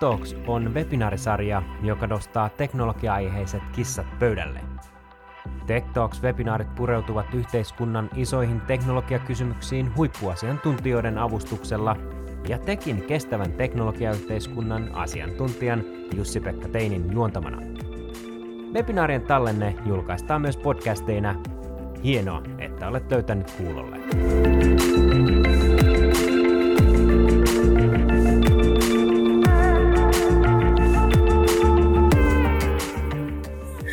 [0.00, 4.60] Talks on webinaarisarja, joka nostaa teknologia-aiheiset kissat pöydälle.
[5.66, 11.96] Tech Talks-webinaarit pureutuvat yhteiskunnan isoihin teknologiakysymyksiin huippuasiantuntijoiden avustuksella
[12.48, 15.84] ja tekin kestävän teknologiayhteiskunnan asiantuntijan
[16.14, 17.58] Jussi-Pekka Teinin juontamana.
[18.72, 21.34] Webinaarien tallenne julkaistaan myös podcasteina.
[22.04, 23.96] Hienoa, että olet löytänyt kuulolle.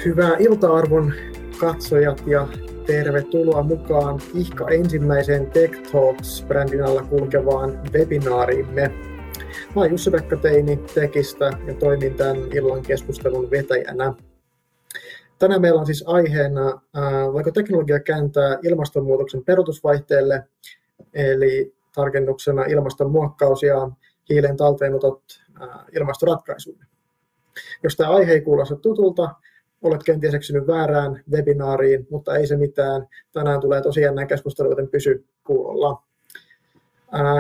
[0.06, 1.14] Hyvää ilta-arvon
[1.60, 2.48] katsojat ja
[2.86, 8.88] tervetuloa mukaan ihka ensimmäiseen Tech Talks-brändin alla kulkevaan webinaariimme.
[9.76, 14.14] Mä oon Jussi-Pekka Teini Tekistä ja toimin tämän illan keskustelun vetäjänä.
[15.40, 16.82] Tänään meillä on siis aiheena,
[17.34, 20.44] voiko teknologia kääntää ilmastonmuutoksen perutusvaihteelle,
[21.14, 23.90] eli tarkennuksena ilmastonmuokkaus ja
[24.30, 25.24] hiilen talteenotot
[25.96, 26.86] ilmastoratkaisuille.
[27.84, 29.30] Jos tämä aihe ei kuulosta tutulta,
[29.82, 33.08] olet kenties eksynyt väärään webinaariin, mutta ei se mitään.
[33.34, 36.04] Tänään tulee tosiaan näin keskustelu, joten pysy kuulolla.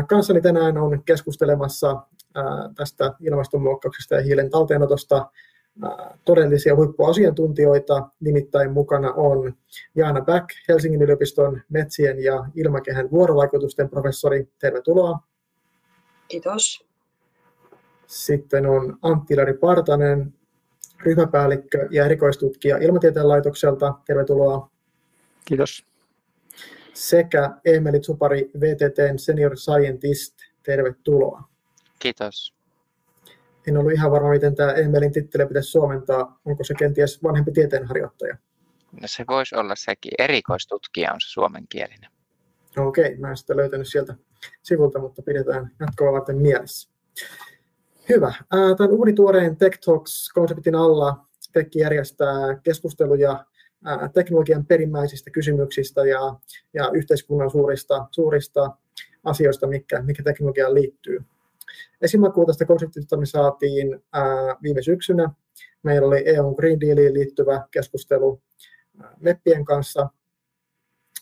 [0.07, 2.01] Kanssani tänään on keskustelemassa
[2.75, 5.31] tästä ilmastonmuokkauksesta ja hiilen talteenotosta
[6.25, 8.09] todellisia huippuasiantuntijoita.
[8.19, 9.53] Nimittäin mukana on
[9.95, 14.47] Jaana Back, Helsingin yliopiston metsien ja ilmakehän vuorovaikutusten professori.
[14.59, 15.19] Tervetuloa.
[16.27, 16.85] Kiitos.
[18.07, 20.33] Sitten on Antti-Lari Partanen,
[21.03, 23.93] ryhmäpäällikkö ja erikoistutkija Ilmatieteen laitokselta.
[24.05, 24.71] Tervetuloa.
[25.45, 25.85] Kiitos.
[26.93, 30.35] Sekä Emeli Tsupari, VTTn senior scientist.
[30.63, 31.43] Tervetuloa.
[31.99, 32.55] Kiitos.
[33.67, 36.39] En ollut ihan varma, miten tämä Emelin titteli pitäisi suomentaa.
[36.45, 38.37] Onko se kenties vanhempi tieteenharjoittaja?
[38.91, 40.11] No se voisi olla sekin.
[40.19, 42.11] Erikoistutkija on se suomenkielinen.
[42.77, 44.15] Okei, okay, mä en sitä löytänyt sieltä
[44.63, 46.89] sivulta, mutta pidetään jatkoa varten mielessä.
[48.09, 48.33] Hyvä.
[48.49, 53.45] Tämän uunituoreen Tech Talks-konseptin alla Tekki järjestää keskusteluja
[54.13, 56.35] teknologian perimmäisistä kysymyksistä ja,
[56.73, 58.77] ja yhteiskunnan suurista, suurista
[59.23, 61.21] asioista, mikä, mikä teknologiaan liittyy.
[62.01, 65.29] Esimerkiksi tästä konseptista me saatiin ää, viime syksynä.
[65.83, 68.41] Meillä oli EU Green Dealiin liittyvä keskustelu
[69.19, 70.09] meppien kanssa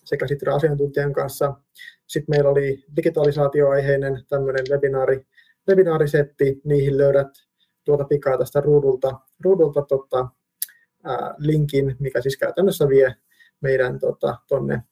[0.03, 1.53] sekä sitten asiantuntijan kanssa.
[2.07, 5.25] Sitten meillä oli digitalisaatioaiheinen tämmöinen webinaari
[5.69, 7.27] webinaarisetti, niihin löydät
[7.83, 10.27] tuota pikaa tästä ruudulta, ruudulta tota,
[11.03, 13.15] ää, linkin, mikä siis käytännössä vie
[13.61, 14.83] meidän tota, tonne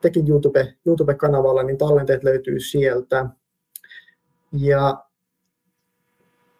[0.00, 3.26] tekin YouTube, YouTube-kanavalla, niin tallenteet löytyy sieltä.
[4.52, 5.04] Ja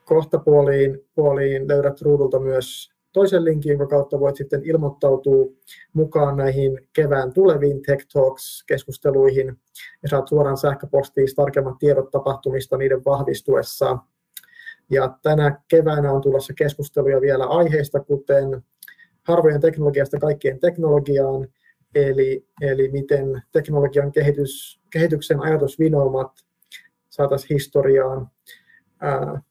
[0.05, 5.47] kohta puoliin, puoliin löydät ruudulta myös toisen linkin, jonka kautta voit sitten ilmoittautua
[5.93, 9.57] mukaan näihin kevään tuleviin Tech Talks-keskusteluihin
[10.03, 13.99] ja saat suoraan sähköpostiin tarkemmat tiedot tapahtumista niiden vahvistuessa.
[14.91, 18.63] Ja tänä keväänä on tulossa keskusteluja vielä aiheista, kuten
[19.23, 21.49] harvojen teknologiasta kaikkien teknologiaan,
[21.95, 26.33] eli, eli miten teknologian kehitys, kehityksen ajatusvinoumat
[27.11, 28.31] saataisiin historiaan,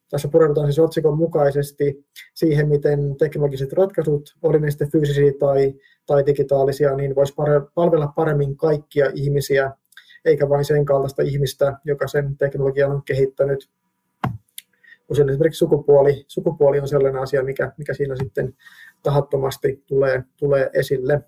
[0.09, 5.73] tässä pureudutaan siis otsikon mukaisesti siihen, miten teknologiset ratkaisut, oli ne sitten fyysisiä tai,
[6.05, 7.33] tai digitaalisia, niin voisi
[7.75, 9.71] palvella paremmin kaikkia ihmisiä,
[10.25, 13.69] eikä vain sen kaltaista ihmistä, joka sen teknologian on kehittänyt.
[15.09, 18.55] Usein esimerkiksi sukupuoli, sukupuoli on sellainen asia, mikä, mikä siinä sitten
[19.03, 21.21] tahattomasti tulee, tulee esille.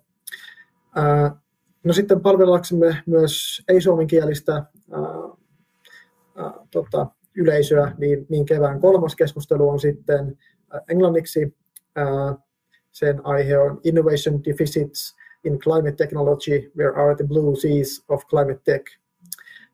[0.96, 1.36] Ää,
[1.84, 5.02] no sitten palvellaksemme myös ei-suomenkielistä ää,
[6.36, 7.06] ää, tota,
[7.36, 10.38] yleisöä, niin, niin kevään kolmas keskustelu on sitten
[10.74, 11.56] äh, englanniksi.
[11.98, 12.36] Äh,
[12.90, 18.60] sen aihe on Innovation Deficits in Climate Technology, Where are the blue seas of climate
[18.64, 18.84] tech?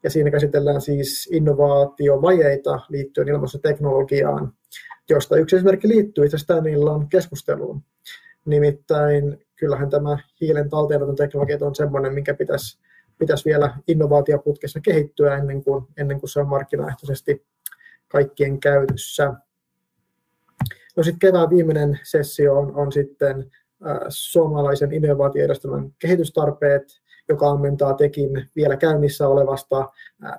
[0.02, 4.52] Ja siinä käsitellään siis innovaatiovajeita liittyen ilmastoteknologiaan,
[5.10, 7.82] josta yksi esimerkki liittyy itse asiassa tämän illan keskusteluun.
[8.44, 12.78] Nimittäin kyllähän tämä hiilen talteenoton teknologia on sellainen, minkä pitäisi
[13.18, 17.46] pitäisi vielä innovaatioputkessa kehittyä ennen kuin, ennen kuin se on markkinaehtoisesti
[18.08, 19.34] kaikkien käytössä.
[20.96, 23.50] No sitten kevään viimeinen sessio on, on sitten
[23.86, 26.82] äh, suomalaisen innovaatiojärjestelmän kehitystarpeet,
[27.28, 29.88] joka ammentaa tekin vielä käynnissä olevasta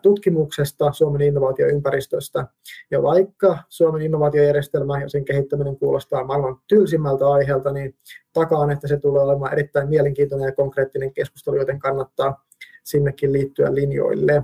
[0.01, 2.47] tutkimuksesta Suomen innovaatioympäristöstä.
[2.91, 7.95] Ja vaikka Suomen innovaatiojärjestelmä ja sen kehittäminen kuulostaa maailman tylsimmältä aiheelta, niin
[8.33, 12.45] takaan, että se tulee olemaan erittäin mielenkiintoinen ja konkreettinen keskustelu, joten kannattaa
[12.89, 14.43] sinnekin liittyä linjoille.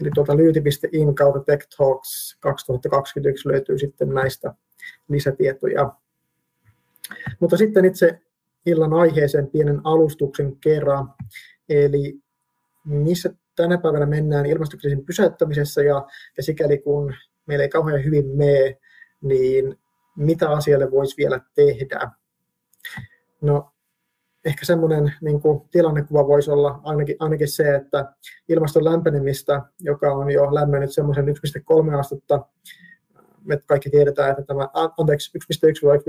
[0.00, 4.54] Eli tuolta lyyti.in kautta Tech Talks 2021 löytyy sitten näistä
[5.08, 5.92] lisätietoja.
[7.40, 8.20] Mutta sitten itse
[8.66, 11.14] illan aiheeseen pienen alustuksen kerran.
[11.68, 12.18] Eli
[12.84, 16.06] missä tänä päivänä mennään ilmastokriisin pysäyttämisessä ja,
[16.36, 17.14] ja sikäli kun
[17.46, 18.78] meillä ei kauhean hyvin mene,
[19.20, 19.78] niin
[20.16, 22.10] mitä asialle voisi vielä tehdä?
[23.40, 23.71] No,
[24.44, 28.12] ehkä semmoinen niin kuin, tilannekuva voisi olla ainakin, ainakin se, että
[28.48, 32.46] ilmaston lämpenemistä, joka on jo lämmennyt semmoisen 1,3 astetta,
[33.44, 34.68] me kaikki tiedetään, että tämä,
[34.98, 36.02] anteeksi, 1,1 vai 1,2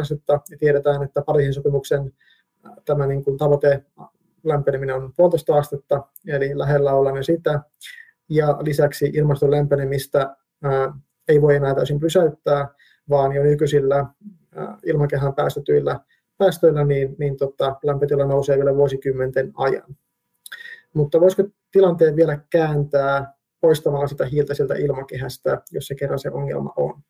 [0.00, 2.12] astetta, ja tiedetään, että Pariisin sopimuksen
[2.84, 3.84] tämä niin kuin, tavoite
[4.44, 7.60] lämpeneminen on puolitoista astetta, eli lähellä ollaan jo sitä,
[8.28, 10.92] ja lisäksi ilmaston lämpenemistä ää,
[11.28, 12.68] ei voi enää täysin pysäyttää,
[13.08, 14.06] vaan jo nykyisillä
[14.54, 16.00] ää, ilmakehän päästetyillä
[16.40, 19.96] päästöillä, niin, niin tota, lämpötila nousee vielä vuosikymmenten ajan.
[20.94, 21.42] Mutta voisiko
[21.72, 27.00] tilanteen vielä kääntää poistamalla sitä hiiltä sieltä ilmakehästä, jos se kerran se ongelma on?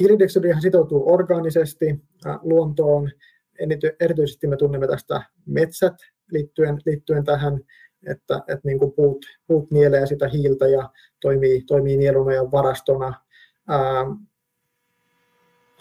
[0.00, 2.04] Hiilidioksidihan sitoutuu orgaanisesti
[2.42, 3.10] luontoon.
[4.00, 5.94] Erityisesti me tunnemme tästä metsät
[6.30, 7.60] liittyen, liittyen tähän,
[8.06, 13.14] että, että niin kuin puut, puut nielee sitä hiiltä ja toimii, toimii nieluna ja varastona.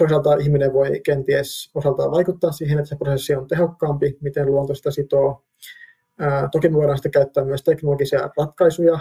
[0.01, 4.91] Toisaalta ihminen voi kenties osaltaan vaikuttaa siihen, että se prosessi on tehokkaampi, miten luonto sitä
[4.91, 5.43] sitoo.
[6.51, 8.99] toki me voidaan sitten käyttää myös teknologisia ratkaisuja,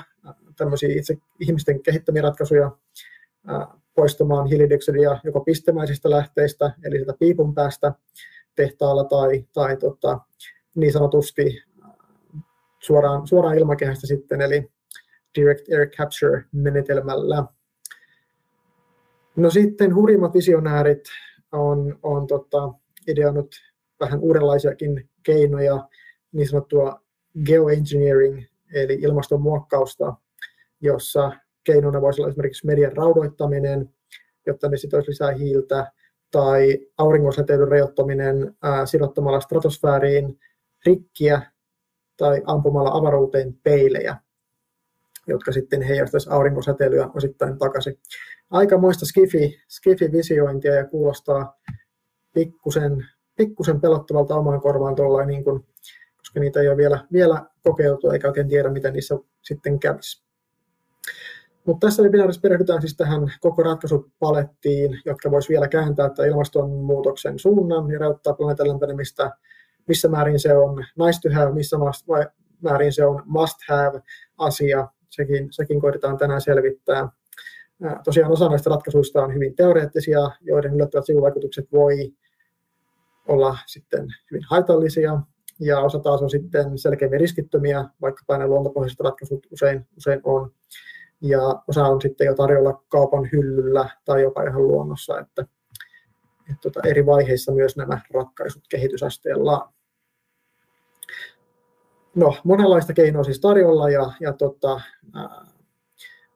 [0.56, 2.70] tämmöisiä itse ihmisten kehittämiä ratkaisuja
[3.94, 7.92] poistamaan hiilidioksidia joko pistemäisistä lähteistä, eli sitä piipun päästä
[8.54, 10.18] tehtaalla tai, tai tota,
[10.74, 11.62] niin sanotusti
[12.78, 14.70] suoraan, suoraan ilmakehästä sitten, eli
[15.38, 17.44] direct air capture menetelmällä.
[19.36, 21.04] No sitten hurjimmat visionäärit
[21.52, 22.72] on, on tota,
[23.08, 23.54] ideannut
[24.00, 25.88] vähän uudenlaisiakin keinoja,
[26.32, 27.00] niin sanottua
[27.44, 28.44] geoengineering,
[28.74, 30.14] eli ilmastonmuokkausta,
[30.80, 31.32] jossa
[31.64, 33.94] keinona voisi olla esimerkiksi median raudoittaminen,
[34.46, 35.92] jotta ne sitoisi lisää hiiltä,
[36.30, 40.38] tai auringonsäteilyn rajoittaminen ää, sidottamalla stratosfääriin
[40.86, 41.42] rikkiä
[42.16, 44.16] tai ampumalla avaruuteen peilejä
[45.26, 47.98] jotka sitten heijastaisi aurinkosäteilyä osittain takaisin.
[48.50, 51.60] Aikamoista skifi, skifi-visiointia ja kuulostaa
[52.34, 53.06] pikkusen,
[53.36, 55.66] pikkusen pelottavalta omaan korvaan tuolla, niin kuin,
[56.16, 60.24] koska niitä ei ole vielä, vielä kokeiltu eikä oikein tiedä, mitä niissä sitten kävisi.
[61.66, 67.90] Mutta tässä webinaarissa perehdytään siis tähän koko ratkaisupalettiin, jotka voisi vielä kääntää että ilmastonmuutoksen suunnan
[67.90, 69.30] ja rajoittaa planeetan lämpenemistä,
[69.88, 71.76] missä määrin se on nice to have, missä
[72.62, 74.02] määrin se on must have
[74.38, 77.08] asia, sekin, sekin koitetaan tänään selvittää.
[78.04, 82.12] Tosiaan osa näistä ratkaisuista on hyvin teoreettisia, joiden yllättävät sivuvaikutukset voi
[83.28, 85.20] olla sitten hyvin haitallisia,
[85.60, 90.52] ja osa taas on sitten selkeämmin riskittömiä, vaikka ne luontopohjaiset ratkaisut usein, usein on.
[91.20, 95.42] Ja osa on sitten jo tarjolla kaupan hyllyllä tai jopa ihan luonnossa, että,
[96.40, 99.72] että tota, eri vaiheissa myös nämä ratkaisut kehitysasteellaan
[102.14, 104.80] no, monenlaista keinoa siis tarjolla ja, ja tota,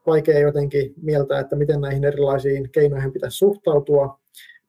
[0.06, 4.20] vaikea jotenkin mieltää, että miten näihin erilaisiin keinoihin pitäisi suhtautua,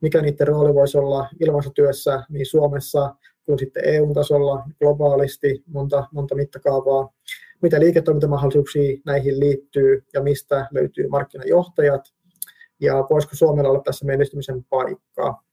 [0.02, 3.16] mikä niiden rooli voisi olla ilmastotyössä niin Suomessa
[3.46, 7.14] kuin sitten EU-tasolla globaalisti, monta, monta mittakaavaa,
[7.62, 12.14] mitä liiketoimintamahdollisuuksia näihin liittyy ja mistä löytyy markkinajohtajat
[12.80, 15.44] ja voisiko Suomella olla tässä menestymisen paikkaa.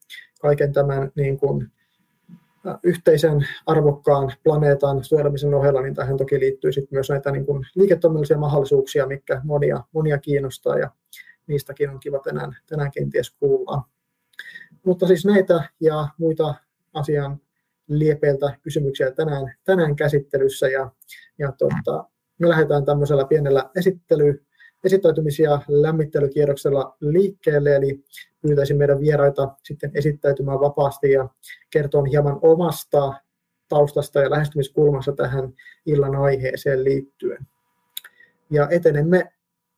[0.41, 1.73] Kaiken tämän niin kuin,
[2.83, 9.07] yhteisen arvokkaan planeetan suojelemisen ohella, niin tähän toki liittyy sitten myös näitä niin liiketoiminnallisia mahdollisuuksia,
[9.07, 10.91] mikä monia, monia kiinnostaa ja
[11.47, 13.83] niistäkin on kiva tänään, tänään kenties kuulla.
[14.87, 16.55] Mutta siis näitä ja muita
[16.95, 17.41] asian
[17.89, 20.91] liepeiltä kysymyksiä tänään, tänään käsittelyssä ja,
[21.39, 22.05] ja tota,
[22.39, 24.45] me lähdetään tämmöisellä pienellä esittely,
[24.85, 28.05] esittäytymisiä lämmittelykierroksella liikkeelle, eli
[28.41, 31.29] pyytäisin meidän vieraita sitten esittäytymään vapaasti ja
[31.71, 33.15] kertoa hieman omasta
[33.69, 35.53] taustasta ja lähestymiskulmasta tähän
[35.87, 37.47] illan aiheeseen liittyen.
[38.51, 39.33] Ja etenemme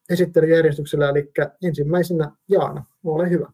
[0.09, 1.31] esittelyjärjestyksellä, eli
[1.63, 3.51] ensimmäisenä Jaana, ole hyvä.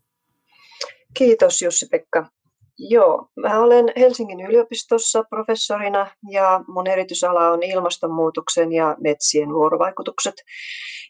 [1.13, 2.40] Kiitos Jussi-Pekka.
[2.89, 10.33] Joo, mä olen Helsingin yliopistossa professorina ja mun erityisala on ilmastonmuutoksen ja metsien vuorovaikutukset,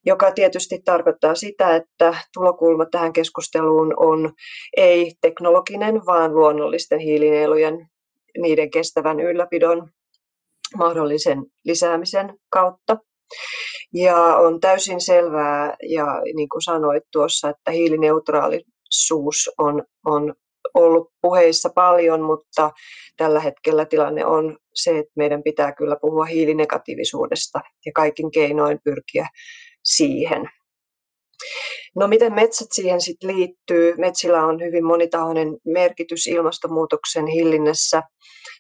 [0.06, 4.34] joka tietysti tarkoittaa sitä, että tulokulma tähän keskusteluun on
[4.78, 7.88] ei teknologinen, vaan luonnollisten hiilinielujen,
[8.38, 9.90] niiden kestävän ylläpidon
[10.78, 12.98] mahdollisen lisäämisen kautta.
[13.94, 20.34] Ja on täysin selvää, ja niin kuin sanoit tuossa, että hiilineutraalisuus on, on
[20.74, 22.72] ollut puheissa paljon, mutta
[23.18, 29.28] tällä hetkellä tilanne on se, että meidän pitää kyllä puhua hiilinegatiivisuudesta ja kaikin keinoin pyrkiä
[29.84, 30.50] siihen.
[31.96, 33.96] No miten metsät siihen sitten liittyy?
[33.98, 38.04] Metsillä on hyvin monitahoinen merkitys ilmastonmuutoksen hillinnässä.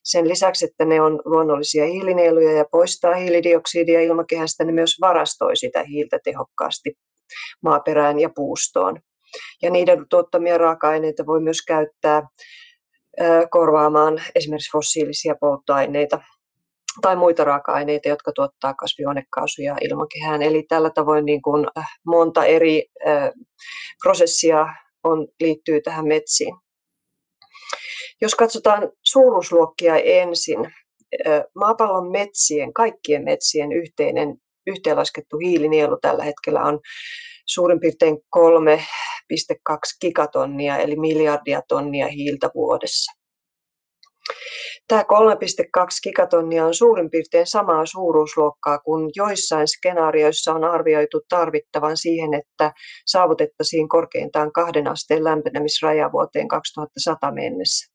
[0.03, 5.84] Sen lisäksi, että ne on luonnollisia hiilinieluja ja poistaa hiilidioksidia ilmakehästä, ne myös varastoi sitä
[5.84, 6.93] hiiltä tehokkaasti
[7.63, 9.00] maaperään ja puustoon.
[9.61, 12.27] Ja niiden tuottamia raaka-aineita voi myös käyttää
[13.50, 16.19] korvaamaan esimerkiksi fossiilisia polttoaineita
[17.01, 20.41] tai muita raaka-aineita, jotka tuottaa kasvihuonekaasuja ilmakehään.
[20.41, 21.67] Eli tällä tavoin niin kuin
[22.05, 22.85] monta eri
[24.03, 24.67] prosessia
[25.03, 26.55] on, liittyy tähän metsiin.
[28.21, 30.73] Jos katsotaan suuruusluokkia ensin,
[31.55, 34.35] maapallon metsien, kaikkien metsien yhteinen
[34.67, 36.79] yhteenlaskettu hiilinielu tällä hetkellä on
[37.45, 43.12] suurin piirtein 3,2 gigatonnia eli miljardia tonnia hiiltä vuodessa.
[44.88, 45.07] Tämä 3,2
[46.03, 52.71] gigatonnia on suurin piirtein samaa suuruusluokkaa kuin joissain skenaarioissa on arvioitu tarvittavan siihen, että
[53.05, 57.93] saavutettaisiin korkeintaan kahden asteen lämpenemisraja vuoteen 2100 mennessä.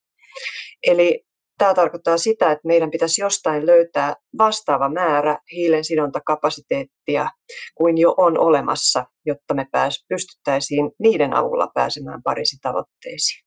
[0.86, 1.24] Eli
[1.58, 7.28] Tämä tarkoittaa sitä, että meidän pitäisi jostain löytää vastaava määrä hiilen sidontakapasiteettia
[7.75, 9.66] kuin jo on olemassa, jotta me
[10.08, 13.46] pystyttäisiin niiden avulla pääsemään Pariisin tavoitteisiin.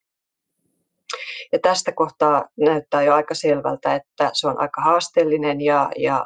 [1.52, 6.26] Ja tästä kohtaa näyttää jo aika selvältä, että se on aika haasteellinen ja, ja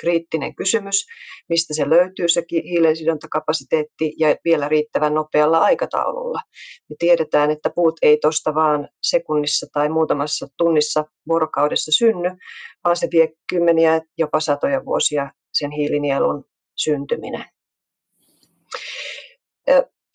[0.00, 1.06] kriittinen kysymys,
[1.48, 6.40] mistä se löytyy se hiilensidontakapasiteetti ja vielä riittävän nopealla aikataululla.
[6.90, 12.36] Me tiedetään, että puut ei tuosta vaan sekunnissa tai muutamassa tunnissa vuorokaudessa synny,
[12.84, 16.44] vaan se vie kymmeniä, jopa satoja vuosia sen hiilinielun
[16.76, 17.44] syntyminen.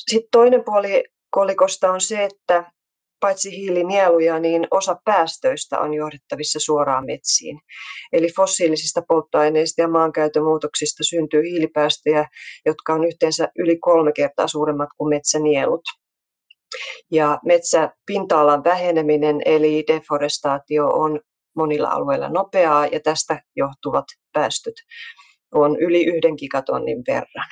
[0.08, 2.72] Sitten toinen puoli kolikosta on se, että
[3.20, 7.60] paitsi hiilinieluja, niin osa päästöistä on johdettavissa suoraan metsiin.
[8.14, 12.26] Eli fossiilisista polttoaineista ja maankäytön muutoksista syntyy hiilipäästöjä,
[12.66, 15.82] jotka on yhteensä yli kolme kertaa suuremmat kuin metsänielut.
[17.12, 21.20] Ja metsäpinta-alan väheneminen eli deforestaatio on
[21.56, 24.76] monilla alueilla nopeaa ja tästä johtuvat päästöt
[25.52, 27.50] on yli yhden gigatonnin verran.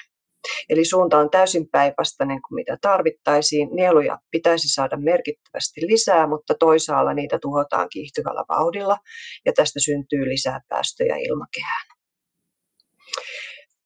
[0.70, 3.70] Eli suunta on täysin päinvastainen kuin mitä tarvittaisiin.
[3.72, 8.98] Nieluja pitäisi saada merkittävästi lisää, mutta toisaalla niitä tuhotaan kiihtyvällä vauhdilla
[9.46, 11.88] ja tästä syntyy lisää päästöjä ilmakehään.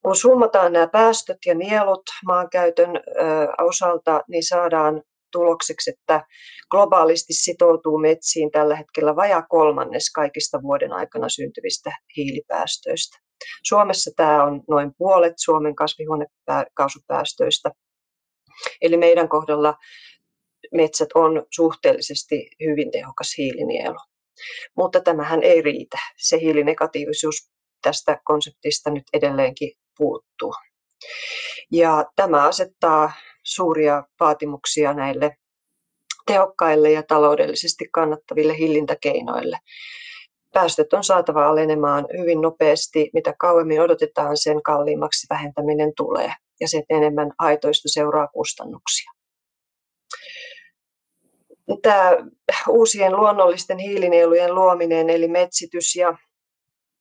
[0.02, 2.90] Kun summataan nämä päästöt ja nielut maankäytön
[3.60, 5.02] osalta, niin saadaan
[5.32, 6.24] tulokseksi, että
[6.70, 13.18] globaalisti sitoutuu metsiin tällä hetkellä vajaa kolmannes kaikista vuoden aikana syntyvistä hiilipäästöistä.
[13.62, 17.70] Suomessa tämä on noin puolet Suomen kasvihuonekaasupäästöistä.
[18.80, 19.74] Eli meidän kohdalla
[20.72, 23.98] metsät on suhteellisesti hyvin tehokas hiilinielu.
[24.76, 25.98] Mutta tämähän ei riitä.
[26.16, 27.50] Se hiilinegatiivisuus
[27.82, 30.54] tästä konseptista nyt edelleenkin puuttuu.
[31.72, 35.36] Ja tämä asettaa suuria vaatimuksia näille
[36.26, 39.58] tehokkaille ja taloudellisesti kannattaville hillintäkeinoille
[40.52, 43.10] päästöt on saatava alenemaan hyvin nopeasti.
[43.12, 49.12] Mitä kauemmin odotetaan, sen kalliimmaksi vähentäminen tulee ja sen enemmän haitoista seuraa kustannuksia.
[51.82, 52.10] Tämä
[52.68, 56.16] uusien luonnollisten hiilinielujen luominen, eli metsitys ja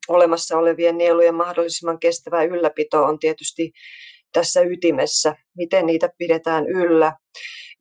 [0.08, 3.72] olemassa olevien nielujen mahdollisimman kestävä ylläpito on tietysti
[4.34, 7.14] tässä ytimessä, miten niitä pidetään yllä,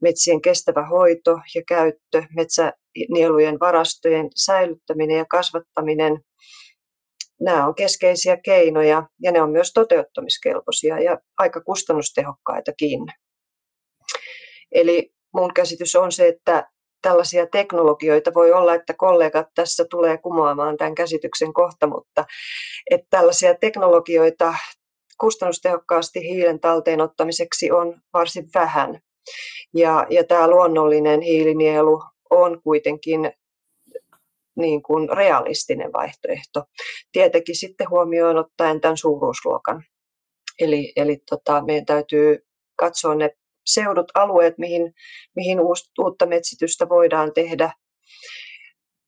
[0.01, 6.19] metsien kestävä hoito ja käyttö, metsänielujen varastojen säilyttäminen ja kasvattaminen,
[7.41, 12.99] nämä on keskeisiä keinoja ja ne on myös toteuttamiskelpoisia ja aika kustannustehokkaitakin.
[14.71, 16.69] Eli mun käsitys on se, että
[17.01, 18.33] tällaisia teknologioita.
[18.33, 22.25] Voi olla, että kollegat tässä tulee kumoamaan tämän käsityksen kohta, mutta
[22.91, 24.53] että tällaisia teknologioita
[25.19, 29.01] kustannustehokkaasti hiilen talteenottamiseksi on varsin vähän.
[29.73, 33.31] Ja, ja tämä luonnollinen hiilinielu on kuitenkin
[34.55, 36.63] niin kuin realistinen vaihtoehto.
[37.11, 39.83] Tietenkin sitten huomioon ottaen tämän suuruusluokan.
[40.59, 43.29] Eli, eli tota, meidän täytyy katsoa ne
[43.65, 44.93] seudut, alueet, mihin,
[45.35, 45.59] mihin
[45.99, 47.73] uutta metsitystä voidaan tehdä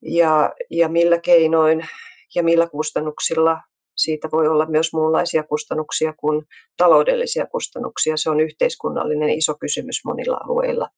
[0.02, 1.86] ja, ja millä keinoin
[2.34, 3.60] ja millä kustannuksilla
[3.96, 6.46] siitä voi olla myös muunlaisia kustannuksia kuin
[6.76, 8.16] taloudellisia kustannuksia.
[8.16, 10.88] Se on yhteiskunnallinen iso kysymys monilla alueilla.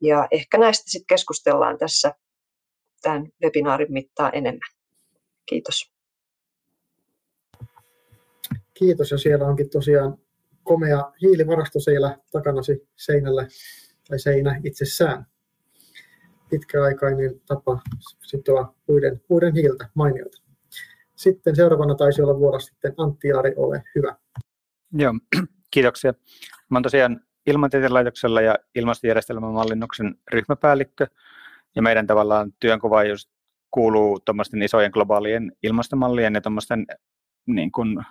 [0.00, 2.14] Ja ehkä näistä sitten keskustellaan tässä
[3.02, 4.70] tämän webinaarin mittaan enemmän.
[5.46, 5.92] Kiitos.
[8.74, 10.18] Kiitos ja siellä onkin tosiaan
[10.62, 13.48] komea hiilivarasto siellä takanasi seinällä
[14.08, 15.26] tai seinä itsessään.
[16.50, 17.80] Pitkäaikainen tapa
[18.22, 20.42] sitoa puiden, puiden hiiltä mainiota.
[21.22, 24.16] Sitten seuraavana taisi olla vuorossa sitten Antti Jaari, ole hyvä.
[24.92, 25.12] Joo,
[25.74, 26.12] kiitoksia.
[26.68, 31.06] Mä olen tosiaan Ilmatieteen laitoksella ja ilmastojärjestelmän mallinnuksen ryhmäpäällikkö.
[31.76, 33.30] Ja meidän tavallaan työnkuva just
[33.70, 36.86] kuuluu tuommoisten isojen globaalien ilmastomallien ja tuommoisten
[37.46, 38.04] niin kuin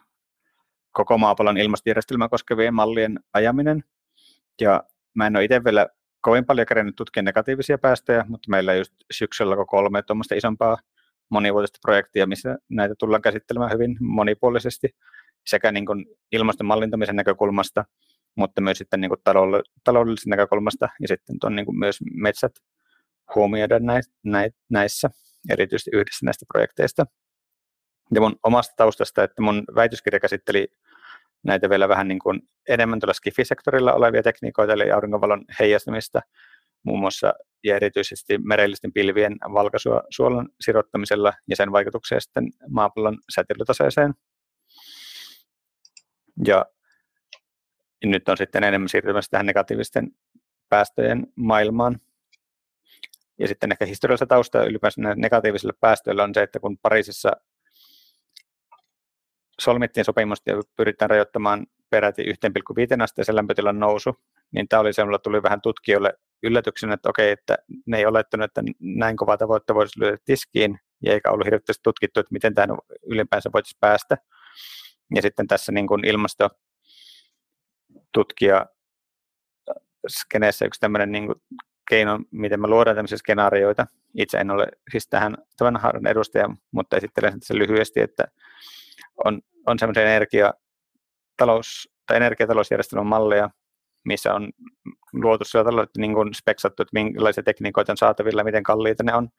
[0.91, 3.83] koko maapallon ilmastojärjestelmää koskevien mallien ajaminen.
[4.61, 5.87] Ja mä en ole itse vielä
[6.21, 10.77] kovin paljon kerennyt tutkia negatiivisia päästöjä, mutta meillä just syksyllä kolme tuommoista isompaa
[11.31, 14.89] monivuotista projektia, missä näitä tullaan käsittelemään hyvin monipuolisesti
[15.47, 17.85] sekä niin kuin ilmaston mallintamisen näkökulmasta,
[18.35, 19.21] mutta myös sitten niin kuin
[19.83, 22.51] taloudellisesta näkökulmasta ja sitten tuon niin kuin myös metsät
[23.35, 23.75] huomioida
[24.69, 25.09] näissä,
[25.49, 27.05] erityisesti yhdessä näistä projekteista.
[28.13, 30.67] Ja mun omasta taustasta, että mun väitöskirja käsitteli
[31.43, 36.21] näitä vielä vähän niin kuin enemmän tuolla skifisektorilla olevia tekniikoita, eli aurinkovalon heijastamista
[36.83, 37.33] muun muassa
[37.63, 44.13] ja erityisesti merellisten pilvien valkaisua suolan sirottamisella ja sen vaikutuksia sitten maapallon säteilytaseeseen.
[46.47, 46.65] Ja
[48.05, 50.11] nyt on sitten enemmän siirtymässä tähän negatiivisten
[50.69, 51.99] päästöjen maailmaan.
[53.39, 57.31] Ja sitten ehkä historiallista taustaa ylipäänsä negatiivisille päästöille on se, että kun Pariisissa
[59.61, 64.15] solmittiin sopimusta ja pyritään rajoittamaan peräti 1,5 asteeseen lämpötilan nousu,
[64.51, 68.61] niin tämä oli semmoilla tuli vähän tutkijoille yllätyksenä, että okei, että ne ei olettanut, että
[68.79, 73.49] näin kova tavoitte voisi lyödä tiskiin, ja eikä ollut hirveästi tutkittu, että miten tämä ylipäänsä
[73.53, 74.17] voitaisiin päästä.
[75.15, 78.65] Ja sitten tässä niin kuin ilmastotutkija
[80.07, 81.41] skeneessä yksi tämmöinen niin kuin
[81.89, 83.87] keino, miten me luodaan tämmöisiä skenaarioita.
[84.17, 88.23] Itse en ole siis tähän tämän haaran edustaja, mutta esittelen sen lyhyesti, että
[89.25, 90.53] on, on semmoisia energia,
[91.37, 93.49] talous, tai energiatalousjärjestelmän malleja,
[94.05, 94.51] missä on
[95.13, 99.29] luotu sillä tavalla, että niin speksattu, että minkälaisia tekniikoita on saatavilla, miten kalliita ne on,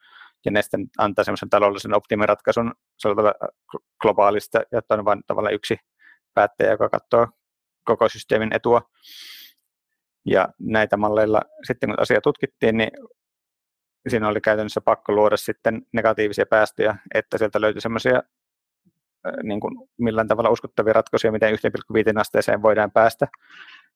[0.44, 2.72] ja ne sitten antaa semmoisen taloudellisen optimiratkaisun
[4.00, 5.76] globaalista, että on vain tavallaan yksi
[6.34, 7.26] päättäjä, joka katsoo
[7.84, 8.82] koko systeemin etua.
[10.26, 12.90] Ja näitä malleilla sitten kun asia tutkittiin, niin
[14.08, 18.22] siinä oli käytännössä pakko luoda sitten negatiivisia päästöjä, että sieltä löytyi semmoisia
[19.42, 23.26] niin kuin millään tavalla uskottavia ratkaisuja, miten 1,5 asteeseen voidaan päästä.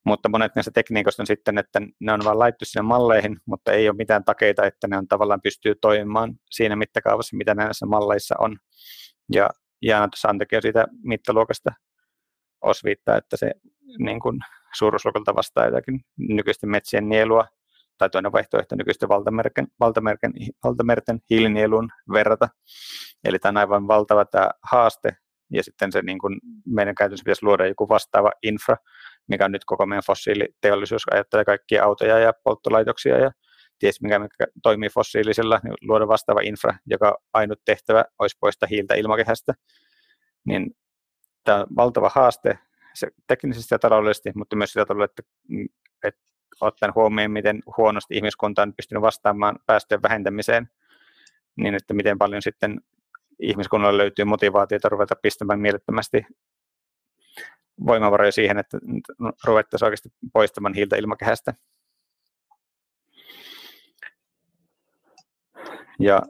[0.04, 3.88] Mutta monet näistä tekniikoista on sitten, että ne on vain laittu sinne malleihin, mutta ei
[3.88, 8.56] ole mitään takeita, että ne on tavallaan pystyy toimimaan siinä mittakaavassa, mitä näissä malleissa on.
[9.34, 9.50] Ja
[9.82, 11.70] Jaana tuossa Antekin siitä mittaluokasta
[12.62, 13.52] osviittaa, että se
[13.98, 14.38] niin kuin
[14.74, 17.46] suuruusluokalta vastaa jotakin nykyisten metsien nielua,
[17.98, 20.32] tai toinen vaihtoehto nykyisten valtamerken, valtamerken,
[20.64, 22.48] valtamerten hiilinieluun verrata.
[23.24, 25.16] Eli tämä on aivan valtava tämä haaste,
[25.52, 28.76] ja sitten se niin kuin meidän käytännössä pitäisi luoda joku vastaava infra,
[29.28, 33.30] mikä on nyt koko meidän fossiiliteollisuus, ajattelee kaikkia autoja ja polttolaitoksia ja
[33.78, 38.94] ties mikä, mikä toimii fossiilisella, niin luoda vastaava infra, joka ainut tehtävä olisi poistaa hiiltä
[38.94, 39.54] ilmakehästä.
[40.44, 40.70] Niin
[41.44, 42.58] tämä on valtava haaste
[42.94, 45.22] se teknisesti ja taloudellisesti, mutta myös sitä tavalla, että,
[46.04, 46.20] että
[46.60, 50.70] ottaen huomioon, miten huonosti ihmiskunta on pystynyt vastaamaan päästöjen vähentämiseen,
[51.56, 52.80] niin että miten paljon sitten
[53.38, 56.26] ihmiskunnalle löytyy motivaatiota ruveta pistämään mielettömästi
[57.86, 58.78] voimavaroja siihen, että
[59.44, 61.54] ruvettaisiin oikeasti poistamaan hiiltä ilmakehästä.
[66.00, 66.22] Ja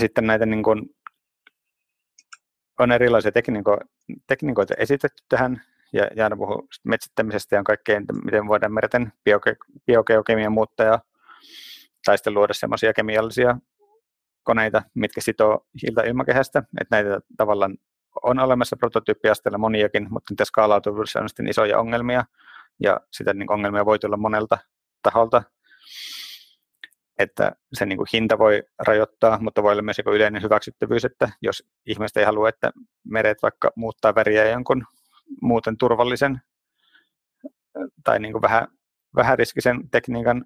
[0.00, 0.82] sitten näitä niin kuin,
[2.78, 9.12] on erilaisia tekniiko- tekniikoita esitetty tähän, ja Jaana puhuu metsittämisestä ja kaikkeen, miten voidaan merten
[9.30, 10.98] bioke- biogeokemia muuttaa ja
[12.04, 13.56] tai sitten luoda semmoisia kemiallisia
[14.44, 17.76] koneita, mitkä sitoo hiiltä ilmakehästä, että näitä tavallaan
[18.22, 22.24] on olemassa prototyyppiasteella moniakin, mutta niitä skaalautuvuudessa on sitten isoja ongelmia,
[22.82, 24.58] ja sitä niin ongelmia voi tulla monelta
[25.02, 25.42] taholta,
[27.18, 31.30] että se niin kuin hinta voi rajoittaa, mutta voi olla myös joku yleinen hyväksyttävyys, että
[31.42, 32.72] jos ihmiset ei halua, että
[33.04, 34.84] meret vaikka muuttaa väriä jonkun
[35.42, 36.40] muuten turvallisen
[38.04, 38.68] tai niin kuin vähän,
[39.16, 40.44] vähän riskisen tekniikan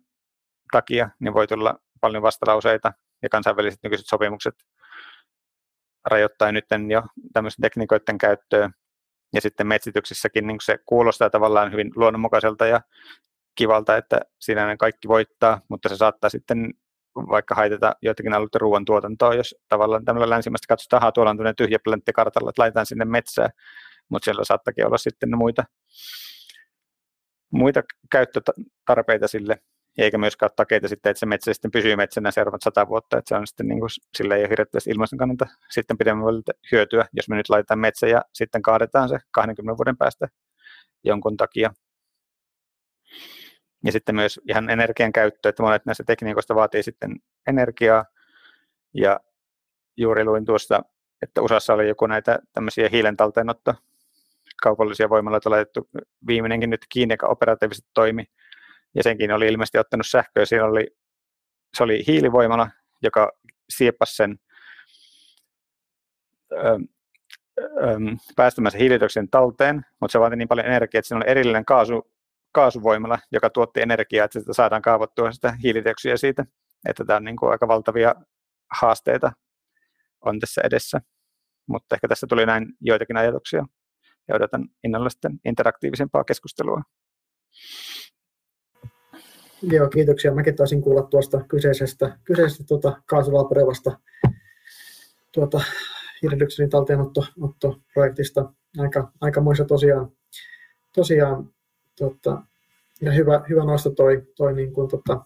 [0.72, 4.54] takia, niin voi tulla paljon vastalauseita ja kansainväliset nykyiset sopimukset
[6.04, 7.02] rajoittaa nyt jo
[7.32, 8.70] tämmöisen tekniikoiden käyttöä.
[9.34, 12.80] Ja sitten metsityksessäkin niin se kuulostaa tavallaan hyvin luonnonmukaiselta ja
[13.54, 16.74] kivalta, että siinä ne kaikki voittaa, mutta se saattaa sitten
[17.14, 21.78] vaikka haitata joitakin alueiden ruoantuotantoa, jos tavallaan tämmöllä länsimästä katsotaan, että tuolla on tämmöinen tyhjä
[21.84, 23.50] plantti kartalla, että laitetaan sinne metsää,
[24.08, 25.64] mutta siellä saattakin olla sitten muita,
[27.52, 29.56] muita käyttötarpeita sille
[29.98, 33.28] eikä myöskään ole takeita sitten, että se metsä sitten pysyy metsänä seuraavat sata vuotta, että
[33.28, 36.24] se on sitten niin kuin, sillä ei ole hirveästi ilmaston kannalta sitten pidemmän
[36.72, 40.28] hyötyä, jos me nyt laitetaan metsä ja sitten kaadetaan se 20 vuoden päästä
[41.04, 41.72] jonkun takia.
[43.84, 48.04] Ja sitten myös ihan energian käyttö, että monet näistä tekniikoista vaatii sitten energiaa.
[48.94, 49.20] Ja
[49.96, 50.82] juuri luin tuosta,
[51.22, 53.74] että USAssa oli joku näitä tämmöisiä hiilen talteenotto
[54.62, 55.88] kaupallisia voimaloita laitettu
[56.26, 58.24] viimeinenkin nyt kiinni, joka operatiivisesti toimi
[58.94, 60.44] ja senkin oli ilmeisesti ottanut sähköä.
[60.44, 60.86] Siinä oli,
[61.76, 62.70] se oli hiilivoimala,
[63.02, 63.32] joka
[63.70, 64.38] sieppasi sen
[66.52, 66.78] ö,
[68.36, 72.12] päästämässä hiilidioksidin talteen, mutta se vaatii niin paljon energiaa, että siinä on erillinen kaasu,
[72.52, 76.44] kaasuvoimala, joka tuotti energiaa, että sitä saadaan kaavoittua sitä hiilidioksidia siitä.
[76.88, 78.14] Että tämä on niin kuin aika valtavia
[78.80, 79.32] haasteita
[80.24, 81.00] on tässä edessä.
[81.68, 83.66] Mutta ehkä tässä tuli näin joitakin ajatuksia
[84.28, 86.82] ja odotan innolla sitten interaktiivisempaa keskustelua.
[89.62, 90.34] Joo, kiitoksia.
[90.34, 93.98] Mäkin taisin kuulla tuosta kyseisestä, kyseisestä tuota, kaasulaborevasta
[95.32, 95.60] tuota,
[96.22, 98.52] hiilidioksidin talteenottoprojektista.
[98.78, 100.12] Aika, aikamoisa tosiaan,
[100.94, 101.50] tosiaan
[101.98, 102.42] tota,
[103.00, 105.24] ja hyvä, hyvä nosto toi, toi niin kuin, tota,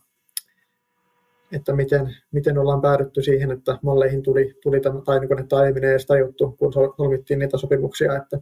[1.52, 5.56] että miten, miten ollaan päädytty siihen, että malleihin tuli, tuli tämä, tai niin kuin, että
[5.56, 8.38] aiemmin ei edes tajuttu, kun solmittiin niitä sopimuksia, että,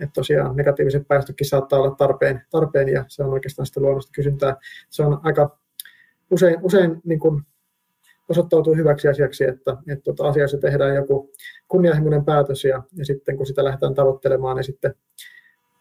[0.00, 4.56] että tosiaan negatiiviset päästötkin saattaa olla tarpeen, tarpeen ja se on oikeastaan sitä luonnosta kysyntää.
[4.90, 5.58] Se on aika
[6.30, 7.42] usein, usein niin kuin
[8.28, 11.32] osoittautuu hyväksi asiaksi, että, että tuota, asiassa tehdään joku
[11.68, 14.94] kunnianhimoinen päätös ja, ja sitten kun sitä lähdetään tavoittelemaan, niin sitten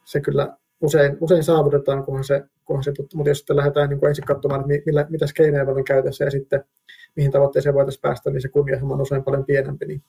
[0.06, 4.00] se kyllä usein, usein saavutetaan, kunhan se, kunhan se tuttu, mutta jos sitten lähdetään niin
[4.00, 6.64] kuin ensin katsomaan, että millä, mitä keinoja on käytössä ja sitten
[7.16, 9.86] mihin tavoitteeseen voitaisiin päästä, niin se kunnianhimo on usein paljon pienempi.
[9.86, 10.04] Niin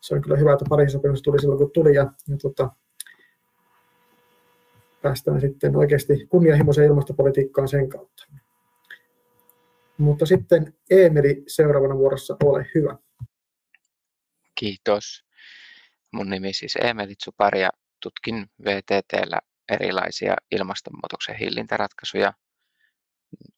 [0.00, 2.70] se on kyllä hyvä, että Pariisin sopimus tuli silloin, kun tuli ja, ja tota,
[5.02, 8.26] päästään sitten oikeasti kunnianhimoiseen ilmastopolitiikkaan sen kautta.
[9.98, 12.96] Mutta sitten Eemeli seuraavana vuorossa, ole hyvä.
[14.54, 15.24] Kiitos.
[16.12, 17.70] Mun nimi siis Eemeli Tsupar ja
[18.02, 22.32] tutkin VTTllä erilaisia ilmastonmuutoksen hillintäratkaisuja.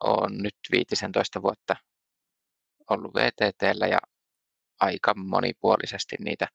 [0.05, 1.77] Olen nyt 15 vuotta
[2.91, 3.99] ollut VTTllä ja
[4.81, 6.49] aika monipuolisesti niitä,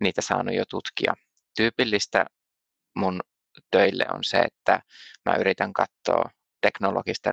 [0.00, 1.14] niitä saanut jo tutkia.
[1.56, 2.26] Tyypillistä
[2.96, 3.20] mun
[3.70, 4.80] töille on se, että
[5.24, 7.32] mä yritän katsoa teknologisten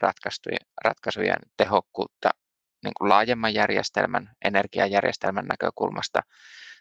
[0.83, 2.29] ratkaisujen, tehokkuutta
[2.83, 6.21] niin kuin laajemman järjestelmän, energiajärjestelmän näkökulmasta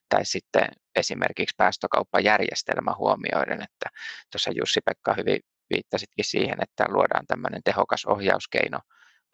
[0.09, 3.99] tai sitten esimerkiksi päästökauppajärjestelmä huomioiden, että
[4.33, 8.79] tuossa Jussi-Pekka hyvin viittasitkin siihen, että luodaan tämmöinen tehokas ohjauskeino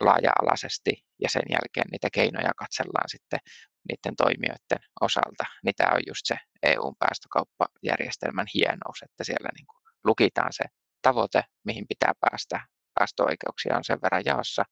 [0.00, 3.40] laaja-alaisesti ja sen jälkeen niitä keinoja katsellaan sitten
[3.88, 5.44] niiden toimijoiden osalta.
[5.64, 10.64] Niin tämä on just se EUn päästökauppajärjestelmän hienous, että siellä niin kuin lukitaan se
[11.02, 12.60] tavoite, mihin pitää päästä,
[12.98, 14.64] päästöoikeuksia on sen verran jaossa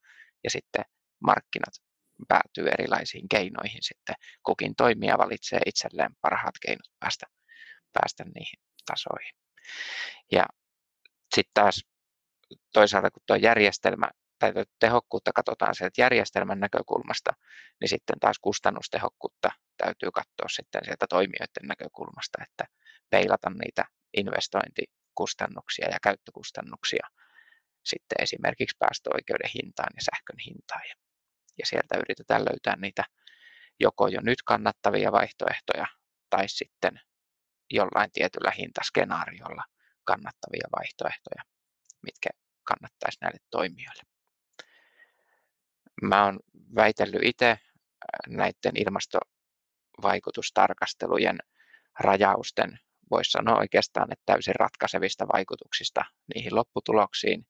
[0.45, 0.85] ja sitten
[1.21, 1.75] markkinat
[2.29, 4.15] päätyy erilaisiin keinoihin sitten.
[4.43, 7.27] Kukin toimija valitsee itselleen parhaat keinot päästä,
[7.93, 9.35] päästä niihin tasoihin.
[10.33, 10.47] Ja
[11.35, 11.85] sitten taas
[12.73, 17.33] toisaalta kun tuo järjestelmä tai tehokkuutta katsotaan sieltä järjestelmän näkökulmasta,
[17.81, 22.65] niin sitten taas kustannustehokkuutta täytyy katsoa sitten sieltä toimijoiden näkökulmasta, että
[23.11, 23.85] peilata niitä
[25.19, 27.09] investointikustannuksia ja käyttökustannuksia
[27.85, 30.83] sitten esimerkiksi päästöoikeuden hintaan ja sähkön hintaan.
[30.89, 30.95] Ja,
[31.59, 33.05] ja sieltä yritetään löytää niitä
[33.81, 35.87] joko jo nyt kannattavia vaihtoehtoja
[36.31, 37.01] tai sitten
[37.71, 39.65] jollain tietyllä hintaskenaariolla
[40.05, 41.43] kannattavia vaihtoehtoja,
[42.03, 42.31] mitkä
[42.65, 44.03] kannattaisi näille toimijoille.
[46.03, 46.41] Mä oon
[46.75, 47.59] väitellyt itse äh,
[48.29, 51.39] näiden ilmastovaikutustarkastelujen
[52.01, 57.47] rajausten, voisi sanoa oikeastaan, että täysin ratkaisevista vaikutuksista niihin lopputuloksiin.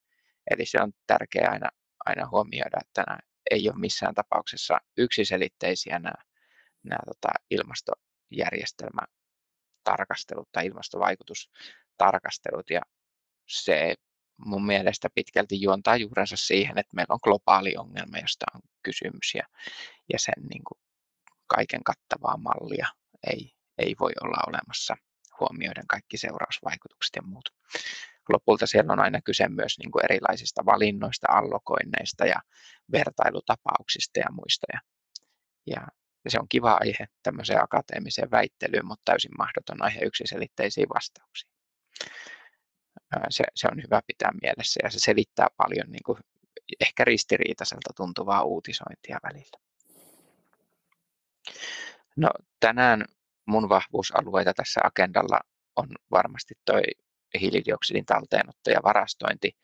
[0.51, 1.69] Eli se on tärkeää aina,
[2.05, 3.19] aina huomioida, että nämä
[3.51, 6.15] ei ole missään tapauksessa yksiselitteisiä nämä,
[6.83, 12.71] nämä tota, ilmastojärjestelmätarkastelut tai ilmastovaikutustarkastelut.
[12.71, 12.81] Ja
[13.49, 13.95] se
[14.37, 19.35] mun mielestä pitkälti juontaa juurensa siihen, että meillä on globaali ongelma, josta on kysymys.
[19.35, 19.43] Ja,
[20.13, 20.79] ja sen niin kuin
[21.47, 22.87] kaiken kattavaa mallia
[23.27, 24.97] ei, ei voi olla olemassa
[25.41, 27.51] huomioiden kaikki seurausvaikutukset ja muut
[28.33, 32.43] lopulta siellä on aina kyse myös niin kuin erilaisista valinnoista, allokoinneista ja
[32.93, 34.67] vertailutapauksista ja muista.
[34.73, 34.81] Ja,
[36.25, 41.53] ja se on kiva aihe tämmöiseen akateemiseen väittelyyn, mutta täysin mahdoton aihe yksiselitteisiin vastauksiin.
[43.31, 46.19] Se, se on hyvä pitää mielessä ja se selittää paljon niin kuin
[46.81, 49.59] ehkä ristiriitaiselta tuntuvaa uutisointia välillä.
[52.17, 52.29] No,
[52.61, 53.05] tänään
[53.49, 55.41] mun vahvuusalueita tässä agendalla
[55.77, 56.83] on varmasti toi
[57.41, 59.57] hiilidioksidin talteenotto ja varastointi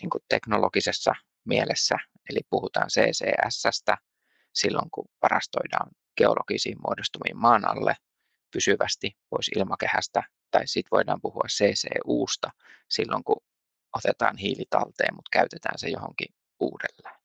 [0.00, 1.96] niin kuin teknologisessa mielessä,
[2.30, 3.98] eli puhutaan CCSstä
[4.54, 7.96] silloin, kun varastoidaan geologisiin muodostumiin maan alle
[8.52, 12.50] pysyvästi pois ilmakehästä, tai sitten voidaan puhua CCUsta
[12.88, 13.44] silloin, kun
[13.96, 17.20] otetaan hiili talteen, mutta käytetään se johonkin uudelleen.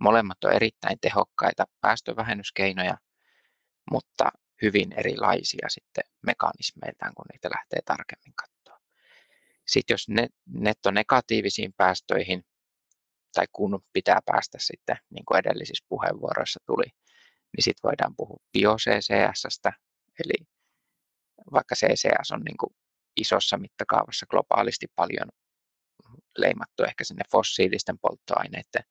[0.00, 2.98] Molemmat on erittäin tehokkaita päästövähennyskeinoja,
[3.90, 4.30] mutta
[4.62, 8.82] hyvin erilaisia sitten mekanismeiltaan, kun niitä lähtee tarkemmin katsomaan.
[9.66, 10.06] Sitten jos
[10.46, 12.44] netto negatiivisiin päästöihin,
[13.34, 16.84] tai kun pitää päästä sitten, niin kuin edellisissä puheenvuoroissa tuli,
[17.56, 19.72] niin sitten voidaan puhua bio-CCSstä,
[20.24, 20.46] eli
[21.52, 22.76] vaikka CCS on niin kuin
[23.16, 25.28] isossa mittakaavassa globaalisti paljon
[26.38, 28.84] leimattu ehkä sinne fossiilisten polttoaineiden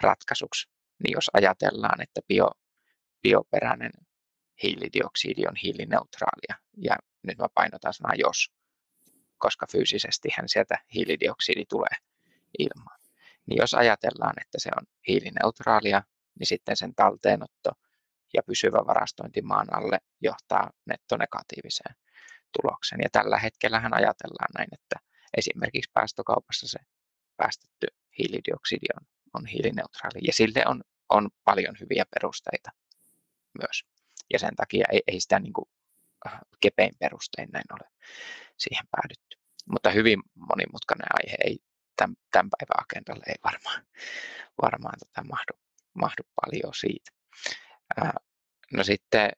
[0.00, 0.68] ratkaisuksi,
[1.04, 2.50] niin jos ajatellaan, että bio,
[3.22, 3.90] bioperäinen
[4.62, 8.52] hiilidioksidi on hiilineutraalia, ja nyt mä painotan sanaa jos,
[9.38, 11.96] koska fyysisesti hän sieltä hiilidioksidi tulee
[12.58, 13.00] ilmaan.
[13.46, 16.02] Niin jos ajatellaan, että se on hiilineutraalia,
[16.38, 17.70] niin sitten sen talteenotto
[18.34, 21.94] ja pysyvä varastointi maan alle johtaa nettonegatiiviseen
[22.60, 23.00] tulokseen.
[23.02, 24.96] Ja tällä hetkellä hän ajatellaan näin, että
[25.36, 26.78] esimerkiksi päästökaupassa se
[27.36, 27.86] päästetty
[28.18, 30.18] hiilidioksidi on, on hiilineutraali.
[30.26, 32.70] Ja sille on, on paljon hyviä perusteita
[33.58, 33.95] myös.
[34.32, 35.68] Ja sen takia ei, ei sitä niin kuin
[36.26, 37.90] äh, kepein perustein näin ole
[38.56, 39.36] siihen päädytty.
[39.70, 41.58] Mutta hyvin monimutkainen aihe ei
[41.96, 43.86] tämän, tämän päivän agendalle ei varmaan,
[44.62, 45.52] varmaan tota mahdu,
[45.94, 47.10] mahdu paljon siitä.
[48.02, 48.12] Äh,
[48.72, 49.30] no sitten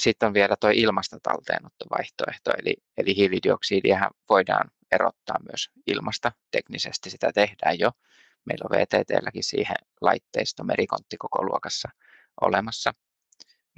[0.00, 6.32] sitten on vielä tuo ilmasta talteenottovaihtoehto, eli, eli hiilidioksidia voidaan erottaa myös ilmasta.
[6.50, 7.90] Teknisesti sitä tehdään jo.
[8.44, 11.88] Meillä on VTTlläkin siihen laitteisto merikontti koko luokassa
[12.40, 12.92] olemassa.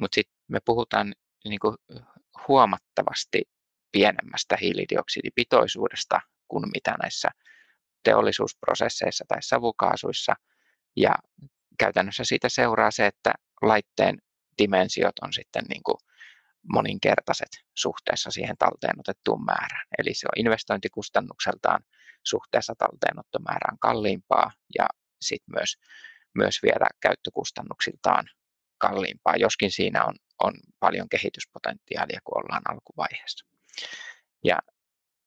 [0.01, 1.15] Mutta sitten me puhutaan
[1.45, 1.77] niin kuin
[2.49, 3.43] huomattavasti
[3.93, 7.29] pienemmästä hiilidioksidipitoisuudesta kuin mitä näissä
[8.03, 10.35] teollisuusprosesseissa tai savukaasuissa.
[10.97, 11.15] Ja
[11.79, 14.19] käytännössä siitä seuraa se, että laitteen
[14.59, 15.97] dimensiot on sitten niin kuin
[16.73, 19.87] moninkertaiset suhteessa siihen talteenotettuun määrään.
[19.99, 21.81] Eli se on investointikustannukseltaan
[22.25, 24.87] suhteessa talteenottomäärään kalliimpaa ja
[25.21, 25.77] sitten myös,
[26.35, 28.29] myös vielä käyttökustannuksiltaan
[28.79, 33.47] kalliimpaa, joskin siinä on, on paljon kehityspotentiaalia, kun ollaan alkuvaiheessa.
[34.45, 34.59] Ja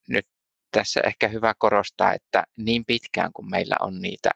[0.07, 0.27] nyt
[0.71, 4.29] tässä ehkä hyvä korostaa, että niin pitkään kuin meillä on niitä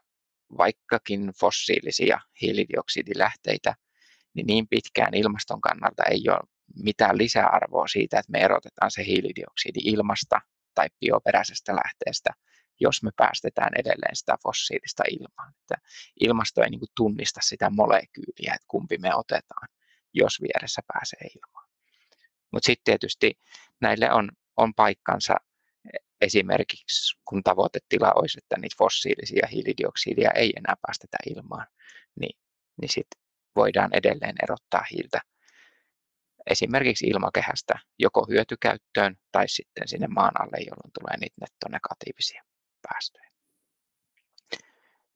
[0.58, 3.76] vaikkakin fossiilisia hiilidioksidilähteitä,
[4.34, 6.40] niin niin pitkään ilmaston kannalta ei ole
[6.84, 10.42] mitään lisäarvoa siitä, että me erotetaan se hiilidioksidi ilmasta
[10.76, 12.30] tai bioperäisestä lähteestä,
[12.80, 15.54] jos me päästetään edelleen sitä fossiilista ilmaan.
[15.62, 15.76] Että
[16.20, 19.68] ilmasto ei niin tunnista sitä molekyyliä, että kumpi me otetaan,
[20.14, 21.70] jos vieressä pääsee ilmaan.
[22.52, 23.34] Mutta sitten tietysti
[23.82, 25.36] näille on, on paikkansa
[26.22, 31.68] esimerkiksi, kun tavoitetila olisi, että niitä fossiilisia hiilidioksidia ei enää päästetä ilmaan,
[32.20, 32.40] niin,
[32.82, 33.22] niin sitten
[33.56, 35.22] voidaan edelleen erottaa hiiltä
[36.50, 42.44] esimerkiksi ilmakehästä joko hyötykäyttöön tai sitten sinne maan alle, jolloin tulee niitä nettonegatiivisia
[42.90, 43.30] päästöjä.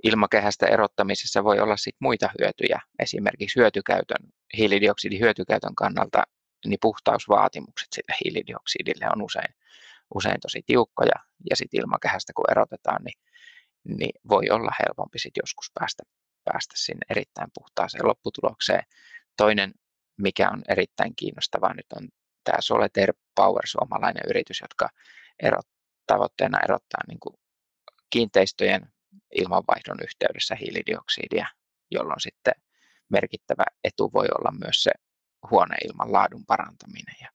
[0.04, 4.18] Ilmakehästä erottamisessa voi olla sitten muita hyötyjä, esimerkiksi hyötykäytön,
[4.58, 6.24] hiilidioksidihyötykäytön kannalta
[6.66, 9.56] niin puhtausvaatimukset sille hiilidioksidille on usein,
[10.16, 11.16] usein tosi tiukkoja
[11.50, 13.20] ja sitten ilmakehästä kun erotetaan, niin,
[13.98, 16.04] niin voi olla helpompi sitten joskus päästä,
[16.46, 18.84] päästä sinne erittäin puhtaaseen lopputulokseen.
[19.38, 19.74] Toinen
[20.18, 22.08] mikä on erittäin kiinnostavaa nyt on
[22.44, 24.90] tämä Solitaire Power, suomalainen yritys, jotka
[25.44, 25.68] erot,
[26.08, 27.36] tavoitteena erottaa niin kuin
[28.10, 28.82] kiinteistöjen
[29.36, 31.48] ilmanvaihdon yhteydessä hiilidioksidia,
[31.91, 32.54] jolloin sitten
[33.10, 34.91] merkittävä etu voi olla myös se
[35.52, 37.30] huoneilman laadun parantaminen ja,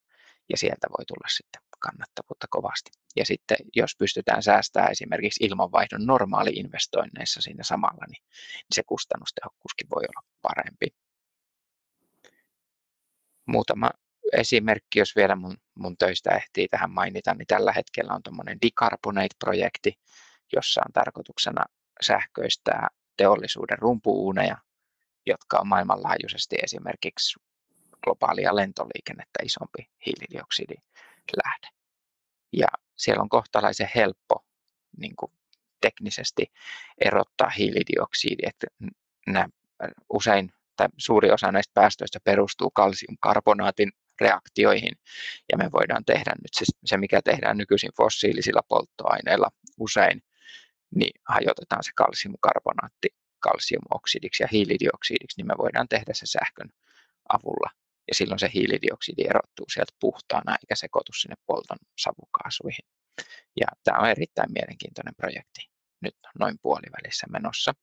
[0.49, 2.91] ja sieltä voi tulla sitten kannattavuutta kovasti.
[3.17, 8.23] Ja sitten jos pystytään säästämään esimerkiksi ilmanvaihdon normaali-investoinneissa siinä samalla, niin,
[8.55, 10.87] niin se kustannustehokkuuskin voi olla parempi
[13.47, 13.91] muutama
[14.33, 19.93] esimerkki, jos vielä mun, mun töistä ehtii tähän mainita, niin tällä hetkellä on tuommoinen Decarbonate-projekti,
[20.53, 21.65] jossa on tarkoituksena
[22.03, 24.57] sähköistää teollisuuden rumpuuneja,
[25.27, 27.41] jotka on maailmanlaajuisesti esimerkiksi
[28.05, 31.69] globaalia lentoliikennettä isompi hiilidioksidilähde.
[32.53, 34.45] Ja siellä on kohtalaisen helppo
[34.99, 35.33] niin kuin
[35.81, 36.53] teknisesti
[37.05, 38.67] erottaa hiilidioksidi, että
[39.27, 39.47] nämä
[40.09, 44.97] usein tai suuri osa näistä päästöistä perustuu kalsiumkarbonaatin reaktioihin,
[45.53, 50.23] ja me voidaan tehdä nyt se, se mikä tehdään nykyisin fossiilisilla polttoaineilla usein,
[50.95, 53.09] niin hajotetaan se kalsiumkarbonaatti
[53.41, 56.71] kalsiumoksidiksi ja hiilidioksidiksi, niin me voidaan tehdä se sähkön
[57.29, 57.71] avulla.
[58.09, 62.87] Ja silloin se hiilidioksidi erottuu sieltä puhtaana eikä sekoitu sinne polton savukaasuihin.
[63.61, 67.75] Ja tämä on erittäin mielenkiintoinen projekti nyt noin puolivälissä menossa.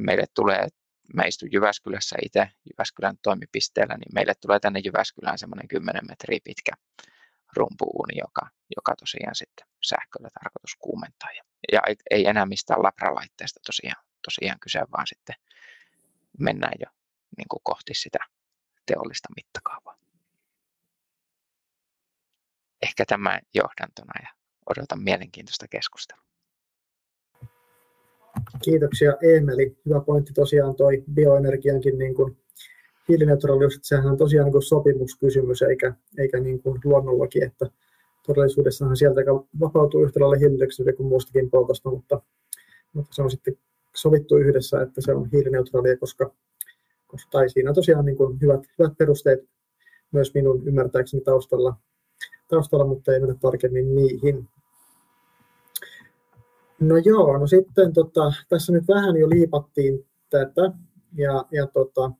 [0.00, 0.68] Meille tulee
[1.14, 6.72] mä istun Jyväskylässä itse Jyväskylän toimipisteellä, niin meille tulee tänne Jyväskylään semmoinen 10 metriä pitkä
[7.56, 11.30] rumpuuni, joka, joka tosiaan sitten sähköllä tarkoitus kuumentaa.
[11.32, 15.36] Ja, ja ei enää mistään labralaitteesta tosiaan, tosiaan kyse, vaan sitten
[16.38, 16.86] mennään jo
[17.36, 18.18] niin kuin kohti sitä
[18.86, 19.96] teollista mittakaavaa.
[22.82, 24.28] Ehkä tämä johdantona ja
[24.66, 26.30] odotan mielenkiintoista keskustelua.
[28.64, 29.76] Kiitoksia Eemeli.
[29.86, 32.38] Hyvä pointti tosiaan toi bioenergiankin niin kuin
[33.10, 37.70] hiilineutraalius, että sehän on tosiaan niin kuin sopimuskysymys eikä, eikä niin kuin luonnollakin, että
[38.26, 39.20] todellisuudessahan sieltä
[39.60, 42.22] vapautuu yhtä lailla hiilidioksidia kuin muustakin poltosta, mutta,
[42.92, 43.56] mutta se on sitten
[43.96, 46.34] sovittu yhdessä, että se on hiilineutraalia, koska,
[47.06, 49.40] koska tai siinä on tosiaan niin kuin hyvät, hyvät perusteet
[50.12, 51.76] myös minun ymmärtääkseni taustalla,
[52.48, 54.48] taustalla, mutta ei mennä tarkemmin niihin.
[56.80, 60.72] No joo, no sitten tota, tässä nyt vähän jo liipattiin tätä,
[61.14, 62.10] ja, ja tota,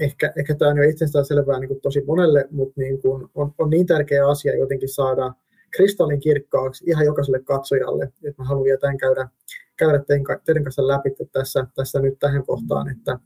[0.00, 3.54] ehkä, ehkä tämä on jo itsestään selvää niin kuin tosi monelle, mutta niin kuin on,
[3.58, 5.32] on niin tärkeä asia jotenkin saada
[5.70, 9.28] kristallin kirkkaaksi ihan jokaiselle katsojalle, että mä haluan jotain käydä,
[9.76, 13.18] käydä teidän, teidän kanssa läpi tässä, tässä nyt tähän kohtaan, että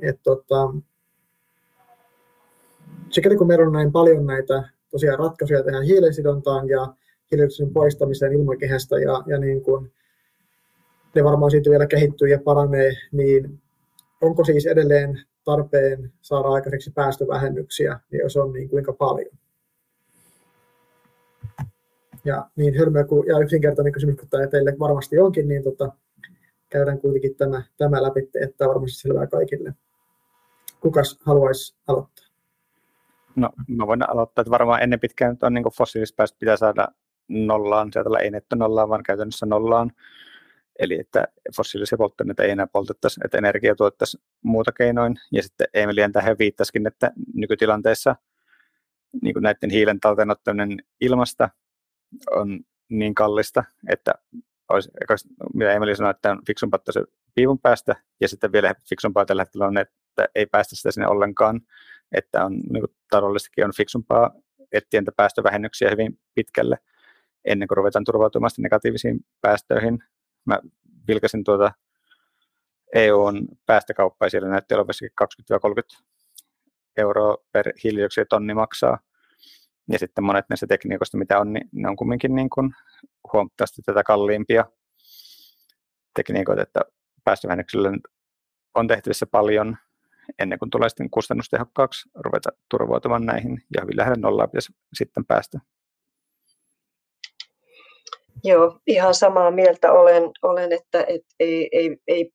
[0.00, 0.74] et tota,
[3.10, 6.94] sikäli kun meillä on näin paljon näitä tosiaan ratkaisuja tähän hiilensidontaan ja
[7.30, 9.92] hiilidioksidin poistamiseen ilmakehästä ja, ja niin kuin
[11.14, 13.60] ne varmaan siitä vielä kehittyy ja paranee, niin
[14.20, 19.30] onko siis edelleen tarpeen saada aikaiseksi päästövähennyksiä, niin jos on, niin kuinka paljon?
[22.24, 25.92] Ja niin hölmöä kuin, ja yksinkertainen kysymys kun tämä teille varmasti onkin, niin tota,
[26.68, 29.74] käydään kuitenkin tämä, tämä läpi, että varmasti selvää kaikille.
[30.80, 32.26] Kukas haluaisi aloittaa?
[33.36, 36.88] No, mä voin aloittaa, että varmaan ennen pitkään on niin fossiilispäästöt pitää saada
[37.28, 39.92] nollaan, sieltä ei netto nollaan, vaan käytännössä nollaan.
[40.78, 41.24] Eli että
[41.56, 45.16] fossiilisia polttoaineita ei enää poltettaisi, että energia tuottaisi muuta keinoin.
[45.32, 48.16] Ja sitten Emilian tähän viittasikin, että nykytilanteessa
[49.22, 51.50] niin kuin näiden hiilen talteenottaminen ilmasta
[52.30, 54.14] on niin kallista, että
[54.68, 54.90] olisi,
[55.54, 59.66] mitä Emeli sanoi, että on fiksumpaa se piivun päästä, ja sitten vielä fiksumpaa tällä hetkellä
[59.66, 61.60] on, että ei päästä sitä sinne ollenkaan,
[62.12, 64.30] että on niin kuin taloudellisestikin on fiksumpaa
[64.72, 66.78] etsiä päästövähennyksiä hyvin pitkälle,
[67.44, 70.04] ennen kuin ruvetaan turvautumaan negatiivisiin päästöihin.
[70.44, 70.58] Mä
[71.08, 71.72] vilkasin tuota
[72.94, 74.94] EUn päästökauppaa ja siellä näytti olevan
[75.98, 76.02] 20-30
[76.96, 78.98] euroa per hiilidioksiditonni maksaa.
[79.92, 82.74] Ja sitten monet näistä tekniikoista, mitä on, niin ne on kumminkin niin kuin
[83.32, 84.64] huomattavasti tätä kalliimpia
[86.14, 86.80] tekniikoita, että
[87.24, 87.90] päästövähennyksillä
[88.74, 89.76] on tehtävissä paljon
[90.38, 95.58] ennen kuin tulee sitten kustannustehokkaaksi ruveta turvautumaan näihin ja hyvin lähellä nollaa pitäisi sitten päästä.
[98.44, 102.30] Joo, ihan samaa mieltä olen, olen että et ei, ei, ei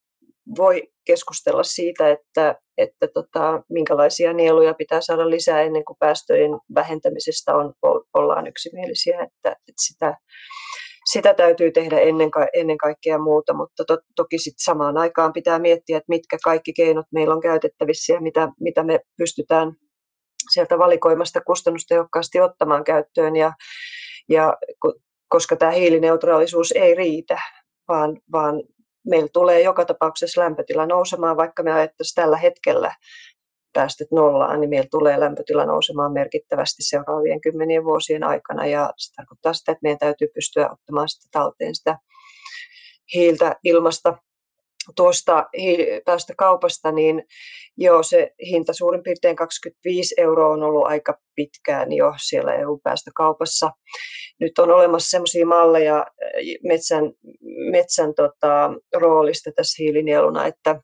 [0.58, 7.56] voi keskustella siitä, että, että tota, minkälaisia nieluja pitää saada lisää ennen kuin päästöjen vähentämisestä
[7.56, 7.74] on,
[8.14, 10.18] ollaan yksimielisiä, että, että sitä,
[11.12, 15.98] sitä täytyy tehdä ennen, ennen kaikkea muuta, mutta to, toki sit samaan aikaan pitää miettiä,
[15.98, 19.74] että mitkä kaikki keinot meillä on käytettävissä ja mitä, mitä me pystytään
[20.52, 23.36] sieltä valikoimasta kustannustehokkaasti ottamaan käyttöön.
[23.36, 23.54] Ja,
[24.30, 24.54] ja
[25.34, 27.42] koska tämä hiilineutraalisuus ei riitä,
[27.88, 28.64] vaan, vaan
[29.06, 32.96] meillä tulee joka tapauksessa lämpötila nousemaan, vaikka me ajattaisiin tällä hetkellä
[33.74, 38.66] päästöt nollaan, niin meillä tulee lämpötila nousemaan merkittävästi seuraavien kymmenien vuosien aikana.
[38.66, 41.98] Ja se tarkoittaa sitä, että meidän täytyy pystyä ottamaan sitä talteen sitä
[43.14, 44.18] hiiltä ilmasta
[44.96, 45.46] tuosta
[46.38, 47.24] kaupasta, niin
[47.78, 53.72] joo, se hinta suurin piirtein 25 euroa on ollut aika pitkään jo siellä EU-päästökaupassa.
[54.40, 56.06] Nyt on olemassa sellaisia malleja
[56.64, 57.12] metsän,
[57.72, 60.82] metsän tota, roolista tässä hiilinieluna, että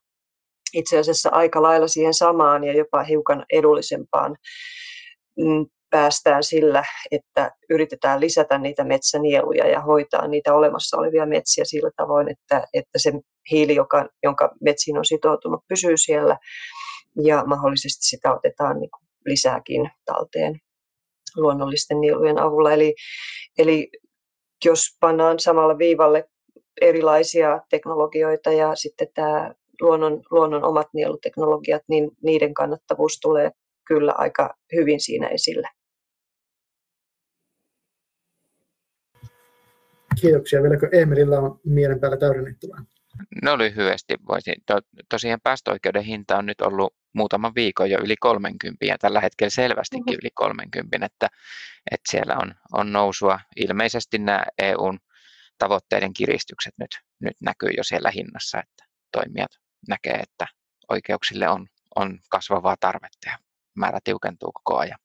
[0.74, 4.36] itse asiassa aika lailla siihen samaan ja jopa hiukan edullisempaan
[5.36, 11.90] mm, päästään sillä, että yritetään lisätä niitä metsänieluja ja hoitaa niitä olemassa olevia metsiä sillä
[11.96, 13.12] tavoin, että, että se
[13.50, 16.38] hiili, joka, jonka metsiin on sitoutunut, pysyy siellä
[17.22, 20.60] ja mahdollisesti sitä otetaan niin kuin lisääkin talteen
[21.36, 22.72] luonnollisten nielujen avulla.
[22.72, 22.94] Eli,
[23.58, 23.88] eli
[24.64, 26.28] jos pannaan samalla viivalle
[26.80, 33.50] erilaisia teknologioita ja sitten tämä luonnon, luonnon omat nieluteknologiat, niin niiden kannattavuus tulee
[33.86, 35.68] kyllä aika hyvin siinä esille.
[40.20, 40.62] Kiitoksia.
[40.62, 42.84] Vieläkö Emelillä on mielen päällä täydennettävää?
[43.42, 44.54] No lyhyesti voisin.
[44.66, 49.50] To, tosiaan päästöoikeuden hinta on nyt ollut muutaman viikon jo yli 30 ja tällä hetkellä
[49.50, 50.18] selvästikin mm-hmm.
[50.22, 51.28] yli 30, että,
[51.90, 53.40] että siellä on, on nousua.
[53.56, 54.98] Ilmeisesti nämä EUn
[55.58, 56.90] tavoitteiden kiristykset nyt,
[57.20, 59.50] nyt näkyy jo siellä hinnassa, että toimijat
[59.88, 60.46] näkee, että
[60.88, 63.38] oikeuksille on, on kasvavaa tarvetta ja
[63.76, 64.98] määrä tiukentuu koko ajan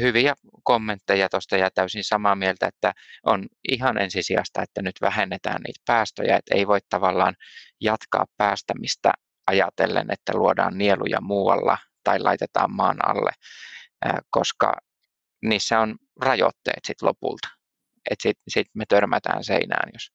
[0.00, 2.92] hyviä kommentteja tuosta ja täysin samaa mieltä, että
[3.26, 7.34] on ihan ensisijasta, että nyt vähennetään niitä päästöjä, että ei voi tavallaan
[7.80, 9.12] jatkaa päästämistä
[9.46, 13.32] ajatellen, että luodaan nieluja muualla tai laitetaan maan alle,
[14.30, 14.72] koska
[15.42, 17.48] niissä on rajoitteet sitten lopulta.
[18.10, 20.10] Että sitten sit me törmätään seinään, jos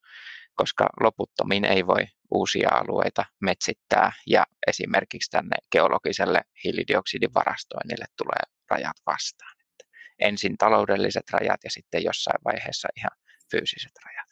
[0.56, 8.98] koska loputtomiin ei voi uusia alueita metsittää ja esimerkiksi tänne geologiselle hiilidioksidin varastoinnille tulee rajat
[9.06, 9.56] vastaan.
[9.62, 9.86] Että
[10.20, 13.18] ensin taloudelliset rajat ja sitten jossain vaiheessa ihan
[13.52, 14.32] fyysiset rajat.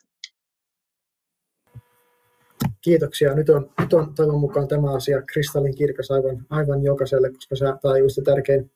[2.82, 3.34] Kiitoksia.
[3.34, 7.66] Nyt on, nyt on toivon mukaan tämä asia kristallin kirkas aivan, aivan jokaiselle, koska se,
[7.66, 8.72] tämä on just tärkein,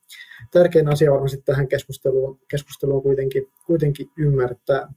[0.52, 4.94] tärkein asia varmasti tähän keskusteluun, keskusteluun kuitenkin, kuitenkin ymmärtää.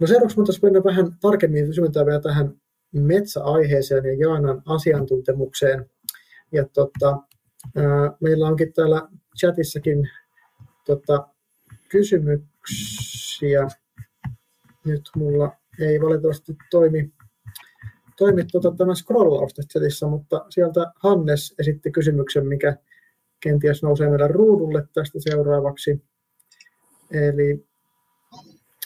[0.00, 2.60] No seuraavaksi voitaisiin mennä vähän tarkemmin syventää vielä tähän
[2.92, 5.90] metsäaiheeseen ja Jaanan asiantuntemukseen.
[6.52, 7.18] Ja tota,
[7.76, 9.02] ää, meillä onkin täällä
[9.40, 10.10] chatissakin
[10.86, 11.28] tota,
[11.88, 13.68] kysymyksiä.
[14.84, 17.12] Nyt mulla ei valitettavasti toimi,
[18.16, 22.76] toimi tota, tämä scrollaus chatissa, mutta sieltä Hannes esitti kysymyksen, mikä
[23.40, 26.02] kenties nousee meidän ruudulle tästä seuraavaksi.
[27.10, 27.66] Eli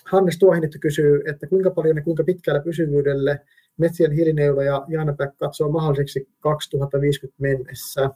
[0.07, 3.41] Hannes Tuohinittu kysyy, että kuinka paljon ja kuinka pitkällä pysyvyydelle
[3.77, 8.11] metsien hiilineula ja Jaanapäk katsoo mahdolliseksi 2050 mennessä?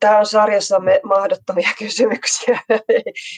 [0.00, 2.60] Tämä on sarjassamme mahdottomia kysymyksiä.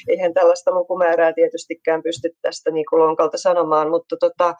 [0.08, 4.54] Eihän tällaista lukumäärää tietystikään pysty tästä niin kuin lonkalta sanomaan, mutta tota,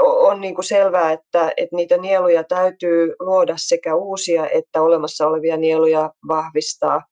[0.00, 5.56] on niin kuin selvää, että, että niitä nieluja täytyy luoda sekä uusia että olemassa olevia
[5.56, 7.02] nieluja vahvistaa.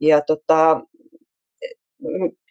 [0.00, 0.80] Ja tota,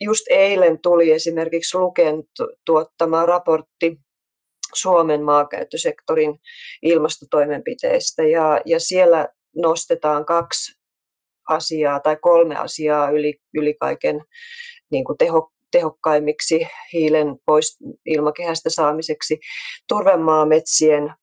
[0.02, 2.24] just eilen tuli esimerkiksi Luken
[2.66, 3.98] tuottama raportti
[4.74, 6.40] Suomen maankäyttösektorin
[6.82, 10.80] ilmastotoimenpiteistä ja, ja siellä nostetaan kaksi
[11.50, 14.22] asiaa tai kolme asiaa yli, yli kaiken
[14.92, 19.40] niin kuin teho, tehokkaimmiksi hiilen pois ilmakehästä saamiseksi.
[19.88, 21.14] Turvemaa metsien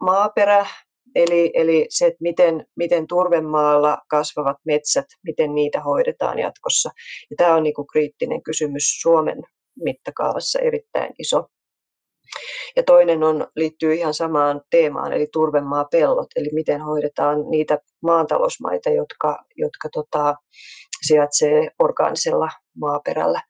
[0.00, 0.66] maaperä,
[1.14, 6.90] Eli, eli se, että miten, miten turvemaalla kasvavat metsät, miten niitä hoidetaan jatkossa.
[7.30, 9.42] Ja tämä on niin kuin kriittinen kysymys Suomen
[9.84, 11.46] mittakaavassa erittäin iso.
[12.76, 19.38] Ja toinen on, liittyy ihan samaan teemaan, eli turvemaapellot, eli miten hoidetaan niitä maantalousmaita, jotka,
[19.56, 20.34] jotka tota,
[21.06, 22.48] sijaitsee orgaanisella
[22.80, 23.40] maaperällä.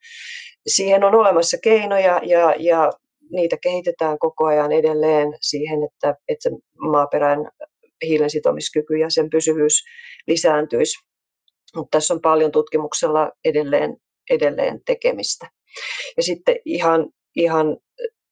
[0.67, 2.93] Siihen on olemassa keinoja ja, ja
[3.31, 7.51] niitä kehitetään koko ajan edelleen siihen, että, että maaperän
[8.07, 9.85] hiilen sitomiskyky ja sen pysyvyys
[10.27, 10.99] lisääntyisi.
[11.77, 13.97] Mutta tässä on paljon tutkimuksella edelleen,
[14.31, 15.51] edelleen tekemistä.
[16.17, 17.77] Ja sitten ihan, ihan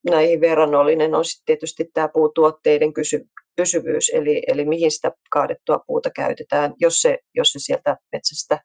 [0.09, 3.25] näihin verrannollinen on sitten tietysti tämä puutuotteiden kysy,
[3.55, 8.59] pysyvyys, eli, eli mihin sitä kaadettua puuta käytetään, jos se, jos se sieltä metsästä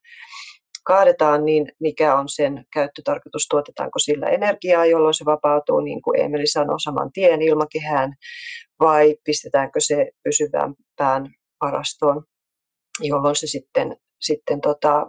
[0.85, 6.47] kaadetaan, niin mikä on sen käyttötarkoitus, tuotetaanko sillä energiaa, jolloin se vapautuu, niin kuin Emeli
[6.47, 8.15] sanoi, saman tien ilmakehään,
[8.81, 12.25] vai pistetäänkö se pysyvämpään varastoon,
[13.01, 15.07] jolloin se sitten, sitten tota,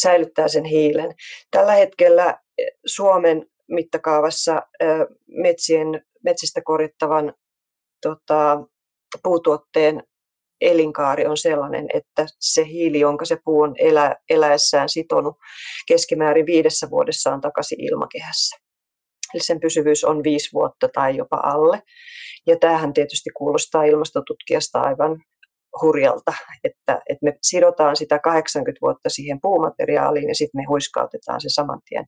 [0.00, 1.14] säilyttää sen hiilen.
[1.50, 2.38] Tällä hetkellä
[2.86, 4.62] Suomen mittakaavassa
[5.26, 7.34] metsien, metsistä korjattavan
[8.02, 8.62] tota,
[9.22, 10.02] puutuotteen
[10.60, 15.36] elinkaari on sellainen, että se hiili, jonka se puu on elä, eläessään sitonut
[15.88, 18.56] keskimäärin viidessä vuodessa on takaisin ilmakehässä.
[19.34, 21.82] Eli sen pysyvyys on viisi vuotta tai jopa alle.
[22.46, 25.22] Ja tämähän tietysti kuulostaa ilmastotutkijasta aivan
[25.82, 26.32] hurjalta,
[26.64, 31.80] että, että me sidotaan sitä 80 vuotta siihen puumateriaaliin ja sitten me huiskautetaan se saman
[31.88, 32.04] tien,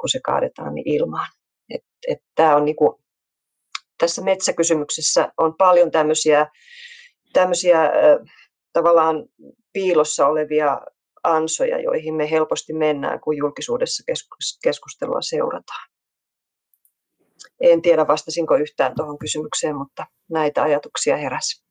[0.00, 1.28] kun se kaadetaan niin ilmaan.
[1.74, 3.00] Et, et tämä on niinku,
[3.98, 6.46] tässä metsäkysymyksessä on paljon tämmöisiä
[7.32, 7.90] tämmöisiä
[8.72, 9.24] tavallaan
[9.72, 10.80] piilossa olevia
[11.22, 14.12] ansoja, joihin me helposti mennään, kun julkisuudessa
[14.62, 15.90] keskustelua seurataan.
[17.60, 21.64] En tiedä, vastasinko yhtään tuohon kysymykseen, mutta näitä ajatuksia heräsi.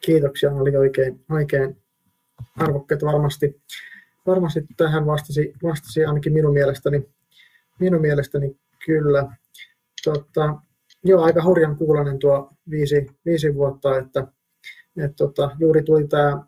[0.00, 1.82] Kiitoksia, oli oikein, oikein
[2.56, 3.62] arvokkaita varmasti.
[4.26, 7.08] Varmasti tähän vastasi, vastasi ainakin minun mielestäni,
[7.80, 8.56] minun mielestäni
[8.86, 9.36] kyllä.
[10.04, 10.54] Tota,
[11.04, 14.26] joo, aika hurjan kuulonen tuo viisi, viisi vuotta, että
[14.96, 16.44] et tota, juuri tuli tämä,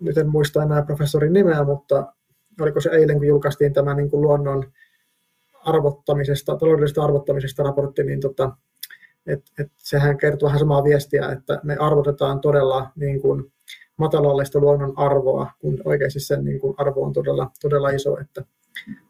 [0.00, 2.12] nyt en muista enää professorin nimeä, mutta
[2.60, 4.72] oliko se eilen, kun julkaistiin tämä niin kuin luonnon
[5.64, 8.56] arvottamisesta, taloudellisesta arvottamisesta raportti, niin tota,
[9.26, 13.52] et, et sehän kertoo vähän samaa viestiä, että me arvotetaan todella niin kuin
[13.96, 18.44] matalallista luonnon arvoa, kun oikeasti sen niin kuin arvo on todella, todella iso, että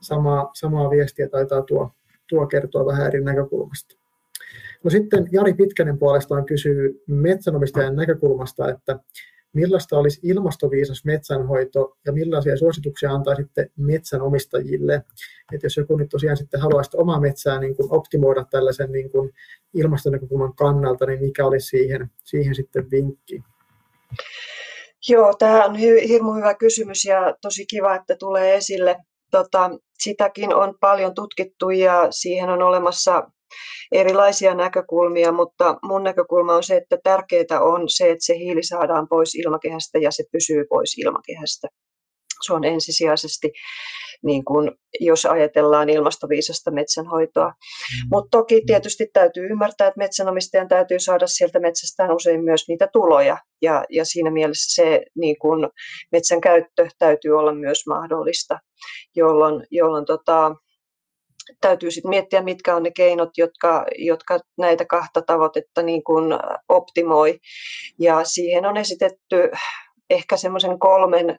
[0.01, 1.91] samaa, samaa viestiä taitaa tuo,
[2.29, 3.97] tuo kertoa vähän eri näkökulmasta.
[4.85, 8.99] No sitten Jari Pitkänen puolestaan kysyy metsänomistajan näkökulmasta, että
[9.53, 14.95] millaista olisi ilmastoviisas metsänhoito ja millaisia suosituksia antaisitte metsänomistajille?
[15.55, 19.31] Että jos joku nyt tosiaan sitten haluaisi omaa metsää niin kuin optimoida tällaisen niin kuin
[19.75, 23.43] ilmastonäkökulman kannalta, niin mikä olisi siihen, siihen sitten vinkki?
[25.09, 25.77] Joo, tämä on
[26.09, 28.97] hirmu hyvä kysymys ja tosi kiva, että tulee esille.
[29.33, 33.23] Tota, sitäkin on paljon tutkittu ja siihen on olemassa
[33.93, 39.09] erilaisia näkökulmia, mutta mun näkökulma on se, että tärkeää on se, että se hiili saadaan
[39.09, 41.69] pois ilmakehästä ja se pysyy pois ilmakehästä.
[42.47, 43.53] Se on ensisijaisesti,
[44.23, 44.71] niin kuin,
[45.01, 47.49] jos ajatellaan ilmastoviisasta metsänhoitoa.
[47.49, 48.09] Mm.
[48.11, 53.39] Mutta toki tietysti täytyy ymmärtää, että metsänomistajan täytyy saada sieltä metsästään usein myös niitä tuloja.
[53.63, 55.69] Ja, ja siinä mielessä se niin kuin,
[56.13, 58.59] metsän käyttö täytyy olla myös mahdollista,
[59.17, 60.55] jolloin, jolloin tota,
[61.61, 66.25] täytyy sitten miettiä, mitkä on ne keinot, jotka, jotka näitä kahta tavoitetta niin kuin
[66.69, 67.39] optimoi.
[67.99, 69.51] Ja siihen on esitetty
[70.11, 71.39] ehkä semmoisen kolmen,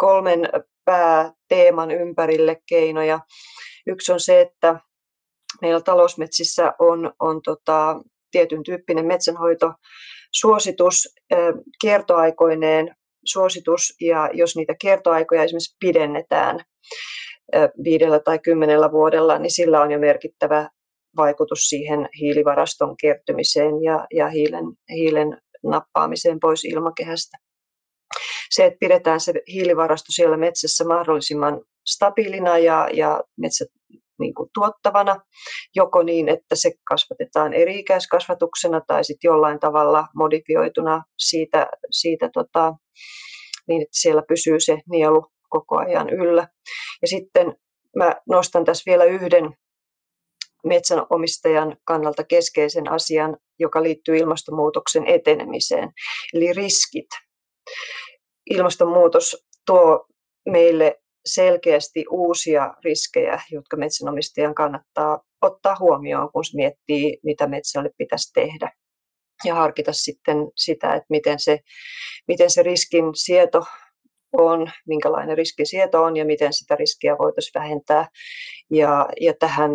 [0.00, 0.48] kolmen
[0.84, 3.20] pääteeman ympärille keinoja.
[3.86, 4.80] Yksi on se, että
[5.60, 9.72] meillä talousmetsissä on, on tota, tietyn tyyppinen metsänhoito
[10.32, 11.14] suositus
[11.80, 12.94] kiertoaikoineen
[13.24, 16.60] suositus, ja jos niitä kiertoaikoja esimerkiksi pidennetään
[17.84, 20.68] viidellä tai kymmenellä vuodella, niin sillä on jo merkittävä
[21.16, 27.38] vaikutus siihen hiilivaraston kertymiseen ja, ja hiilen, hiilen nappaamiseen pois ilmakehästä.
[28.50, 33.68] Se, että pidetään se hiilivarasto siellä metsässä mahdollisimman stabiilina ja, ja metsät
[34.18, 35.16] niin kuin tuottavana,
[35.76, 42.74] joko niin, että se kasvatetaan eri-ikäiskasvatuksena tai sitten jollain tavalla modifioituna siitä, siitä tota,
[43.68, 46.48] niin, että siellä pysyy se nielu koko ajan yllä.
[47.02, 47.56] Ja sitten
[47.96, 49.54] mä nostan tässä vielä yhden
[50.64, 55.88] metsänomistajan kannalta keskeisen asian, joka liittyy ilmastonmuutoksen etenemiseen,
[56.34, 57.08] eli riskit.
[58.50, 60.06] Ilmastonmuutos tuo
[60.48, 68.32] meille selkeästi uusia riskejä, jotka metsänomistajan kannattaa ottaa huomioon, kun se miettii, mitä metsälle pitäisi
[68.32, 68.72] tehdä.
[69.44, 71.58] Ja harkita sitten sitä, että miten se,
[72.28, 73.64] miten se riskin sieto
[74.32, 78.08] on, minkälainen riskisieto on ja miten sitä riskiä voitaisiin vähentää.
[78.70, 79.70] Ja, ja tähän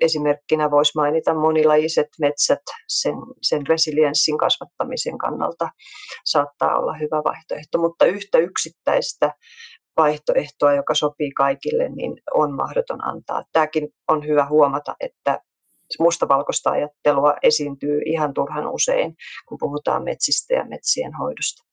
[0.00, 5.68] esimerkkinä voisi mainita monilajiset metsät sen, sen resilienssin kasvattamisen kannalta
[6.24, 9.32] saattaa olla hyvä vaihtoehto, mutta yhtä yksittäistä
[9.96, 13.44] vaihtoehtoa, joka sopii kaikille, niin on mahdoton antaa.
[13.52, 15.40] Tämäkin on hyvä huomata, että
[15.98, 19.14] mustavalkoista ajattelua esiintyy ihan turhan usein,
[19.48, 21.64] kun puhutaan metsistä ja metsien hoidosta.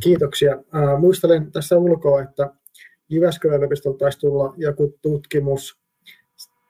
[0.00, 0.52] Kiitoksia.
[0.52, 2.50] Äh, muistelen tässä ulkoa, että
[3.12, 5.78] Jyväskylän yliopistolta taisi tulla joku tutkimus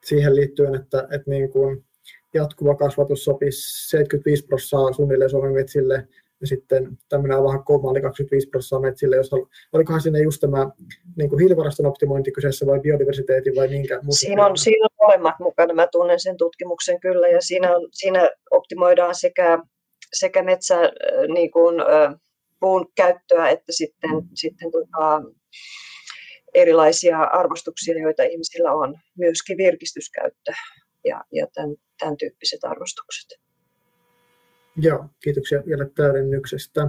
[0.05, 1.85] siihen liittyen, että, että niin kuin
[2.35, 6.09] jatkuva kasvatus sopisi 75 prosenttia suunnilleen Suomen metsille
[6.41, 9.31] ja sitten tämmöinen vähän koma oli 25 prosenttia metsille, jos
[9.73, 10.71] olikohan siinä just tämä
[11.17, 14.01] niin kuin hiilivaraston optimointi kyseessä vai biodiversiteetti vai minkä?
[14.11, 18.31] Siinä on, siinä on molemmat mukana, mä tunnen sen tutkimuksen kyllä ja siinä, on, siinä
[18.51, 19.59] optimoidaan sekä,
[20.13, 20.77] sekä metsä
[21.35, 21.75] niin kuin,
[22.61, 25.23] puun käyttöä että sitten, sitten tota,
[26.55, 30.53] erilaisia arvostuksia, joita ihmisillä on, myöskin virkistyskäyttö
[31.05, 33.41] ja, ja tämän, tämän tyyppiset arvostukset.
[34.77, 36.89] Joo, kiitoksia vielä täydennyksestä.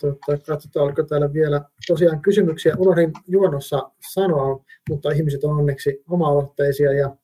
[0.00, 2.74] Tota, katsotaan, oliko täällä vielä tosiaan kysymyksiä.
[2.78, 7.16] Unohdin juonossa sanoa, mutta ihmiset on onneksi oma-aloitteisia ja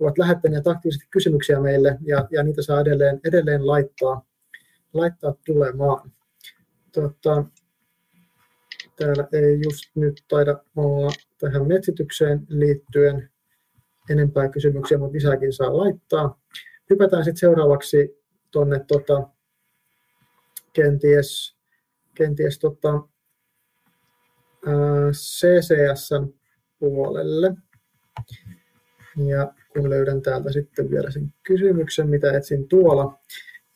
[0.00, 4.26] ovat lähettäneet aktiivisesti kysymyksiä meille ja, ja niitä saa edelleen, edelleen laittaa,
[4.92, 6.12] laittaa tulemaan.
[6.92, 7.44] Tota,
[8.96, 13.30] täällä ei just nyt taida olla tähän metsitykseen liittyen
[14.10, 16.40] enempää kysymyksiä, mutta lisääkin saa laittaa.
[16.90, 19.28] Hypätään sitten seuraavaksi tuonne tota,
[20.72, 21.56] kenties,
[22.14, 23.02] kenties tota,
[25.12, 26.10] CCS
[26.78, 27.54] puolelle.
[29.26, 33.18] Ja kun löydän täältä sitten vielä sen kysymyksen, mitä etsin tuolla.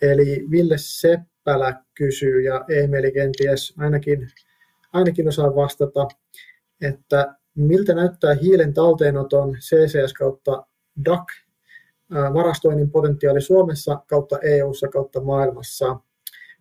[0.03, 4.29] Eli Ville Seppälä kysyy, ja Emeli kenties ainakin,
[4.93, 6.09] ainakin osaa vastata,
[6.81, 10.67] että miltä näyttää hiilen talteenoton CCS kautta
[11.05, 11.25] DAC
[12.11, 15.97] varastoinnin potentiaali Suomessa kautta EU:ssa kautta maailmassa?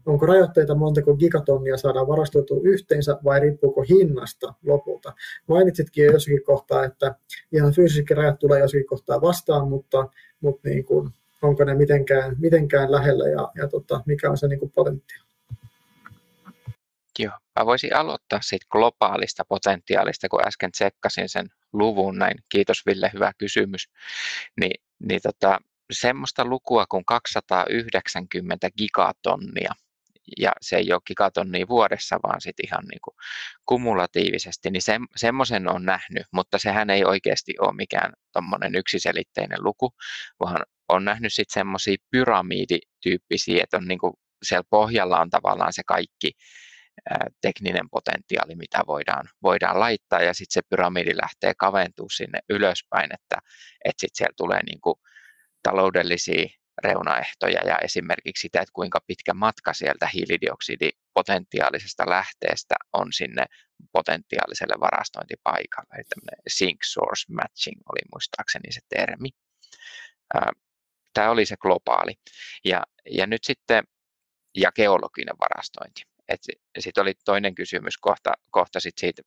[0.06, 5.14] Onko rajoitteita montako gigatonnia saadaan varastoitua yhteensä vai riippuuko hinnasta lopulta?
[5.48, 7.16] Mainitsitkin jo jossakin kohtaa, että
[7.52, 10.08] ihan fyysisesti rajat tulee jossakin kohtaa vastaan, mutta,
[10.42, 11.10] mutta niin kuin,
[11.42, 15.30] onko ne mitenkään, mitenkään lähellä ja, ja tota, mikä on se niin kuin potentiaali?
[17.20, 22.38] Joo, mä voisin aloittaa siitä globaalista potentiaalista, kun äsken tsekkasin sen luvun näin.
[22.50, 23.90] Kiitos Ville, hyvä kysymys.
[24.62, 25.60] Ni, niin tota,
[25.92, 29.72] semmoista lukua kuin 290 gigatonnia,
[30.38, 33.16] ja se ei ole gigatonnia vuodessa, vaan sitten ihan niin kuin
[33.66, 39.94] kumulatiivisesti, niin se, semmoisen on nähnyt, mutta sehän ei oikeasti ole mikään tuommoinen yksiselitteinen luku,
[40.40, 44.14] vaan on nähnyt sitten semmoisia pyramidityyppisiä, että on niin kuin
[44.44, 46.32] siellä pohjalla on tavallaan se kaikki
[47.42, 53.38] tekninen potentiaali, mitä voidaan, voidaan laittaa, ja sitten se pyramidi lähtee kaventumaan sinne ylöspäin, että,
[53.86, 54.96] että sitten siellä tulee niin kuin
[55.64, 56.46] taloudellisia
[56.84, 63.46] reunaehtoja ja esimerkiksi sitä, että kuinka pitkä matka sieltä hiilidioksidipotentiaalisesta lähteestä on sinne
[63.92, 65.96] potentiaaliselle varastointipaikalle.
[65.98, 66.06] Eli
[66.48, 69.30] sink source matching oli muistaakseni se termi.
[71.14, 72.14] Tämä oli se globaali.
[72.66, 73.84] Ja, ja nyt sitten,
[74.58, 76.02] ja geologinen varastointi.
[76.80, 79.22] Sitten oli toinen kysymys kohta, kohta sit siitä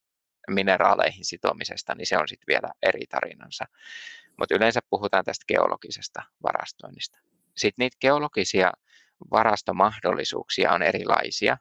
[0.51, 3.65] mineraaleihin sitomisesta, niin se on sitten vielä eri tarinansa.
[4.39, 7.19] Mutta yleensä puhutaan tästä geologisesta varastoinnista.
[7.57, 8.73] Sitten niitä geologisia
[9.31, 11.57] varastomahdollisuuksia on erilaisia.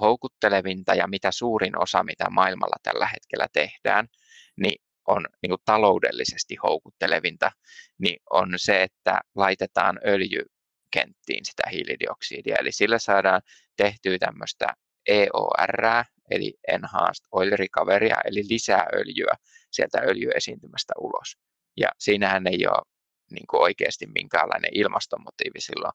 [0.00, 4.08] Houkuttelevinta ja mitä suurin osa, mitä maailmalla tällä hetkellä tehdään,
[4.56, 7.52] niin on niin taloudellisesti houkuttelevinta,
[7.98, 9.98] niin on se, että laitetaan
[10.96, 12.56] öljykenttiin sitä hiilidioksidia.
[12.58, 13.42] Eli sillä saadaan
[13.76, 14.66] tehtyä tämmöistä
[15.08, 19.34] EOR, eli Enhanced Oil Recoverya, eli lisää öljyä
[19.70, 21.36] sieltä öljyesiintymästä ulos.
[21.76, 22.82] Ja siinähän ei ole
[23.30, 25.92] niin kuin oikeasti minkäänlainen ilmastomotiivi silloin,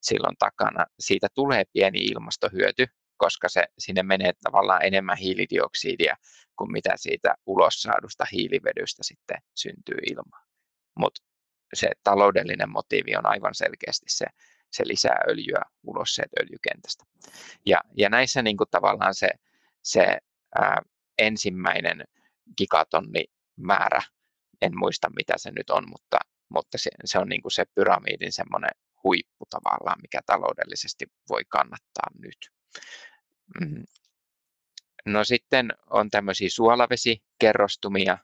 [0.00, 0.86] silloin takana.
[1.00, 2.86] Siitä tulee pieni ilmastohyöty,
[3.16, 6.16] koska se, sinne menee tavallaan enemmän hiilidioksidia
[6.56, 10.46] kuin mitä siitä ulos saadusta hiilivedystä sitten syntyy ilmaan.
[10.98, 11.27] Mutta
[11.74, 14.26] se taloudellinen motiivi on aivan selkeästi se,
[14.70, 17.04] se lisää öljyä ulos sieltä öljykentästä.
[17.66, 19.28] Ja, ja näissä niin kuin tavallaan se,
[19.82, 20.18] se
[20.60, 20.82] ää,
[21.18, 22.04] ensimmäinen
[22.56, 23.24] gigatonni
[23.56, 24.02] määrä,
[24.62, 28.32] en muista mitä se nyt on, mutta, mutta se, se on niin kuin se pyramidin
[28.32, 28.70] semmoinen
[29.04, 32.50] huippu tavallaan, mikä taloudellisesti voi kannattaa nyt.
[33.60, 33.84] Mm.
[35.06, 38.18] No sitten on tämmöisiä suolavesikerrostumia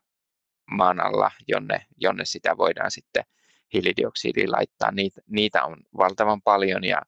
[0.70, 3.24] maan alla, jonne, jonne sitä voidaan sitten
[3.72, 4.90] hiilidioksidia laittaa.
[4.90, 7.02] Niitä, niitä on valtavan paljon ja,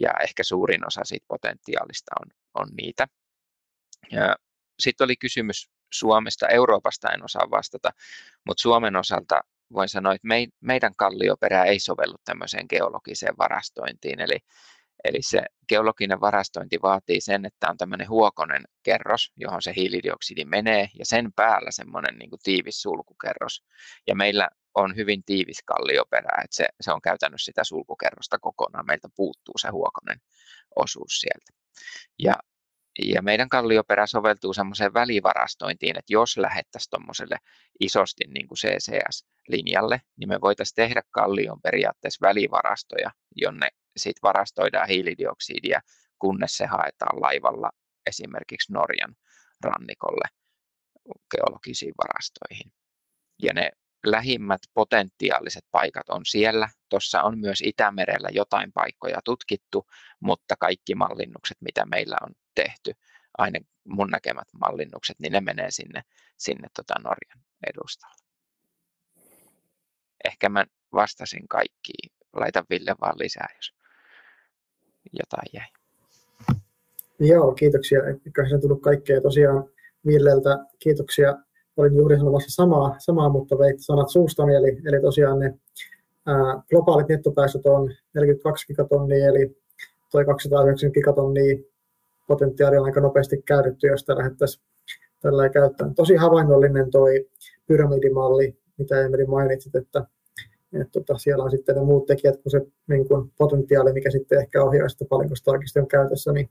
[0.00, 3.08] ja ehkä suurin osa siitä potentiaalista on, on niitä.
[4.78, 7.90] Sitten oli kysymys Suomesta, Euroopasta en osaa vastata,
[8.46, 9.40] mutta Suomen osalta
[9.72, 10.28] voin sanoa, että
[10.60, 14.38] meidän kallioperä ei sovellu tämmöiseen geologiseen varastointiin, eli
[15.04, 20.88] Eli se geologinen varastointi vaatii sen, että on tämmöinen huokonen kerros, johon se hiilidioksidi menee,
[20.98, 23.64] ja sen päällä semmoinen niin tiivis sulkukerros.
[24.06, 28.86] Ja meillä on hyvin tiivis kallioperä, että se, se on käytänyt sitä sulkukerrosta kokonaan.
[28.86, 30.20] Meiltä puuttuu se huokonen
[30.76, 31.52] osuus sieltä.
[32.18, 32.34] Ja,
[33.04, 37.36] ja meidän kallioperä soveltuu semmoiseen välivarastointiin, että jos lähettäisiin tuommoiselle
[37.80, 45.80] isosti niin kuin CCS-linjalle, niin me voitaisiin tehdä kallion periaatteessa välivarastoja, jonne sit varastoidaan hiilidioksidia,
[46.18, 47.70] kunnes se haetaan laivalla
[48.06, 49.14] esimerkiksi Norjan
[49.64, 50.28] rannikolle
[51.30, 52.72] geologisiin varastoihin.
[53.42, 53.70] Ja ne
[54.06, 56.68] lähimmät potentiaaliset paikat on siellä.
[56.88, 59.86] Tuossa on myös Itämerellä jotain paikkoja tutkittu,
[60.20, 62.92] mutta kaikki mallinnukset, mitä meillä on tehty,
[63.38, 66.02] aina mun näkemät mallinnukset, niin ne menee sinne,
[66.36, 68.22] sinne tota Norjan edustalle.
[70.24, 72.12] Ehkä mä vastasin kaikkiin.
[72.32, 73.74] Laita Ville vaan lisää, jos
[75.12, 75.68] jotain jäi.
[77.18, 77.98] Joo, kiitoksia.
[78.26, 79.20] Eiköhän se tullut kaikkea.
[79.20, 79.64] Tosiaan
[80.06, 81.34] Villeltä kiitoksia.
[81.76, 84.54] Olin juuri sanomassa samaa, samaa mutta veit sanat suustani.
[84.54, 85.58] Eli, eli tosiaan ne
[86.26, 89.56] ää, globaalit nettopäästöt on 42 gigatonnia, eli
[90.10, 91.58] toi 290 gigatonnia
[92.26, 94.64] potentiaali on aika nopeasti käytetty, jos sitä lähdettäisiin
[95.20, 95.94] tällä käyttämään.
[95.94, 97.28] Tosi havainnollinen toi
[97.66, 100.06] pyramidimalli, mitä Emeli mainitsit, että
[100.80, 104.40] et tota, siellä on sitten ne muut tekijät kuin se niin kuin potentiaali, mikä sitten
[104.40, 106.48] ehkä ohjaa sitä paljonko sitä on käytössä, niin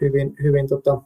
[0.00, 1.02] hyvin, hyvin tota,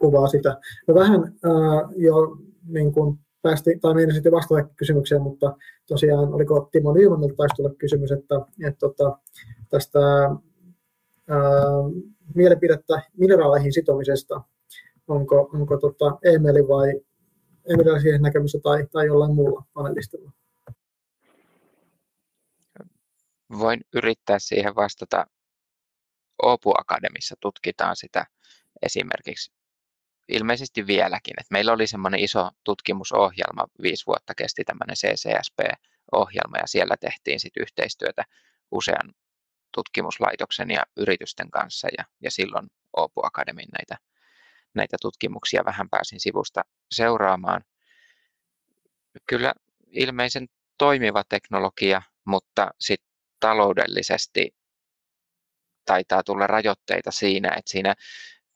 [0.00, 0.56] kuvaa sitä.
[0.88, 2.36] No vähän ää, jo
[2.66, 7.74] niin kuin päästi, tai meidän sitten vastata kysymykseen, mutta tosiaan oliko Timo Nymanilta taisi tulla
[7.78, 8.34] kysymys, että,
[8.66, 9.18] että tota,
[9.70, 9.98] tästä
[11.28, 11.38] ää,
[12.34, 14.42] mielipidettä mineraaleihin sitomisesta,
[15.08, 17.00] onko, onko tota Emeli vai
[17.68, 20.32] Emelillä siihen näkemystä tai, tai jollain muulla panelistilla?
[23.58, 25.26] voin yrittää siihen vastata.
[26.42, 28.26] Opu Akademissa tutkitaan sitä
[28.82, 29.52] esimerkiksi
[30.30, 31.34] ilmeisesti vieläkin.
[31.40, 37.56] Et meillä oli semmoinen iso tutkimusohjelma, viisi vuotta kesti tämmöinen CCSP-ohjelma ja siellä tehtiin sit
[37.60, 38.24] yhteistyötä
[38.70, 39.14] usean
[39.74, 43.96] tutkimuslaitoksen ja yritysten kanssa ja, ja silloin Opu Akademin näitä,
[44.74, 47.64] näitä tutkimuksia vähän pääsin sivusta seuraamaan.
[49.26, 49.54] Kyllä
[49.90, 53.10] ilmeisen toimiva teknologia, mutta sitten
[53.40, 54.54] taloudellisesti
[55.84, 57.94] taitaa tulla rajoitteita siinä, että siinä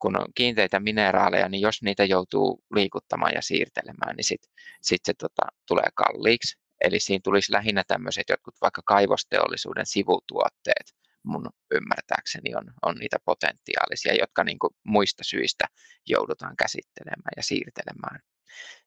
[0.05, 4.51] kun on kiinteitä mineraaleja, niin jos niitä joutuu liikuttamaan ja siirtelemään, niin sitten
[4.81, 6.57] sit se tota, tulee kalliiksi.
[6.81, 10.87] Eli siinä tulisi lähinnä tämmöiset jotkut vaikka kaivosteollisuuden sivutuotteet
[11.23, 15.65] mun ymmärtääkseni on, on niitä potentiaalisia, jotka niin kuin muista syistä
[16.07, 18.19] joudutaan käsittelemään ja siirtelemään.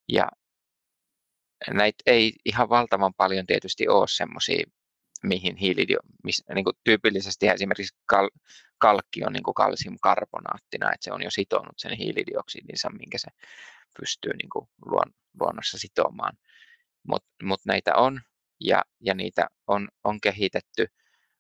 [0.09, 0.29] Ja
[1.71, 4.67] näitä ei ihan valtavan paljon tietysti ole semmoisia,
[5.23, 8.31] mihin hiilidio, miss, niin kuin tyypillisesti esimerkiksi kal,
[8.79, 13.29] kalkki on niin kuin kalsiumkarbonaattina, että se on jo sitonut sen hiilidioksidinsa, minkä se
[14.01, 16.37] pystyy niin kuin luon, luonnossa sitomaan.
[17.09, 18.21] Mutta mut näitä on
[18.61, 20.87] ja, ja niitä on, on kehitetty.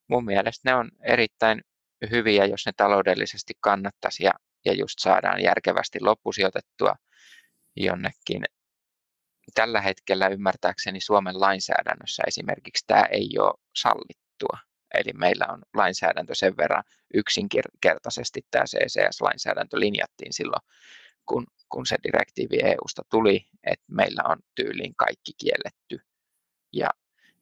[0.08, 1.60] Mun mielestä ne on erittäin
[2.10, 4.32] hyviä, jos ne taloudellisesti kannattaisi ja,
[4.64, 6.94] ja just saadaan järkevästi loppusijoitettua
[7.76, 8.44] jonnekin.
[9.54, 14.58] Tällä hetkellä ymmärtääkseni Suomen lainsäädännössä esimerkiksi tämä ei ole sallittua.
[14.94, 16.84] Eli meillä on lainsäädäntö sen verran
[17.14, 20.62] yksinkertaisesti tämä CCS-lainsäädäntö linjattiin silloin,
[21.26, 26.00] kun, kun se direktiivi EUsta tuli, että meillä on tyyliin kaikki kielletty.
[26.72, 26.90] Ja,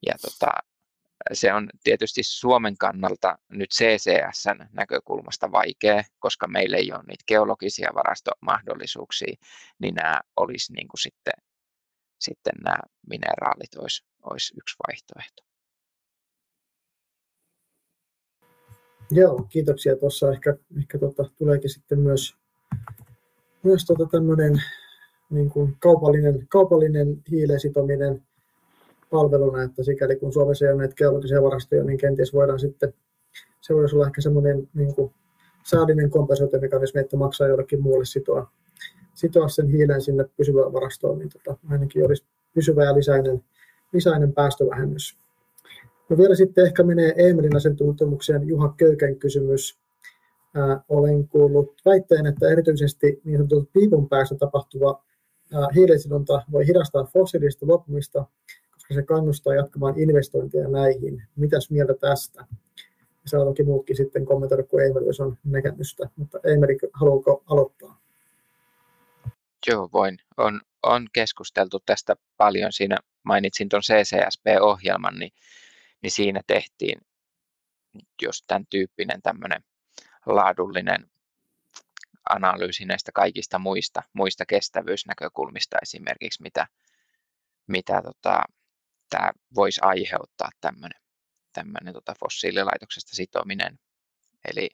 [0.06, 0.50] ja tota,
[1.32, 7.90] se on tietysti Suomen kannalta nyt CCSn näkökulmasta vaikea, koska meillä ei ole niitä geologisia
[7.94, 9.36] varastomahdollisuuksia,
[9.78, 11.34] niin nämä olisi niin kuin sitten,
[12.18, 12.78] sitten nämä
[13.10, 15.42] mineraalit olisi, olisi yksi vaihtoehto.
[19.10, 19.96] Joo, kiitoksia.
[19.96, 22.36] Tuossa ehkä, ehkä tota, tuleekin sitten myös,
[23.62, 24.62] myös tota tämmöinen
[25.30, 28.22] niin kuin kaupallinen, kaupallinen hiilen sitominen
[29.10, 32.94] palveluna, että sikäli kun Suomessa ei ole näitä geologisia varastoja, niin kenties voidaan sitten,
[33.60, 35.14] se voisi olla ehkä semmoinen niin kuin
[35.62, 36.10] säällinen
[37.00, 38.50] että maksaa jollekin muulle sitoa,
[39.16, 43.44] sitoa sen hiilen sinne pysyvään varastoon, niin tota, ainakin olisi pysyvä ja lisäinen,
[43.92, 45.18] lisäinen päästövähennys.
[46.08, 49.78] No vielä sitten ehkä menee Eemelin asiantuntemukseen Juha Köyken kysymys.
[50.54, 55.02] Ää, olen kuullut väitteen, että erityisesti niin sanotut piipun päässä tapahtuva
[55.74, 58.24] hiilisidonta voi hidastaa fossiilista lopumista,
[58.72, 61.22] koska se kannustaa jatkamaan investointeja näihin.
[61.36, 62.46] Mitäs mieltä tästä?
[63.32, 66.08] Ja toki muutkin sitten kommentoida, kun Eemeli jos on näkemystä.
[66.16, 68.05] Mutta Eemeli, haluatko aloittaa?
[69.66, 70.18] Joo, voin.
[70.36, 72.72] On, on keskusteltu tästä paljon.
[72.72, 75.32] Siinä mainitsin tuon CCSP-ohjelman, niin
[76.02, 77.00] niin siinä tehtiin
[78.22, 79.64] jos tämän tyyppinen tämmöinen
[80.26, 81.10] laadullinen
[82.30, 86.66] analyysi näistä kaikista muista, muista kestävyysnäkökulmista esimerkiksi, mitä,
[87.66, 88.42] mitä tota,
[89.10, 91.00] tämä voisi aiheuttaa tämmöinen,
[91.52, 93.78] tämmöinen tota fossiililaitoksesta sitominen.
[94.50, 94.68] Eli,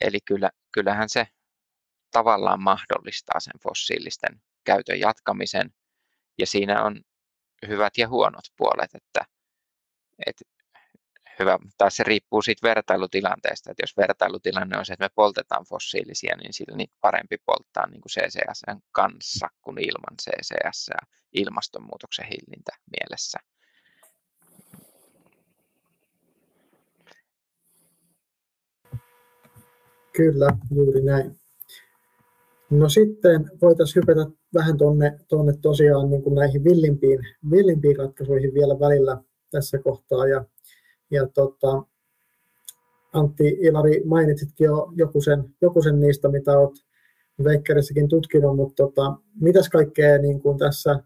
[0.00, 1.26] eli kyllä, kyllähän se
[2.12, 5.70] tavallaan mahdollistaa sen fossiilisten käytön jatkamisen,
[6.38, 7.00] ja siinä on
[7.68, 9.20] hyvät ja huonot puolet, että
[10.26, 10.36] et
[11.38, 16.36] hyvä, taas se riippuu siitä vertailutilanteesta, että jos vertailutilanne on se, että me poltetaan fossiilisia,
[16.36, 20.90] niin sillä niitä parempi polttaa niin kuin CCSn kanssa kuin ilman CCS
[21.32, 23.38] ilmastonmuutoksen hillintä mielessä.
[30.16, 31.41] Kyllä, juuri näin.
[32.72, 37.20] No sitten voitaisiin hypätä vähän tuonne, tuonne tosiaan niin kuin näihin villimpiin,
[37.50, 39.18] villimpiin ratkaisuihin vielä välillä
[39.50, 40.26] tässä kohtaa.
[40.26, 40.44] Ja,
[41.10, 41.82] ja tota,
[43.12, 46.74] Antti Ilari, mainitsitkin jo joku sen, joku sen niistä, mitä olet
[47.44, 51.00] Veikkärissäkin tutkinut, mutta tota, mitäs kaikkea niin kuin tässä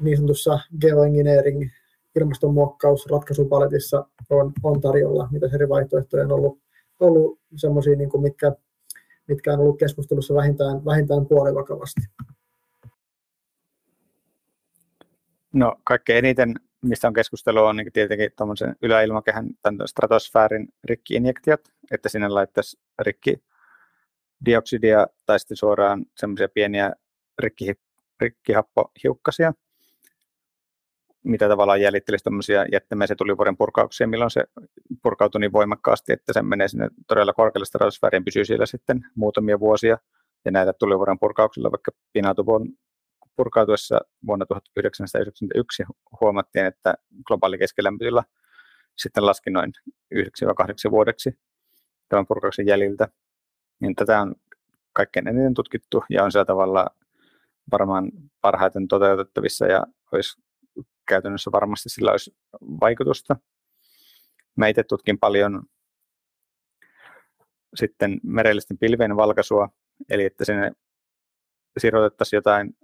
[0.00, 1.70] niin sanotussa geoengineering,
[2.20, 6.58] ilmastonmuokkaus, ratkaisupaletissa on, on tarjolla, mitä eri vaihtoehtoja on ollut,
[7.00, 8.52] ollut sellaisia, niin kuin mitkä,
[9.28, 12.00] mitkä on ollut keskustelussa vähintään, vähintään puolivakavasti?
[15.52, 21.60] No kaikkein eniten mistä on keskustelua, on niin tietenkin tuommoisen yläilmakehän, tämän stratosfäärin rikkiinjektiot,
[21.90, 23.42] että sinne laittaisi rikki
[24.44, 26.92] dioksidia tai sitten suoraan semmoisia pieniä
[27.38, 27.74] rikki,
[28.20, 29.52] rikkihappohiukkasia,
[31.24, 34.44] mitä tavallaan jäljittelisi tuommoisia jättimäisiä tulivuoren purkauksia, milloin se
[35.02, 39.98] purkautuu niin voimakkaasti, että se menee sinne todella korkealle stratosfääriin, pysyy siellä sitten muutamia vuosia,
[40.44, 42.68] ja näitä tulivuoren purkauksilla vaikka Pinatuboon
[43.36, 45.82] purkautuessa vuonna 1991
[46.20, 46.94] huomattiin, että
[47.26, 48.24] globaali keskilämpötila
[48.98, 49.72] sitten laski noin
[50.14, 51.38] 9-8 vuodeksi
[52.08, 53.08] tämän purkauksen jäljiltä.
[53.80, 54.34] Niin tätä on
[54.92, 56.86] kaikkein eniten tutkittu ja on sillä tavalla
[57.72, 58.10] varmaan
[58.40, 60.41] parhaiten toteutettavissa ja olisi
[61.12, 62.36] käytännössä varmasti sillä olisi
[62.80, 63.36] vaikutusta.
[64.56, 65.62] Mä itse tutkin paljon
[67.74, 69.68] sitten merellisten pilvien valkaisua,
[70.10, 70.72] eli että sinne
[71.78, 72.76] sirotettaisiin jotain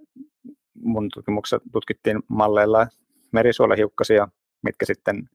[0.73, 2.87] mun tutkimuksessa tutkittiin malleilla
[3.31, 4.27] merisuolahiukkasia,
[4.63, 5.29] mitkä sitten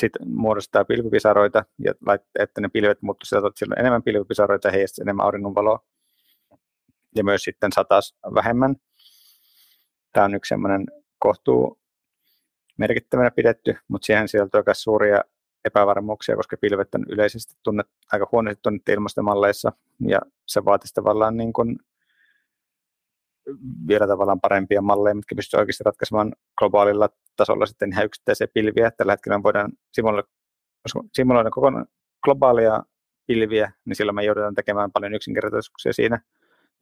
[0.00, 1.94] sit muodostaa pilvipisaroita, ja
[2.38, 5.78] että ne pilvet muuttuisivat, että siellä on enemmän pilvipisaroita ja enemmän auringonvaloa.
[7.16, 8.76] Ja myös sitten satas vähemmän.
[10.12, 10.86] Tämä on yksi sellainen
[11.18, 11.78] kohtuu
[12.78, 15.20] merkittävänä pidetty, mutta siihen sieltä on suuria
[15.64, 19.72] epävarmuuksia, koska pilvet on yleisesti tunnet, aika huonosti tunnettu ilmastomalleissa,
[20.08, 21.78] ja se vaatisi tavallaan niin kuin
[23.88, 28.90] vielä tavallaan parempia malleja, mitkä pystyvät oikeasti ratkaisemaan globaalilla tasolla sitten ihan yksittäisiä pilviä.
[28.90, 30.28] Tällä hetkellä voidaan simuloida,
[31.12, 31.86] simuloida kokonaan
[32.24, 32.82] globaalia
[33.26, 36.20] pilviä, niin silloin me joudutaan tekemään paljon yksinkertaisuuksia siinä.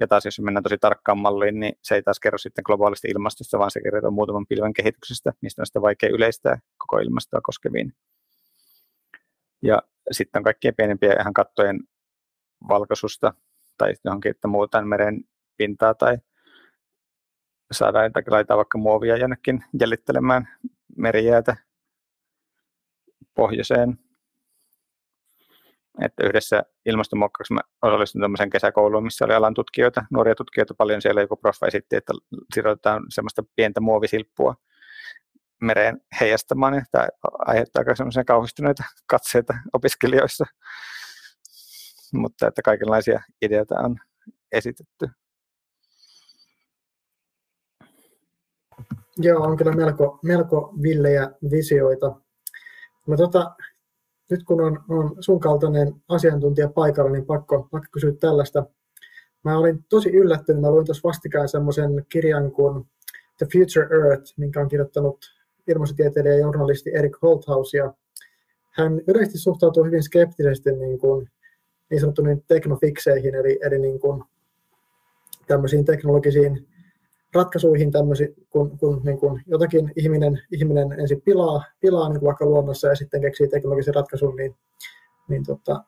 [0.01, 3.59] Ja taas jos mennään tosi tarkkaan malliin, niin se ei taas kerro sitten globaalista ilmastosta,
[3.59, 7.93] vaan se kertoo muutaman pilven kehityksestä, mistä on sitten vaikea yleistää koko ilmastoa koskeviin.
[9.63, 11.81] Ja sitten on kaikkien pienempiä ihan kattojen
[12.69, 13.35] valkoisusta
[13.79, 15.25] tai johonkin, että muutaan meren
[15.57, 16.19] pintaa tai
[17.73, 20.49] saadaan laittaa vaikka muovia jonnekin jäljittelemään
[20.97, 21.57] merijäätä
[23.35, 24.06] pohjoiseen.
[26.03, 31.03] Että yhdessä ilmastonmuokkauksessa mä osallistuin tämmöiseen kesäkouluun, missä oli alan tutkijoita, nuoria tutkijoita paljon.
[31.03, 32.13] Siellä joku proffa esitti, että
[32.55, 34.55] sirotetaan semmoista pientä muovisilppua
[35.61, 40.45] mereen heijastamaan, ja tämä aiheuttaa aika semmoisia kauhistuneita katseita opiskelijoissa.
[42.13, 43.97] Mutta että kaikenlaisia ideoita on
[44.53, 45.09] esitetty.
[49.19, 52.21] Joo, on kyllä melko, melko villejä visioita.
[53.07, 53.57] Mä tota,
[54.31, 58.66] nyt kun on, on sun kaltainen asiantuntija paikalla, niin pakko, pakko kysyä tällaista.
[59.45, 62.87] Mä olin tosi yllättynyt, mä luin tuossa vastikään semmoisen kirjan kuin
[63.39, 65.18] The Future Earth, minkä on kirjoittanut
[65.68, 67.95] ilmastotieteilijä ja journalisti Erik Holthaus, ja
[68.70, 71.31] hän yleisesti suhtautuu hyvin skeptisesti niin, kuin,
[71.91, 74.24] niin sanottuihin teknofikseihin, eli, eli niin kuin
[75.47, 76.68] tämmöisiin teknologisiin
[77.35, 82.89] ratkaisuihin tämmöisiä, kun, kun niin kuin jotakin ihminen, ihminen ensin pilaa, pilaa niin vaikka luonnossa
[82.89, 84.55] ja sitten keksii teknologisen ratkaisun, niin,
[85.29, 85.85] niin tota,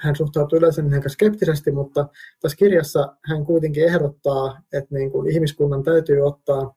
[0.00, 2.08] hän suhtautuu yleensä aika skeptisesti, mutta
[2.40, 6.74] tässä kirjassa hän kuitenkin ehdottaa, että niin kuin ihmiskunnan täytyy ottaa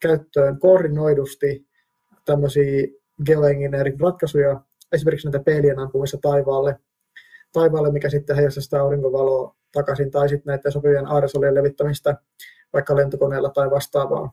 [0.00, 1.66] käyttöön koordinoidusti
[2.24, 2.86] tämmöisiä
[3.24, 4.60] geoengineerin ratkaisuja,
[4.92, 6.76] esimerkiksi näitä peilien ampumista taivaalle,
[7.52, 12.16] taivaalle, mikä sitten heijastaa aurinkovaloa takaisin, tai sitten näiden sopivien aerosolien levittämistä
[12.72, 14.32] vaikka lentokoneella tai vastaavaa.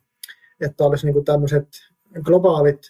[0.62, 1.68] Että olisi niin tämmöiset
[2.22, 2.82] globaalit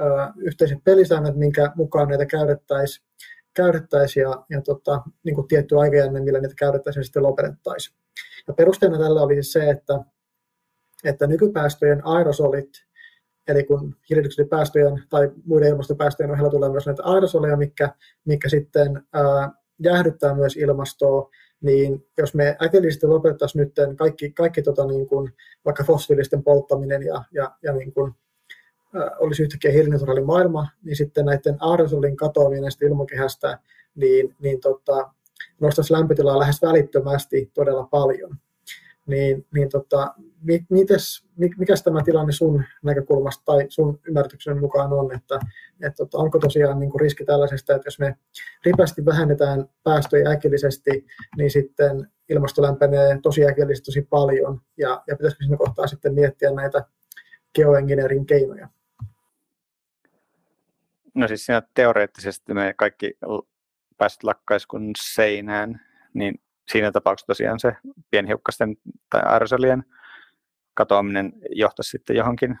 [0.00, 0.04] ö,
[0.36, 3.08] yhteiset pelisäännöt, minkä mukaan näitä käytettäisiin
[3.58, 7.96] käytettäisi ja, ja tota, niin kuin tietty aikajänne, millä niitä käytettäisiin ja sitten lopetettaisiin.
[8.48, 10.00] Ja perusteena tällä oli siis se, että,
[11.04, 12.70] että nykypäästöjen aerosolit,
[13.48, 17.94] eli kun hiilidioksidipäästöjen tai muiden ilmastopäästöjen ohella tulee myös näitä aerosoleja, mikä,
[18.24, 21.30] mikä sitten ää, jäähdyttää myös ilmastoa,
[21.60, 25.32] niin jos me äkillisesti lopettaisiin nyt kaikki, kaikki tota niin kuin,
[25.64, 28.14] vaikka fossiilisten polttaminen ja, ja, ja niin kuin,
[28.96, 33.58] äh, olisi yhtäkkiä hiilineutraali maailma, niin sitten näiden aerosolin katoaminen ilmakehästä
[33.94, 35.10] niin, niin tota,
[35.60, 38.36] nostaisi lämpötilaa lähes välittömästi todella paljon
[39.08, 40.14] niin, niin tota,
[40.70, 45.38] mites, mikä tämä tilanne sun näkökulmasta tai sun ymmärtyksen mukaan on, että,
[45.82, 48.16] että tota, onko tosiaan niin kuin riski tällaisesta, että jos me
[48.64, 51.06] ripästi vähennetään päästöjä äkillisesti,
[51.36, 56.50] niin sitten ilmasto lämpenee tosi äkillisesti tosi paljon, ja, ja pitäisikö siinä kohtaa sitten miettiä
[56.50, 56.84] näitä
[57.54, 58.68] geoengineerin keinoja?
[61.14, 63.18] No siis siinä teoreettisesti me kaikki
[63.96, 65.80] päästöt lakkaisi kuin seinään,
[66.14, 66.40] niin
[66.72, 67.72] siinä tapauksessa tosiaan se
[68.10, 68.76] pienhiukkasten
[69.10, 69.84] tai aerosolien
[70.74, 72.58] katoaminen johtaisi sitten johonkin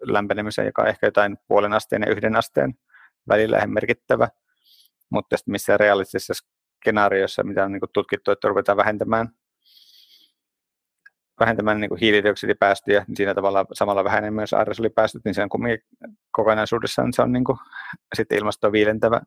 [0.00, 2.74] lämpenemiseen, joka on ehkä jotain puolen asteen ja yhden asteen
[3.28, 4.28] välillä ihan merkittävä,
[5.10, 6.44] mutta sitten missään realistisessa
[6.82, 9.28] skenaariossa, mitä on niin tutkittu, että ruvetaan vähentämään,
[11.40, 15.88] vähentämään niin hiilidioksidipäästöjä, niin siinä tavalla samalla vähenee myös aerosolipäästöt, niin se on kumminkin
[16.30, 17.58] kokonaisuudessaan se on niin kuin
[18.14, 19.20] sitten ilmastoa viilentävä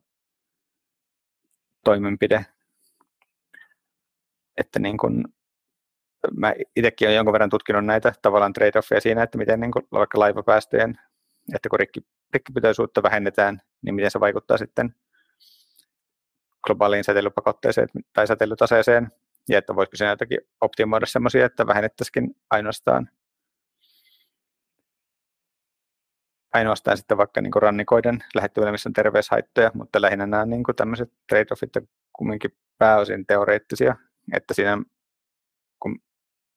[1.84, 2.46] toimenpide,
[4.62, 5.24] että niin kuin,
[6.36, 10.18] mä itsekin olen jonkun verran tutkinut näitä tavallaan trade-offeja siinä, että miten niin kuin, vaikka
[10.18, 10.98] laivapäästöjen,
[11.54, 12.00] että kun rikki,
[12.34, 14.94] rikkipitoisuutta vähennetään, niin miten se vaikuttaa sitten
[16.66, 19.12] globaaliin säteilypakotteeseen tai säteilytaseeseen,
[19.48, 23.08] ja että voisiko se jotakin optimoida semmoisia, että vähennettäisikin ainoastaan
[26.52, 30.76] ainoastaan sitten vaikka niin kuin rannikoiden lähettyvillä, missä on terveyshaittoja, mutta lähinnä nämä niin kuin
[30.76, 33.96] tämmöiset trade-offit on kumminkin pääosin teoreettisia,
[34.36, 34.82] että siinä
[35.80, 35.98] kun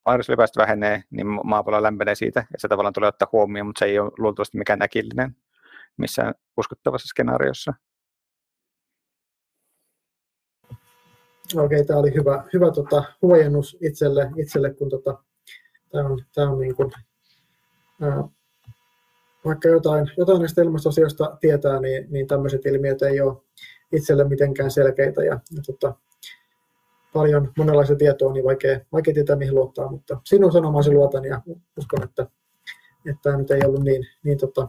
[0.06, 4.00] aerosolipäästö vähenee, niin maapallo lämpenee siitä, ja se tavallaan tulee ottaa huomioon, mutta se ei
[4.00, 5.36] ole luultavasti mikään äkillinen
[5.98, 7.74] missään uskottavassa skenaariossa.
[11.56, 15.24] Okei, tämä oli hyvä, hyvä tota, huojennus itselle, itselle kun tota,
[15.92, 16.92] tämä on, tämä on niin kuin,
[18.02, 18.24] ää,
[19.46, 23.44] vaikka jotain, jotain näistä ilmastoasioista tietää, niin, niin tämmöiset ilmiöt ei ole
[23.92, 25.24] itselle mitenkään selkeitä.
[25.24, 25.96] Ja, ja tota,
[27.16, 31.42] paljon monenlaista tietoa, niin vaikea, vaikea tietää mihin luottaa, mutta sinun sanomasi luotan ja
[31.78, 32.28] uskon, että,
[33.10, 34.68] että tämä nyt ei ollut niin, niin tota,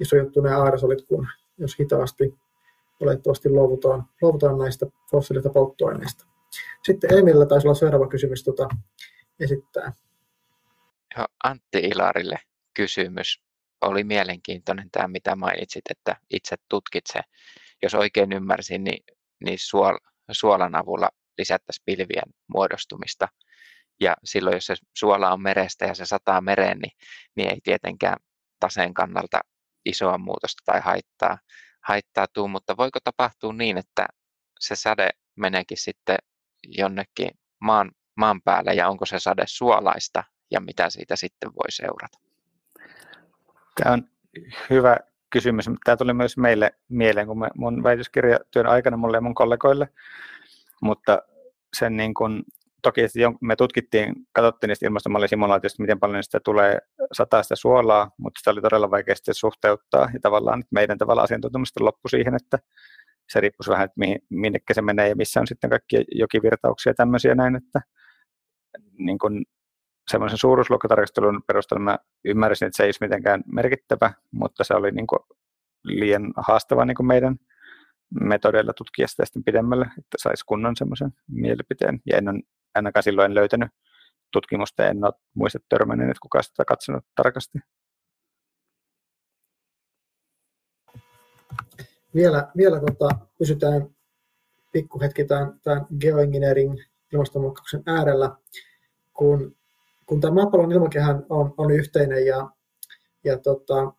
[0.00, 1.26] iso juttu nämä aerosolit, kun
[1.58, 2.34] jos hitaasti
[3.00, 6.26] olettavasti luovutaan, luovutaan näistä fossiilista polttoaineista.
[6.82, 8.68] Sitten Emillä taisi olla seuraava kysymys tuota,
[9.40, 9.92] esittää.
[11.16, 12.36] Joo, Antti Ilarille
[12.74, 13.40] kysymys.
[13.80, 17.20] Oli mielenkiintoinen tämä, mitä mainitsit, että itse tutkit se.
[17.82, 19.04] Jos oikein ymmärsin, niin,
[19.44, 19.98] niin suol,
[20.30, 21.08] suolan avulla
[21.38, 23.28] lisättäisiin pilvien muodostumista.
[24.00, 26.92] Ja silloin, jos se suola on merestä ja se sataa mereen, niin,
[27.36, 28.16] niin ei tietenkään
[28.60, 29.40] taseen kannalta
[29.84, 31.38] isoa muutosta tai haittaa,
[31.84, 34.06] haittaa tuu, mutta voiko tapahtua niin, että
[34.60, 36.16] se sade meneekin sitten
[36.68, 37.30] jonnekin
[37.60, 42.18] maan, maan päälle ja onko se sade suolaista ja mitä siitä sitten voi seurata?
[43.82, 44.08] Tämä on
[44.70, 44.96] hyvä
[45.30, 45.64] kysymys.
[45.84, 49.88] Tämä tuli myös meille mieleen, kun mun väitöskirjatyön aikana mulle ja mun kollegoille,
[50.84, 51.22] mutta
[51.76, 52.42] sen niin kuin,
[52.82, 53.00] toki
[53.40, 56.78] me tutkittiin, katsottiin niistä ilmastomallisimulaatioista, miten paljon sitä tulee
[57.12, 61.84] sataa sitä suolaa, mutta sitä oli todella vaikea sitten suhteuttaa, ja tavallaan meidän tavalla asiantuntemusta
[61.84, 62.58] loppui siihen, että
[63.28, 66.94] se riippuu vähän, että mihin, minnekä se menee ja missä on sitten kaikkia jokivirtauksia ja
[66.94, 67.80] tämmöisiä näin, että
[68.98, 69.44] niin kuin
[70.10, 75.06] semmoisen suuruusluokkatarkastelun perusteella mä ymmärsin, että se ei olisi mitenkään merkittävä, mutta se oli niin
[75.06, 75.20] kuin
[75.84, 77.36] liian haastava niin kuin meidän
[78.20, 82.00] metodeilla tutkia sitä sitten pidemmälle, että saisi kunnon semmoisen mielipiteen.
[82.06, 82.40] Ja en ole,
[82.74, 83.70] ainakaan silloin en löytänyt
[84.32, 87.58] tutkimusta, en ole muista törmännyt, että kukaan sitä katsonut tarkasti.
[92.14, 93.88] Vielä, vielä tota, pysytään
[94.72, 96.78] pikkuhetki tämän, tämän geoengineering
[97.12, 98.36] ilmastonmuutoksen äärellä,
[99.12, 99.56] kun,
[100.06, 102.50] kun tämä maapallon ilmakehän on, on yhteinen ja,
[103.24, 103.92] ja tota,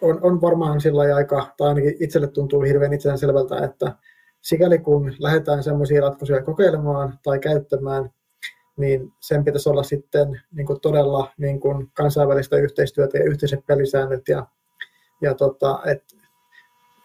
[0.00, 3.92] on, on varmaan sillä aika, tai ainakin itselle tuntuu hirveän itsestäänselvältä, että
[4.40, 8.10] sikäli kun lähdetään sellaisia ratkaisuja kokeilemaan tai käyttämään,
[8.76, 14.28] niin sen pitäisi olla sitten niin kuin todella niin kuin kansainvälistä yhteistyötä ja yhteiset pelisäännöt.
[14.28, 14.46] Ja,
[15.20, 16.04] ja tota, et,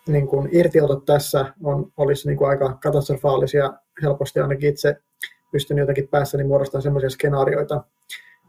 [0.08, 4.96] niin kuin irtiotot tässä on, olisi niin kuin aika katastrofaalisia helposti ainakin itse
[5.52, 7.84] pystyn jotenkin päässäni muodostamaan sellaisia skenaarioita,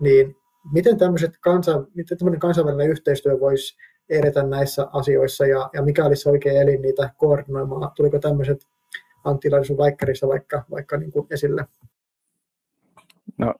[0.01, 0.37] niin
[0.73, 0.97] miten,
[1.41, 3.77] kansa, miten tämmöinen kansainvälinen yhteistyö voisi
[4.11, 7.91] edetä näissä asioissa ja, ja mikä olisi oikea elin niitä koordinoimaan?
[7.97, 8.67] Tuliko tämmöiset
[9.25, 11.67] Antti sun vaikkarissa vaikka, vaikka niin kuin esille?
[13.39, 13.55] No,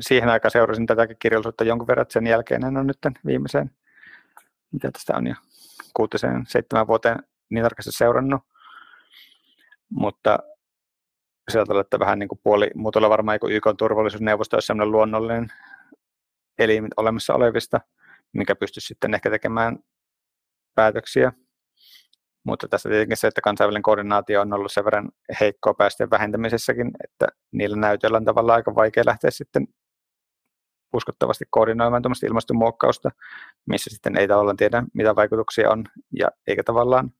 [0.00, 3.70] siihen aikaan seurasin tätäkin kirjallisuutta jonkun verran, sen jälkeen en ole nyt viimeiseen,
[4.72, 5.34] mitä tästä on jo
[5.94, 7.18] kuutiseen, seitsemän vuoteen
[7.50, 8.42] niin tarkasti seurannut.
[9.90, 10.38] Mutta
[11.48, 15.52] sieltä että vähän niin kuin puoli muutolla varmaan YK turvallisuusneuvosto olisi sellainen luonnollinen
[16.58, 17.80] elin olemassa olevista,
[18.32, 19.78] mikä pystyisi sitten ehkä tekemään
[20.74, 21.32] päätöksiä.
[22.44, 25.08] Mutta tässä tietenkin se, että kansainvälinen koordinaatio on ollut sen verran
[25.40, 29.66] heikkoa päästöjen vähentämisessäkin, että niillä näytöillä on tavallaan aika vaikea lähteä sitten
[30.94, 33.10] uskottavasti koordinoimaan tuommoista ilmastonmuokkausta,
[33.66, 35.84] missä sitten ei tavallaan tiedä, mitä vaikutuksia on,
[36.18, 37.10] ja eikä tavallaan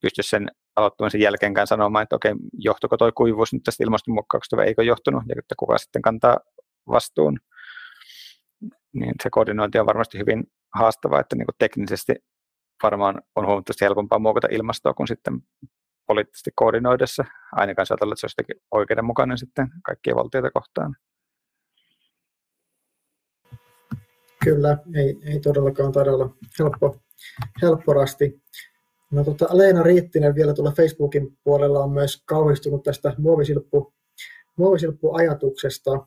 [0.00, 4.82] pysty sen aloittamisen jälkeenkään sanomaan, että okei, johtuiko tuo kuivuus nyt tästä ilmastonmuokkauksesta vai eikö
[4.82, 6.38] johtunut, ja että kuka sitten kantaa
[6.88, 7.38] vastuun
[8.94, 12.14] niin se koordinointi on varmasti hyvin haastavaa, että niin kuin teknisesti
[12.82, 15.42] varmaan on huomattavasti helpompaa muokata ilmastoa kuin sitten
[16.06, 20.96] poliittisesti koordinoidessa, ainakaan saattaa että se olisi oikeudenmukainen sitten kaikkia valtioita kohtaan.
[24.44, 27.00] Kyllä, ei, ei todellakaan todella helppo,
[27.62, 28.42] helpporasti.
[29.10, 33.94] No, tota, Leena Riittinen vielä tuolla Facebookin puolella on myös kauhistunut tästä muovisilppu,
[34.56, 36.06] muovisilppuajatuksesta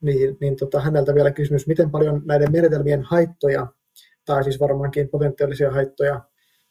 [0.00, 3.66] niin, niin tota, häneltä vielä kysymys, miten paljon näiden menetelmien haittoja,
[4.24, 6.20] tai siis varmaankin potentiaalisia haittoja,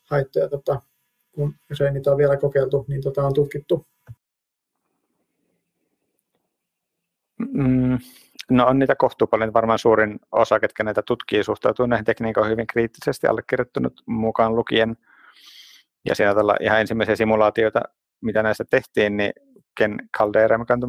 [0.03, 0.81] haittoja tota,
[1.31, 3.87] kun, jos ei niitä ole vielä kokeiltu, niin tota, on tutkittu?
[7.39, 7.97] Mm,
[8.49, 9.53] no on niitä kohtuu paljon.
[9.53, 14.97] Varmaan suurin osa, ketkä näitä tutkii, suhtautuu näihin tekniikoihin hyvin kriittisesti allekirjoittunut mukaan lukien.
[16.05, 17.81] Ja siinä ihan ensimmäisiä simulaatioita,
[18.21, 19.31] mitä näistä tehtiin, niin
[19.77, 20.79] Ken Caldera, mikä on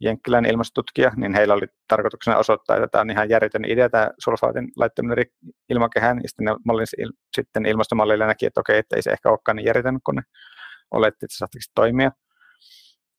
[0.00, 4.68] jenkkiläinen ilmastotutkija, niin heillä oli tarkoituksena osoittaa, että tämä on ihan järjetön idea, tämä sulfaatin
[4.76, 5.26] laittaminen
[5.68, 6.54] ilmakehään, ja sitten, ne
[7.36, 10.22] sitten ilmastomallilla näki, että okei, että ei se ehkä olekaan niin järjetön, kun ne
[10.90, 12.10] oletti, että se saattaisi toimia.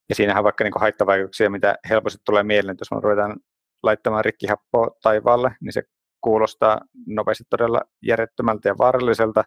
[0.10, 3.38] Ja siinähän vaikka niin haittavaikutuksia, mitä helposti tulee mieleen, että jos me ruvetaan
[3.84, 5.84] laittamaan rikkihappoa taivaalle, niin se
[6.22, 9.44] kuulostaa nopeasti todella järjettömältä ja vaaralliselta,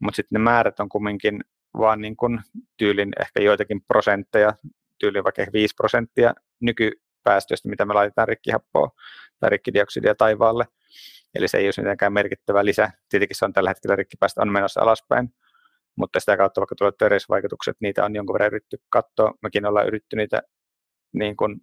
[0.00, 1.40] mutta sitten ne määrät on kumminkin
[1.78, 2.40] vaan niin kuin
[2.76, 4.52] tyylin ehkä joitakin prosentteja
[5.00, 8.90] tyyliin vaikka 5 prosenttia nykypäästöistä, mitä me laitetaan rikkihappoa
[9.40, 10.64] tai rikkidioksidia taivaalle.
[11.34, 12.90] Eli se ei ole mitenkään merkittävä lisä.
[13.08, 15.34] Tietenkin se on tällä hetkellä rikkipäästö on menossa alaspäin,
[15.96, 19.34] mutta sitä kautta vaikka tulee terveysvaikutukset, niitä on jonkun verran yritetty katsoa.
[19.42, 20.42] Mekin ollaan yritetty niitä
[21.12, 21.60] niin kuin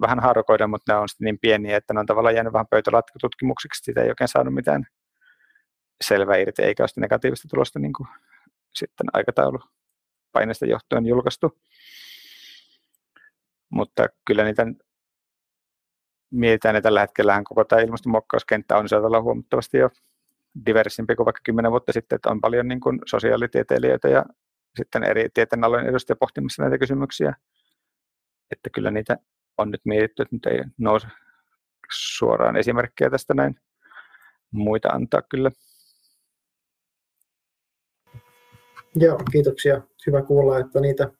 [0.00, 3.84] vähän haarukoida, mutta ne on sitten niin pieniä, että ne on tavallaan jäänyt vähän pöytälaattikotutkimuksiksi.
[3.84, 4.86] Siitä ei oikein saanut mitään
[6.04, 8.08] selvä irti, eikä ole negatiivista tulosta niin kuin
[8.74, 9.58] sitten aikataulu
[10.32, 11.58] paineesta johtuen julkaistu.
[13.70, 14.66] Mutta kyllä niitä
[16.30, 19.90] mietitään, että tällä hetkellä koko tämä ilmastonmuokkauskenttä on sieltä huomattavasti jo
[20.66, 24.24] diversimpi kuin vaikka kymmenen vuotta sitten, että on paljon niin kuin sosiaalitieteilijöitä ja
[24.76, 27.34] sitten eri tieteenalojen edustajia pohtimassa näitä kysymyksiä.
[28.50, 29.16] Että kyllä niitä
[29.58, 31.06] on nyt mietitty, että nyt ei nouse
[31.92, 33.60] suoraan esimerkkejä tästä näin.
[34.50, 35.50] Muita antaa kyllä.
[38.94, 39.82] Joo, kiitoksia.
[40.06, 41.10] Hyvä kuulla, että niitä,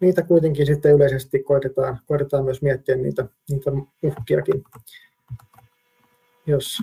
[0.00, 3.70] niitä kuitenkin sitten yleisesti koitetaan, koitetaan myös miettiä niitä, niitä
[4.02, 4.64] uhkiakin.
[6.46, 6.78] Jos,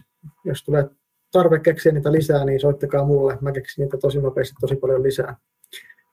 [0.45, 0.89] jos tulee
[1.32, 3.38] tarve keksiä niitä lisää, niin soittakaa mulle.
[3.41, 5.36] Mä keksin niitä tosi nopeasti tosi paljon lisää.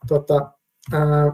[0.09, 0.53] Tota,
[0.93, 1.33] ää,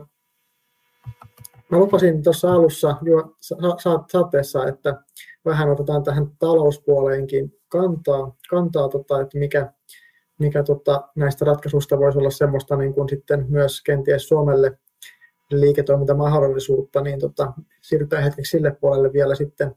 [1.70, 5.02] mä lupasin tuossa alussa jo sa- saatteessa, että
[5.44, 9.72] vähän otetaan tähän talouspuoleenkin kantaa, kantaa tota, että mikä,
[10.38, 14.78] mikä tota, näistä ratkaisuista voisi olla semmoista niin kuin sitten myös kenties Suomelle
[15.50, 19.74] liiketoimintamahdollisuutta, niin tota, siirrytään hetkeksi sille puolelle vielä sitten,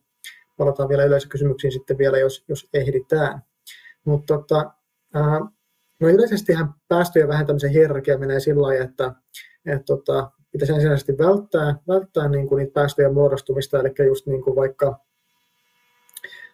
[0.58, 3.42] palataan vielä yleisökysymyksiin sitten vielä, jos, jos ehditään.
[4.06, 4.74] Mutta tota,
[6.00, 9.14] no yleisestihän päästöjen vähentämisen hierarkia menee sillä lailla, että,
[9.66, 14.56] että tota, pitäisi ensisijaisesti välttää, välttää niin kuin niitä päästöjen muodostumista, eli just niin kuin
[14.56, 15.00] vaikka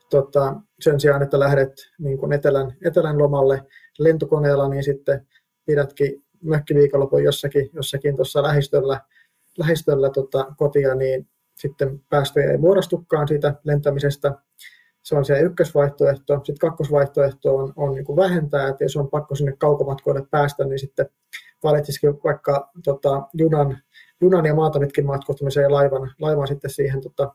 [0.10, 3.64] tota, sen sijaan, että lähdet niin kuin etelän, etelän lomalle
[4.00, 5.28] lentokoneella, niin sitten
[5.66, 9.02] pidätkin mökkiviikonlopun jossakin, jossakin tuossa lähistöllä,
[9.58, 14.32] lähistöllä tota, kotia, niin sitten päästöjä ei muodostukaan siitä lentämisestä.
[15.04, 16.34] Se on se ykkösvaihtoehto.
[16.34, 20.80] Sitten kakkosvaihtoehto on, on niin kuin vähentää, että jos on pakko sinne kaukomatkoille päästä, niin
[20.80, 21.10] sitten
[21.64, 23.78] valitsisikin vaikka tota, junan,
[24.22, 27.34] junan ja maata pitkin matkustamiseen ja laivan, laivan sitten siihen tota,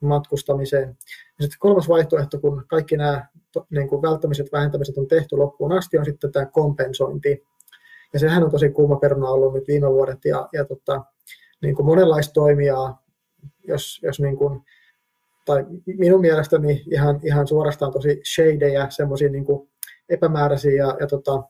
[0.00, 0.88] matkustamiseen.
[1.38, 3.26] Ja sitten kolmas vaihtoehto, kun kaikki nämä
[3.70, 7.46] niin kuin välttämiset vähentämiset on tehty loppuun asti, on sitten tämä kompensointi.
[8.14, 11.04] Ja sehän on tosi kuuma peruna ollut nyt viime vuodet ja, ja tota,
[11.62, 13.04] niin kuin monenlaista toimijaa,
[13.68, 14.60] jos, jos niin kuin,
[15.44, 19.44] tai minun mielestäni ihan, ihan suorastaan tosi shadeja, semmoisia niin
[20.08, 21.42] epämääräisiä ja, ja tota,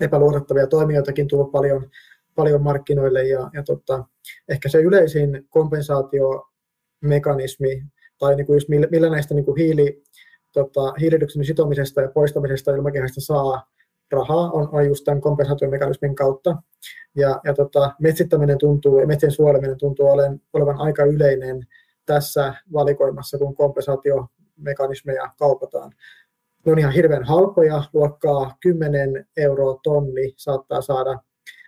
[0.00, 1.90] epäluotettavia toimijoitakin tullut paljon,
[2.34, 4.04] paljon markkinoille ja, ja tota,
[4.48, 7.82] ehkä se yleisin kompensaatiomekanismi
[8.18, 10.02] tai niin kuin just millä, millä näistä niin kuin hiili,
[10.52, 13.77] tota, hiilidioksidin sitomisesta ja poistamisesta ilmakehästä saa
[14.10, 16.56] rahaa on, on just tämän kompensaatiomekanismin kautta.
[17.14, 21.66] Ja, ja tota, metsittäminen tuntuu ja metsien suojeleminen tuntuu olevan, olevan aika yleinen
[22.06, 25.92] tässä valikoimassa, kun kompensaatiomekanismeja kaupataan.
[26.66, 31.18] Ne on ihan hirveän halpoja, luokkaa 10 euroa tonni saattaa saada,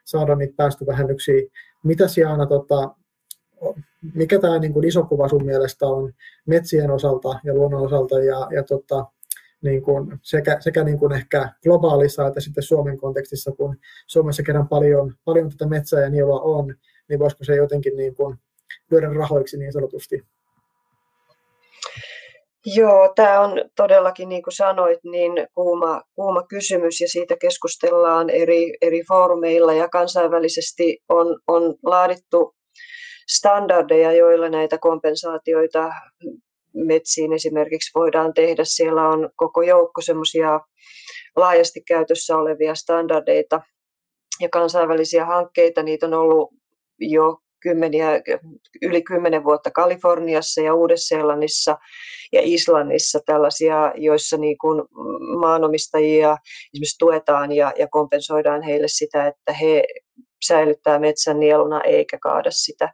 [0.04, 1.42] saada niitä päästövähennyksiä.
[1.84, 2.94] Mitä Siana, tota,
[4.14, 6.12] mikä tämä niin kuin iso kuva sun mielestä on
[6.46, 9.06] metsien osalta ja luonnon osalta ja, ja tota,
[9.62, 14.68] niin kuin sekä, sekä niin kuin ehkä globaalissa että sitten Suomen kontekstissa, kun Suomessa kerran
[14.68, 16.74] paljon, paljon tätä metsää ja nielua on,
[17.08, 18.36] niin voisiko se jotenkin niin kuin
[18.90, 20.22] lyödä rahoiksi niin sanotusti?
[22.66, 28.72] Joo, tämä on todellakin, niin kuin sanoit, niin kuuma, kuuma kysymys ja siitä keskustellaan eri,
[28.82, 32.54] eri foorumeilla ja kansainvälisesti on, on laadittu
[33.28, 35.90] standardeja, joilla näitä kompensaatioita
[36.74, 38.62] metsiin esimerkiksi voidaan tehdä.
[38.64, 40.60] Siellä on koko joukko semmoisia
[41.36, 43.60] laajasti käytössä olevia standardeita
[44.40, 45.82] ja kansainvälisiä hankkeita.
[45.82, 46.50] Niitä on ollut
[46.98, 48.22] jo kymmeniä,
[48.82, 51.78] yli kymmenen vuotta Kaliforniassa ja Uudessa-Seelannissa
[52.32, 54.82] ja Islannissa tällaisia, joissa niin kuin
[55.40, 56.36] maanomistajia
[56.74, 59.84] esimerkiksi tuetaan ja, ja kompensoidaan heille sitä, että he
[60.46, 62.92] säilyttää metsän nieluna eikä kaada sitä.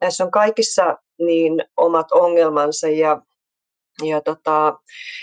[0.00, 3.22] Näissä on kaikissa niin omat ongelmansa ja
[4.02, 4.78] ja tota,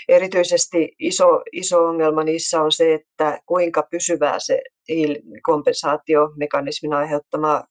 [0.08, 4.62] erityisesti iso, iso ongelma niissä on se, että kuinka pysyvää se
[5.42, 7.62] kompensaatiomekanismin aiheuttama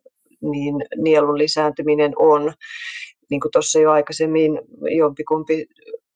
[0.42, 2.54] niin nielun lisääntyminen on.
[3.30, 4.62] Niin kuin tuossa jo aikaisemmin
[4.98, 5.66] jompikumpi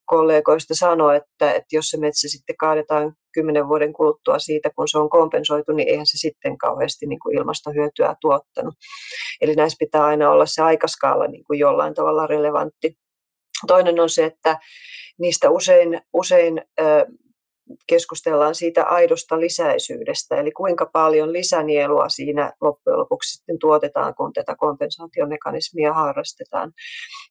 [0.04, 4.98] kollegoista sanoi, että, että jos se metsä sitten kaadetaan kymmenen vuoden kuluttua siitä, kun se
[4.98, 8.74] on kompensoitu, niin eihän se sitten kauheasti niin kuin ilmastohyötyä tuottanut.
[9.40, 12.96] Eli näissä pitää aina olla se aikaskaala niin kuin jollain tavalla relevantti.
[13.66, 14.58] Toinen on se, että
[15.18, 16.62] niistä usein, usein
[17.86, 24.56] keskustellaan siitä aidosta lisäisyydestä, eli kuinka paljon lisänielua siinä loppujen lopuksi sitten tuotetaan, kun tätä
[24.58, 26.72] kompensaatiomekanismia harrastetaan.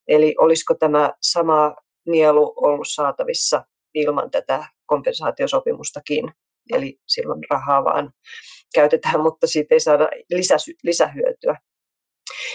[0.08, 1.76] Eli olisiko tämä sama
[2.06, 3.64] nielu ollut saatavissa
[3.94, 6.32] ilman tätä kompensaatiosopimustakin,
[6.72, 8.12] eli silloin rahaa vaan
[8.74, 10.08] käytetään, mutta siitä ei saada
[10.82, 11.56] lisähyötyä.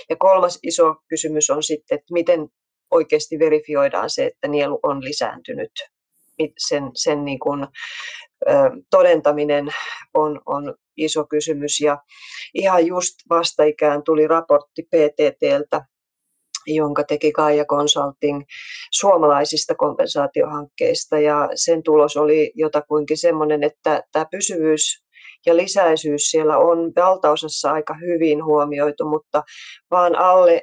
[0.10, 2.50] Ja kolmas iso kysymys on sitten, että miten
[2.92, 5.72] oikeasti verifioidaan se, että nielu on lisääntynyt
[6.68, 7.68] sen, sen niin kuin,
[8.50, 8.54] ö,
[8.90, 9.68] todentaminen
[10.14, 11.80] on, on iso kysymys.
[11.80, 11.98] Ja
[12.54, 15.86] ihan just vastaikään tuli raportti PTTltä,
[16.68, 18.44] jonka teki Gaia Consulting
[18.92, 21.20] suomalaisista kompensaatiohankkeista.
[21.20, 25.04] Ja sen tulos oli jotakuinkin sellainen, että tämä pysyvyys
[25.46, 29.44] ja lisäisyys siellä on valtaosassa aika hyvin huomioitu, mutta
[29.92, 30.62] vaan alle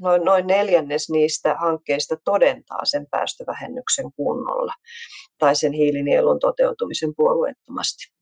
[0.00, 4.72] noin, noin neljännes niistä hankkeista todentaa sen päästövähennyksen kunnolla
[5.38, 8.14] tai sen hiilinielun toteutumisen puolueettomasti.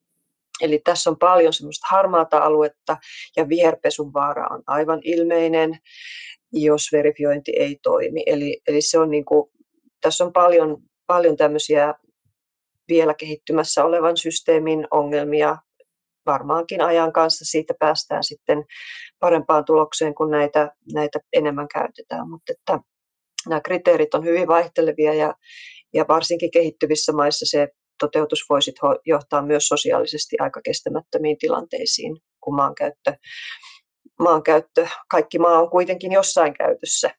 [0.61, 2.97] Eli tässä on paljon semmoista harmaata aluetta
[3.37, 5.79] ja viherpesun vaara on aivan ilmeinen,
[6.53, 8.23] jos verifiointi ei toimi.
[8.27, 9.51] Eli, eli se on niin kuin,
[10.01, 10.77] tässä on paljon,
[11.07, 11.95] paljon tämmöisiä
[12.89, 15.57] vielä kehittymässä olevan systeemin ongelmia.
[16.27, 18.65] Varmaankin ajan kanssa siitä päästään sitten
[19.19, 22.31] parempaan tulokseen, kun näitä, näitä enemmän käytetään.
[22.31, 22.79] Mutta että
[23.49, 25.35] nämä kriteerit on hyvin vaihtelevia ja,
[25.95, 27.69] ja varsinkin kehittyvissä maissa se
[27.99, 28.73] toteutus voisi
[29.07, 33.15] johtaa myös sosiaalisesti aika kestämättömiin tilanteisiin, kun maankäyttö,
[34.23, 37.11] maankäyttö, kaikki maa on kuitenkin jossain käytössä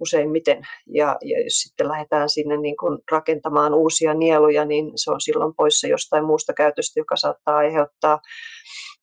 [0.00, 0.66] useimmiten.
[0.86, 5.54] Ja, ja jos sitten lähdetään sinne niin kuin rakentamaan uusia nieluja, niin se on silloin
[5.54, 8.20] poissa jostain muusta käytöstä, joka saattaa aiheuttaa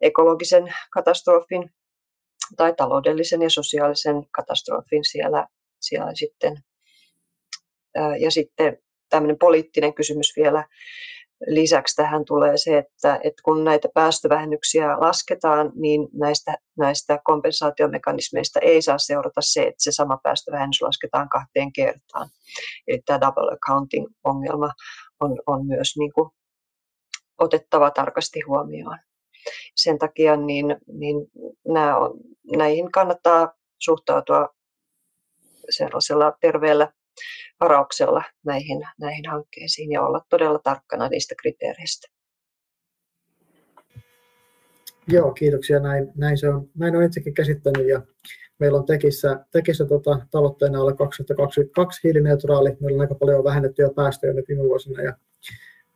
[0.01, 1.69] ekologisen katastrofin
[2.57, 5.47] tai taloudellisen ja sosiaalisen katastrofin siellä,
[5.81, 6.57] siellä sitten.
[8.19, 8.77] Ja sitten
[9.09, 10.65] tämmöinen poliittinen kysymys vielä
[11.47, 18.81] lisäksi tähän tulee se, että, että kun näitä päästövähennyksiä lasketaan, niin näistä, näistä kompensaatiomekanismeista ei
[18.81, 22.29] saa seurata se, että se sama päästövähennys lasketaan kahteen kertaan.
[22.87, 24.71] Eli tämä double accounting-ongelma
[25.19, 26.29] on, on myös niin kuin
[27.37, 28.97] otettava tarkasti huomioon.
[29.75, 31.15] Sen takia niin, niin
[31.67, 32.13] nämä on,
[32.57, 34.49] näihin kannattaa suhtautua
[35.69, 36.91] sellaisella terveellä
[37.59, 42.07] varauksella näihin, näihin hankkeisiin ja olla todella tarkkana niistä kriteereistä.
[45.07, 45.79] Joo, kiitoksia.
[45.79, 48.01] Näin, näin, se on, näin on itsekin käsittänyt ja
[48.59, 52.77] meillä on tekissä, tekissä tota, tavoitteena olla 2022 hiilineutraali.
[52.79, 55.13] Meillä on aika paljon vähennettyjä päästöjä nyt viime vuosina, ja,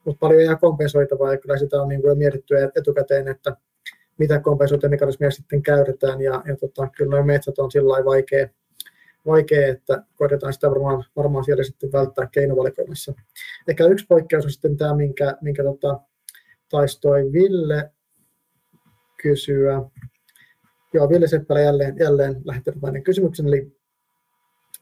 [0.06, 3.56] mutta paljon jää kompensoitavaa ja kyllä sitä on niin kuin mietitty etukäteen, että
[4.18, 8.48] mitä kompensointimekanismia sitten käytetään ja, ja tota, kyllä nuo metsät on sillä vaikea,
[9.26, 13.14] vaikea, että koitetaan sitä varmaan, varmaan siellä sitten välttää keinovalikoimassa.
[13.68, 16.00] Ehkä yksi poikkeus on sitten tämä, minkä, minkä tota,
[16.70, 17.92] taisi toi Ville
[19.22, 19.82] kysyä.
[20.94, 23.72] Joo, Ville Seppälä jälleen, jälleen lähettänyt kysymyksen, eli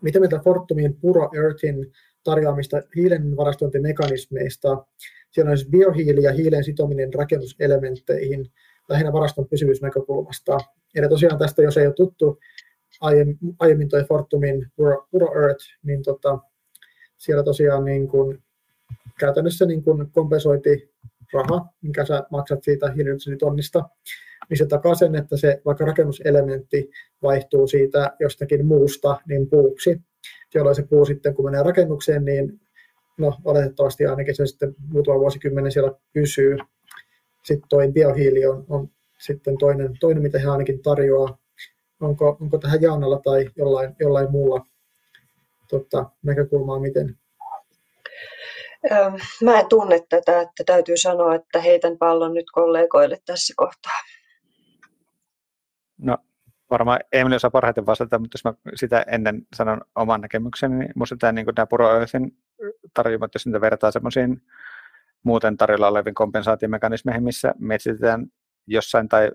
[0.02, 1.92] mitä mieltä Fortumin Puro Earthin
[2.24, 4.86] tarjoamista hiilen varastointimekanismeista?
[5.32, 8.52] Siellä on siis biohiili ja hiilen sitominen rakennuselementteihin
[8.90, 10.58] lähinnä varaston pysyvyysnäkökulmasta.
[10.96, 12.40] Eli tosiaan tästä, jos ei ole tuttu,
[13.04, 16.40] aiemmin, aiemmin toi Fortumin Puro, Earth, niin tota,
[17.18, 18.42] siellä tosiaan niin kun,
[19.20, 20.94] käytännössä niin kun kompensoiti
[21.34, 23.90] raha, minkä sä maksat siitä hiilidioksiditonnista,
[24.50, 26.90] niin se takaa sen, että se vaikka rakennuselementti
[27.24, 30.02] vaihtuu siitä jostakin muusta niin puuksi,
[30.54, 32.60] jolloin se puu sitten kun menee rakennukseen, niin
[33.18, 36.58] no oletettavasti ainakin se sitten muutama vuosikymmenen siellä pysyy.
[37.44, 38.90] Sitten toi biohiili on, on
[39.20, 41.43] sitten toinen, toinen, mitä he ainakin tarjoaa
[42.04, 44.66] onko, onko tähän Jaanalla tai jollain, jollain muulla
[45.70, 47.18] tota, näkökulmaa miten?
[49.44, 54.00] Mä en tunne tätä, että täytyy sanoa, että heitän pallon nyt kollegoille tässä kohtaa.
[55.98, 56.18] No
[56.70, 61.18] varmaan Emil osaa parhaiten vastata, mutta jos mä sitä ennen sanon oman näkemykseni, niin minusta
[61.20, 61.88] tämä, niin tämä Puro
[62.94, 64.42] tarjoamat, jos niitä vertaa semmoisiin
[65.24, 68.28] muuten tarjolla oleviin kompensaatiomekanismeihin, missä metsitetään
[68.68, 69.32] jossain tai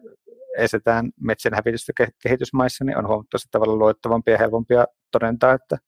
[0.59, 5.78] estetään metsien hävitystä kehitysmaissa, niin on huomattavasti tavalla luotettavampia ja helpompia todentaa, että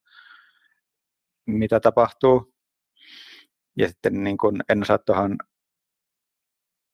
[1.46, 2.54] mitä tapahtuu.
[3.78, 5.36] Ja sitten niin kuin en osaa tuohon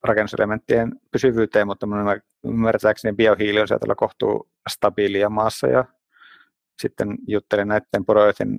[0.04, 5.84] rakennuselementtien pysyvyyteen, mutta minun ymmärtääkseni biohiili on sieltä kohtuu stabiilia maassa ja
[6.82, 8.58] sitten juttelin näiden Poroethin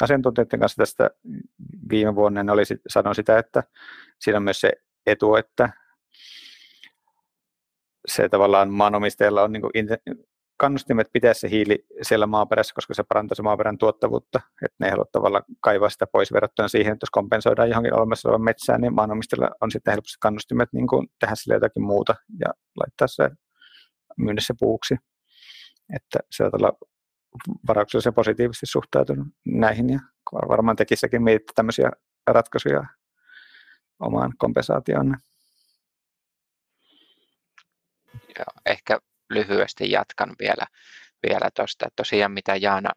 [0.00, 1.10] asiantuntijoiden kanssa tästä
[1.90, 3.62] viime vuonna, ne oli, sanoin sitä, että
[4.20, 4.72] siinä on myös se
[5.06, 5.70] etu, että
[8.08, 9.72] se tavallaan maanomistajalla on niin kuin
[10.56, 14.40] kannustimet pitää se hiili siellä maaperässä, koska se parantaa se maaperän tuottavuutta.
[14.64, 18.28] Että ne ei halua tavallaan kaivaa sitä pois verrattuna siihen, että jos kompensoidaan johonkin olemassa
[18.28, 22.46] olevan metsään, niin maanomistajalla on sitten helposti kannustimet niin kuin tehdä sille jotakin muuta ja
[22.80, 23.30] laittaa se
[24.18, 24.96] myydä se puuksi.
[25.96, 26.50] Että se on
[27.68, 30.00] varauksellisen positiivisesti suhtautunut näihin ja
[30.48, 31.90] varmaan tekissäkin mietitte tämmöisiä
[32.26, 32.84] ratkaisuja
[34.00, 35.16] omaan kompensaatioon.
[38.12, 38.20] Joo,
[38.66, 38.98] ehkä
[39.30, 40.66] lyhyesti jatkan vielä,
[41.28, 41.86] vielä tuosta.
[41.96, 42.90] Tosiaan mitä Jaana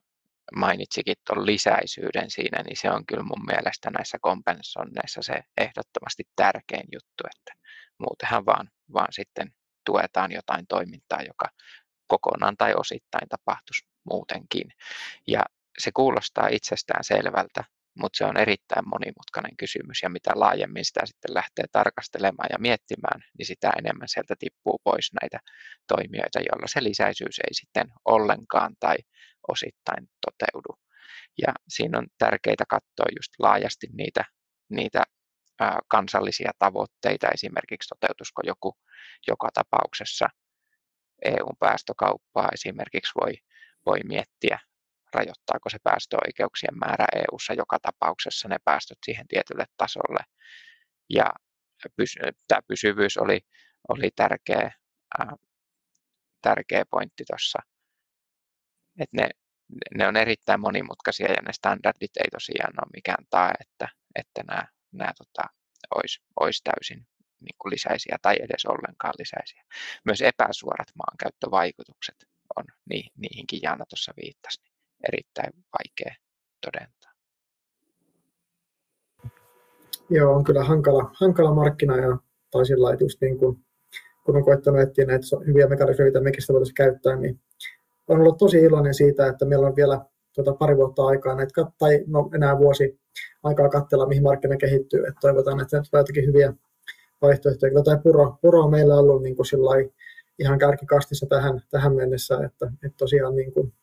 [0.55, 6.87] mainitsikin tuon lisäisyyden siinä, niin se on kyllä mun mielestä näissä kompensonneissa se ehdottomasti tärkein
[6.91, 7.53] juttu, että
[7.97, 9.53] muutenhan vaan, vaan sitten
[9.85, 11.49] tuetaan jotain toimintaa, joka
[12.07, 14.69] kokonaan tai osittain tapahtuisi muutenkin.
[15.27, 15.43] Ja
[15.77, 17.63] se kuulostaa itsestään selvältä,
[17.99, 23.21] mutta se on erittäin monimutkainen kysymys ja mitä laajemmin sitä sitten lähtee tarkastelemaan ja miettimään,
[23.37, 25.39] niin sitä enemmän sieltä tippuu pois näitä
[25.87, 28.95] toimijoita, joilla se lisäisyys ei sitten ollenkaan tai
[29.47, 30.79] osittain toteudu.
[31.37, 34.25] Ja siinä on tärkeää katsoa just laajasti niitä,
[34.69, 35.03] niitä
[35.87, 38.77] kansallisia tavoitteita, esimerkiksi toteutusko joku
[39.27, 40.27] joka tapauksessa
[41.25, 43.33] EU-päästökauppaa esimerkiksi voi,
[43.85, 44.59] voi miettiä
[45.13, 50.23] rajoittaako se päästöoikeuksien määrä EU:ssa joka tapauksessa ne päästöt siihen tietylle tasolle.
[51.09, 51.25] Ja
[52.47, 53.39] tämä pysyvyys oli,
[53.89, 54.71] oli tärkeä,
[55.19, 55.35] ää,
[56.41, 57.59] tärkeä pointti tuossa,
[58.99, 59.29] että ne,
[59.97, 64.63] ne on erittäin monimutkaisia ja ne standardit ei tosiaan ole mikään tae, että, että nämä,
[64.91, 65.49] nämä tota,
[65.95, 67.07] olisi, olisi täysin
[67.39, 69.63] niin kuin lisäisiä tai edes ollenkaan lisäisiä.
[70.05, 72.15] Myös epäsuorat maankäyttövaikutukset
[72.57, 72.65] on,
[73.17, 74.72] niihinkin Jaana tuossa viittasi
[75.07, 76.15] erittäin vaikea
[76.61, 77.11] todentaa.
[80.09, 82.17] Joo, on kyllä hankala, hankala markkina ja
[82.51, 82.87] tai sillä
[83.21, 83.59] niin kuin,
[84.25, 87.39] kun on koettanut etsiä näitä hyviä mekanismeja, mekin sitä voitaisiin käyttää, niin
[88.07, 90.01] on ollut tosi iloinen siitä, että meillä on vielä
[90.35, 92.99] tuota, pari vuotta aikaa, näitä, tai no, enää vuosi
[93.43, 94.99] aikaa katsella, mihin markkina kehittyy.
[94.99, 96.53] että toivotaan, että on jotakin hyviä
[97.21, 97.69] vaihtoehtoja.
[97.69, 99.47] Kyllä tämä puro, puro on meillä ollut niin kuin
[100.39, 103.73] ihan kärkikastissa tähän, tähän mennessä, että, että tosiaan niin kuin,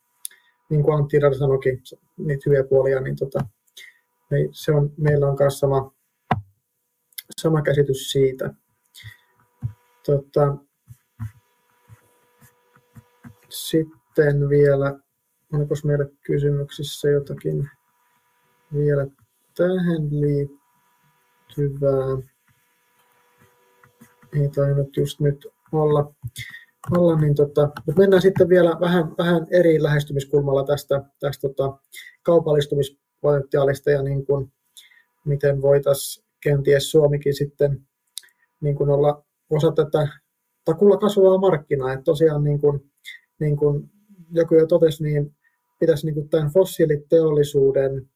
[0.71, 1.83] niin kuin Antti Rada sanoikin,
[2.17, 3.39] niitä hyviä puolia, niin tota,
[4.31, 5.93] niin se on, meillä on myös sama,
[7.37, 8.53] sama käsitys siitä.
[10.05, 10.57] Tota,
[13.49, 14.99] sitten vielä,
[15.53, 17.69] onko meillä kysymyksissä jotakin
[18.73, 19.07] vielä
[19.57, 20.71] tähän liittyvää?
[24.33, 26.13] Ei tainnut just nyt olla
[26.97, 31.77] olla, niin tota, mutta mennään sitten vielä vähän, vähän eri lähestymiskulmalla tästä, tästä tota,
[32.23, 34.53] kaupallistumispotentiaalista ja niin kuin,
[35.25, 37.81] miten voitaisiin kenties Suomikin sitten
[38.61, 40.07] niin kuin olla osa tätä
[40.65, 41.93] takulla kasvavaa markkinaa.
[41.93, 42.91] Että tosiaan niin kuin,
[43.39, 43.89] niin kuin
[44.31, 45.35] joku jo totesi, niin
[45.79, 48.09] pitäisi niin kuin tämän fossiiliteollisuuden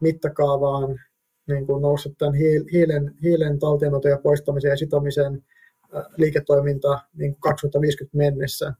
[0.00, 1.00] mittakaavaan
[1.48, 2.34] niin kuin nousta tämän
[2.72, 5.44] hiilen, hiilen talteenoton ja poistamisen ja sitomisen
[6.16, 8.74] liiketoiminta niin 2050 mennessä.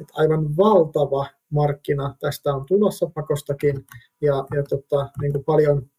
[0.00, 3.86] Että aivan valtava markkina tästä on tulossa pakostakin
[4.20, 5.90] ja, ja tota, niin kuin paljon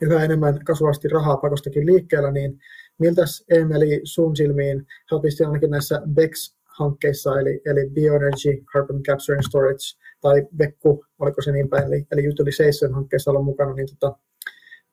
[0.00, 2.58] yhä enemmän kasvavasti rahaa pakostakin liikkeellä, niin
[2.98, 9.98] miltä Emeli sun silmiin, sä ainakin näissä BEX-hankkeissa, eli, eli Bioenergy, Carbon Capture and Storage,
[10.20, 14.18] tai BECU, oliko se niin päin, eli, eli Utilization-hankkeessa olla mukana, niin tota,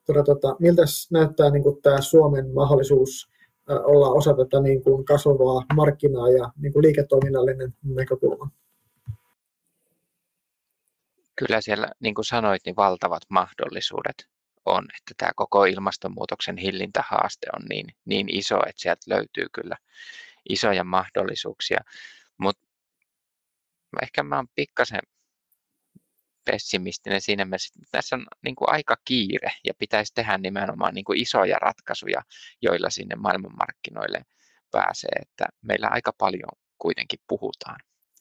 [0.06, 3.30] tota, tota, miltä näyttää niin kuin tämä Suomen mahdollisuus
[3.68, 8.50] olla osa tätä niin kuin kasvavaa markkinaa ja niin kuin liiketoiminnallinen näkökulma.
[11.36, 14.28] Kyllä siellä, niin kuin sanoit, niin valtavat mahdollisuudet
[14.66, 19.76] on, että tämä koko ilmastonmuutoksen hillintähaaste on niin, niin iso, että sieltä löytyy kyllä
[20.48, 21.80] isoja mahdollisuuksia.
[22.38, 22.66] Mutta
[24.02, 25.00] ehkä mä oon pikkasen
[26.50, 31.04] pessimistinen siinä mielessä, että tässä on niin kuin aika kiire ja pitäisi tehdä nimenomaan niin
[31.04, 32.22] kuin isoja ratkaisuja,
[32.62, 34.22] joilla sinne maailmanmarkkinoille
[34.70, 35.18] pääsee.
[35.22, 37.80] Että meillä aika paljon kuitenkin puhutaan,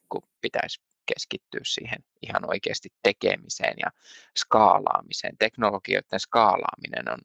[0.10, 3.92] kun pitäisi keskittyä siihen ihan oikeasti tekemiseen ja
[4.38, 5.38] skaalaamiseen.
[5.38, 7.20] Teknologioiden skaalaaminen on,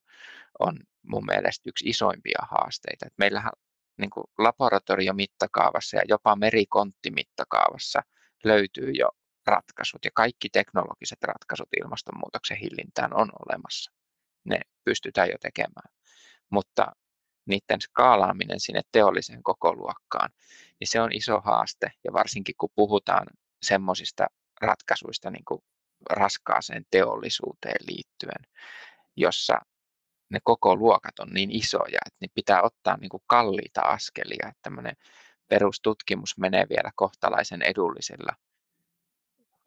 [0.58, 3.06] on mun mielestä yksi isoimpia haasteita.
[3.06, 3.52] Et meillähän
[3.98, 8.02] niin kuin laboratoriomittakaavassa ja jopa merikonttimittakaavassa
[8.44, 9.08] löytyy jo
[9.46, 13.92] ratkaisut ja kaikki teknologiset ratkaisut ilmastonmuutoksen hillintään on olemassa.
[14.44, 15.94] Ne pystytään jo tekemään.
[16.50, 16.92] Mutta
[17.46, 20.30] niiden skaalaaminen sinne teolliseen kokoluokkaan,
[20.80, 21.92] niin se on iso haaste.
[22.04, 23.26] Ja varsinkin kun puhutaan
[23.62, 24.26] semmoisista
[24.60, 25.60] ratkaisuista niin kuin
[26.10, 28.46] raskaaseen teollisuuteen liittyen,
[29.16, 29.54] jossa
[30.30, 34.62] ne koko luokat on niin isoja, että niin pitää ottaa niin kuin kalliita askelia, että
[34.62, 34.96] tämmöinen
[35.48, 38.32] perustutkimus menee vielä kohtalaisen edullisilla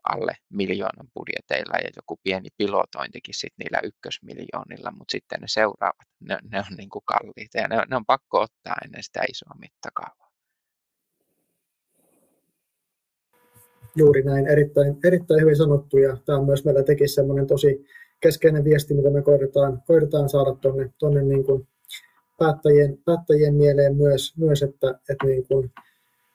[0.04, 6.38] alle miljoonan budjeteilla ja joku pieni pilotointikin sitten niillä ykkösmiljoonilla, mutta sitten ne seuraavat, ne,
[6.52, 10.30] ne on niin kuin kalliita ja ne, ne on pakko ottaa ennen sitä isoa mittakaavaa.
[13.96, 17.86] Juuri näin, erittäin, erittäin hyvin sanottu ja tämä on myös meillä teki semmoinen tosi
[18.20, 20.56] keskeinen viesti, mitä me koitetaan, koitetaan saada
[21.00, 21.68] tuonne niin kuin
[22.40, 25.72] päättäjien, päättäjien mieleen myös, myös että, että niin kuin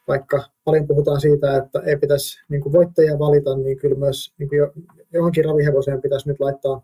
[0.09, 4.49] vaikka paljon puhutaan siitä, että ei pitäisi niin kuin voittajia valita, niin kyllä myös niin
[4.49, 6.83] kuin johonkin ravihevoseen pitäisi nyt laittaa,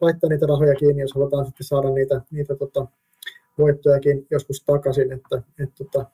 [0.00, 2.86] laittaa niitä rahoja kiinni, jos halutaan sitten saada niitä, niitä tota,
[3.58, 5.12] voittojakin joskus takaisin.
[5.12, 6.06] Että, et, tota,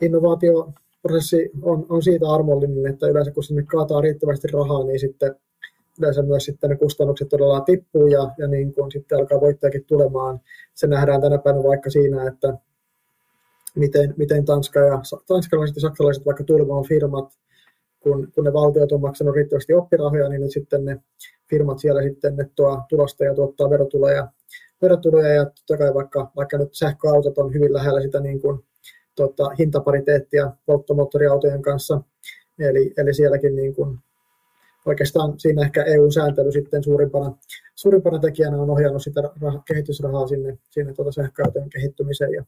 [0.00, 5.34] innovaatioprosessi on, on siitä armollinen, että yleensä kun sinne kaataa riittävästi rahaa, niin sitten
[5.98, 10.40] yleensä myös sitten ne kustannukset todella tippuu ja, ja niin kun sitten alkaa voittajakin tulemaan.
[10.74, 12.58] Se nähdään tänä päivänä vaikka siinä, että
[13.76, 17.32] miten, miten Tanska ja, tanskalaiset ja saksalaiset vaikka tulemaan firmat,
[18.00, 21.00] kun, kun ne valtiot on maksanut riittävästi oppirahoja, niin nyt sitten ne
[21.50, 24.28] firmat siellä sitten ne tuo tulosta ja tuottaa verotuloja,
[24.82, 28.64] verotuloja ja totta kai vaikka, vaikka nyt sähköautot on hyvin lähellä sitä niin kuin,
[29.16, 32.00] tota, hintapariteettia polttomoottoriautojen kanssa,
[32.58, 33.98] eli, eli sielläkin niin kuin,
[34.86, 37.36] oikeastaan siinä ehkä EU-sääntely sitten suurimpana,
[37.74, 42.44] suurimpana tekijänä on ohjannut sitä rah- kehitysrahaa sinne, sinne tuota sähköautojen kehittymiseen ja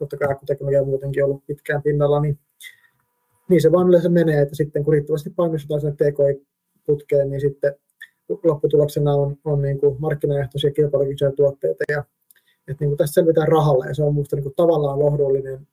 [0.00, 2.38] totta kai akkuteknologia on muutenkin ollut pitkään pinnalla, niin,
[3.48, 7.74] niin se vaan yleensä menee, että sitten kun riittävästi painostetaan sinne TKI-putkeen, niin sitten
[8.44, 12.04] lopputuloksena on, on niin kuin markkinaehtoisia kilpailukykyisiä tuotteita ja
[12.68, 15.68] että niin kuin tässä selvitään rahalla ja se on minusta niin kuin tavallaan lohdullinen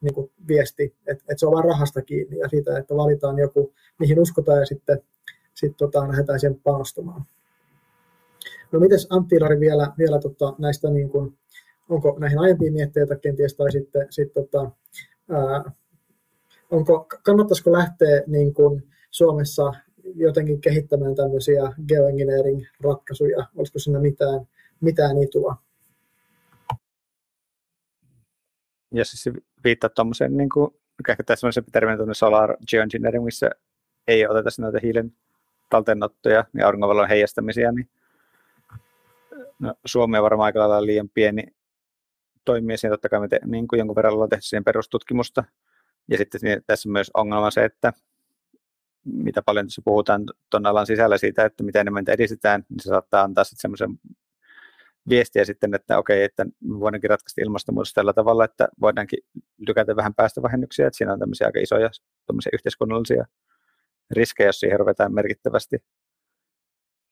[0.00, 3.72] niin kuin viesti, että, että se on vain rahasta kiinni ja siitä, että valitaan joku,
[3.98, 5.02] mihin uskotaan ja sitten
[5.54, 7.24] sit, tota, lähdetään siihen panostamaan.
[8.72, 11.38] No mites Antti Ilari vielä, vielä tota, näistä niin kuin,
[11.92, 14.70] onko näihin aiempiin mietteitä kenties, tai sitten sit, tota,
[15.30, 15.72] ää,
[16.70, 19.72] onko, kannattaisiko lähteä niin kuin Suomessa
[20.14, 24.40] jotenkin kehittämään tämmöisiä geoengineering-ratkaisuja, olisiko siinä mitään,
[24.80, 25.56] mitään itua?
[28.94, 30.70] Ja siis viittaa tuommoiseen, niin kuin,
[31.08, 31.62] ehkä tässä on se
[32.12, 33.50] solar geoengineering, missä
[34.08, 35.12] ei oteta noita hiilen
[35.70, 37.88] talteenottoja, niin auringonvalon heijastamisia, niin
[39.58, 41.42] no, Suomi on varmaan aika lailla liian pieni
[42.44, 45.44] toimia siinä, totta kai me te, niin kuin jonkun verran ollaan tehty siihen perustutkimusta.
[46.10, 47.92] Ja sitten tässä myös ongelma se, että
[49.04, 53.22] mitä paljon tässä puhutaan tuon alan sisällä siitä, että miten enemmän edistetään, niin se saattaa
[53.22, 53.98] antaa sitten semmoisen
[55.08, 56.46] viestiä sitten, että okei, että
[56.80, 59.18] voidaankin ratkaista ilmastonmuutos tällä tavalla, että voidaankin
[59.68, 61.90] lykätä vähän päästövähennyksiä, että siinä on tämmöisiä aika isoja
[62.52, 63.24] yhteiskunnallisia
[64.10, 65.84] riskejä, jos siihen ruvetaan merkittävästi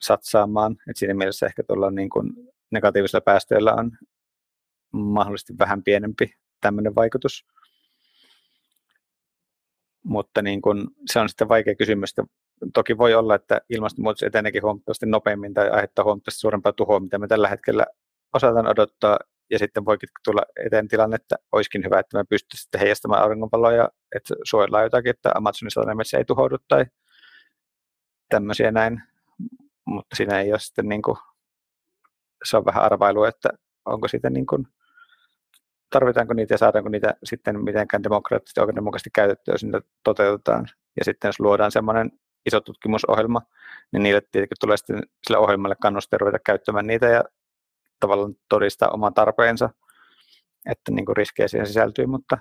[0.02, 0.72] satsaamaan.
[0.72, 2.32] että siinä mielessä ehkä tuolla niin kuin
[2.70, 3.92] negatiivisilla päästöillä on
[4.92, 7.46] mahdollisesti vähän pienempi tämmöinen vaikutus.
[10.04, 12.14] Mutta niin kun, se on sitten vaikea kysymys.
[12.74, 17.28] Toki voi olla, että ilmastonmuutos eteneekin huomattavasti nopeammin tai aiheuttaa huomattavasti suurempaa tuhoa, mitä me
[17.28, 17.86] tällä hetkellä
[18.34, 19.18] osataan odottaa.
[19.50, 24.34] Ja sitten voikin tulla eteen tilanne, että olisikin hyvä, että me pystyisimme heijastamaan auringonvaloja, että
[24.44, 26.86] suojellaan jotakin, että Amazonin satamessa ei tuhoudu tai
[28.28, 29.02] tämmöisiä näin.
[29.86, 31.16] Mutta siinä ei ole sitten niin kuin,
[32.44, 33.48] se on vähän arvailu, että
[33.84, 34.66] onko siitä niin kuin
[35.90, 40.68] tarvitaanko niitä ja saadaanko niitä sitten mitenkään demokraattisesti oikeudenmukaisesti käytettyä, jos niitä toteutetaan.
[40.98, 42.10] Ja sitten jos luodaan semmoinen
[42.46, 43.42] iso tutkimusohjelma,
[43.92, 47.24] niin niille tietenkin tulee sitten sille ohjelmalle kannuste ruveta käyttämään niitä ja
[48.00, 49.70] tavallaan todistaa oman tarpeensa,
[50.66, 52.38] että niin kuin riskejä siihen sisältyy, mutta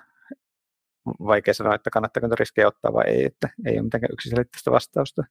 [1.06, 5.24] vaikea sanoa, että kannattaako niitä riskejä ottaa vai ei, että ei ole mitenkään yksiselitteistä vastausta.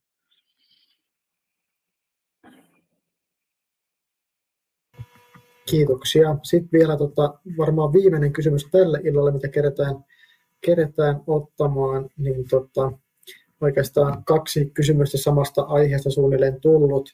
[5.70, 6.38] Kiitoksia.
[6.44, 9.96] Sitten vielä tota, varmaan viimeinen kysymys tälle illalle, mitä keretään,
[10.62, 12.92] keretään ottamaan, niin tota,
[13.62, 17.10] oikeastaan kaksi kysymystä samasta aiheesta suunnilleen tullut.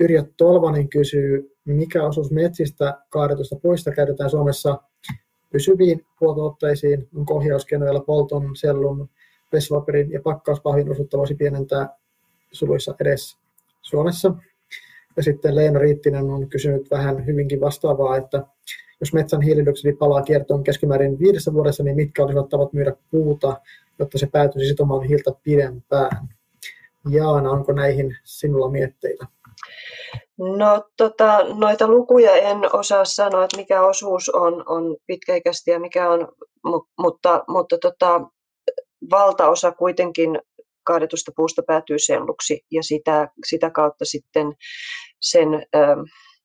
[0.00, 4.78] Yrjö Tolvanen kysyy, mikä osuus metsistä kaadetusta puista käytetään Suomessa
[5.52, 9.08] pysyviin puotuotteisiin, onko ohjauskenoilla polton, sellun,
[9.52, 11.88] vesipaperin ja pakkauspahvin osuutta voisi pienentää
[12.52, 13.38] suluissa edes
[13.82, 14.34] Suomessa.
[15.16, 18.46] Ja sitten Leena Riittinen on kysynyt vähän hyvinkin vastaavaa, että
[19.00, 23.60] jos metsän hiilidioksidi palaa kiertoon keskimäärin viidessä vuodessa, niin mitkä olisivat tavat myydä puuta,
[23.98, 26.28] jotta se päätyisi sitomaan hiiltä pidempään?
[27.10, 29.26] Jaana, onko näihin sinulla mietteitä?
[30.38, 36.10] No tota, noita lukuja en osaa sanoa, että mikä osuus on, on pitkäikäistä ja mikä
[36.10, 36.28] on,
[36.98, 38.20] mutta, mutta tota,
[39.10, 40.40] valtaosa kuitenkin
[40.84, 44.46] kaadetusta puusta päätyy selluksi ja sitä, sitä kautta sitten
[45.20, 45.48] sen,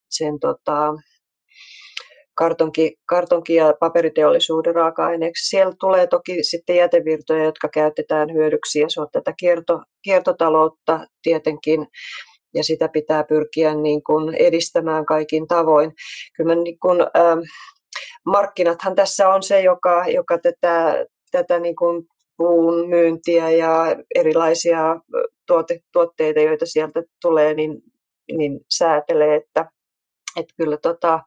[0.09, 0.93] sen tota,
[2.39, 5.49] kartonki, kartonki- ja paperiteollisuuden raaka-aineeksi.
[5.49, 11.87] Siellä tulee toki sitten jätevirtoja, jotka käytetään hyödyksi ja se on tätä kierto, kiertotaloutta tietenkin
[12.53, 15.91] ja sitä pitää pyrkiä niin kuin edistämään kaikin tavoin.
[16.37, 17.39] Kyllä niin kuin, ähm,
[18.25, 22.07] markkinathan tässä on se, joka, joka tätä, tätä niin kuin
[22.39, 24.95] puun myyntiä ja erilaisia
[25.47, 27.81] tuote, tuotteita, joita sieltä tulee, niin,
[28.37, 29.65] niin säätelee, että,
[30.35, 31.19] että kyllä tota,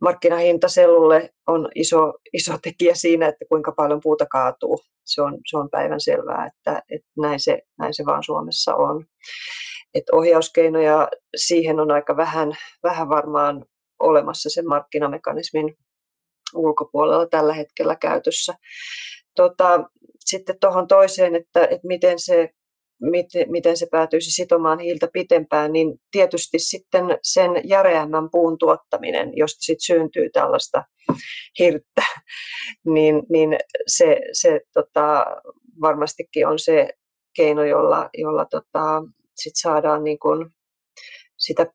[0.00, 4.80] markkinahinta sellulle on iso, iso tekijä siinä, että kuinka paljon puuta kaatuu.
[5.06, 9.04] Se on, se on päivän selvää, että, että näin, se, näin se vaan Suomessa on.
[9.94, 12.52] Et ohjauskeinoja siihen on aika vähän,
[12.82, 13.64] vähän varmaan
[14.00, 15.76] olemassa sen markkinamekanismin
[16.54, 18.54] ulkopuolella tällä hetkellä käytössä.
[19.36, 19.90] Tota,
[20.20, 22.50] sitten tuohon toiseen, että, että miten se
[23.02, 29.58] miten, miten se päätyisi sitomaan hiiltä pitempään, niin tietysti sitten sen järeämmän puun tuottaminen, josta
[29.60, 30.84] sitten syntyy tällaista
[31.58, 32.02] hirttä,
[32.94, 33.56] niin, niin
[33.86, 35.26] se, se tota,
[35.80, 36.88] varmastikin on se
[37.36, 39.02] keino, jolla, jolla tota,
[39.36, 40.50] sit saadaan niin kun
[41.38, 41.66] sitä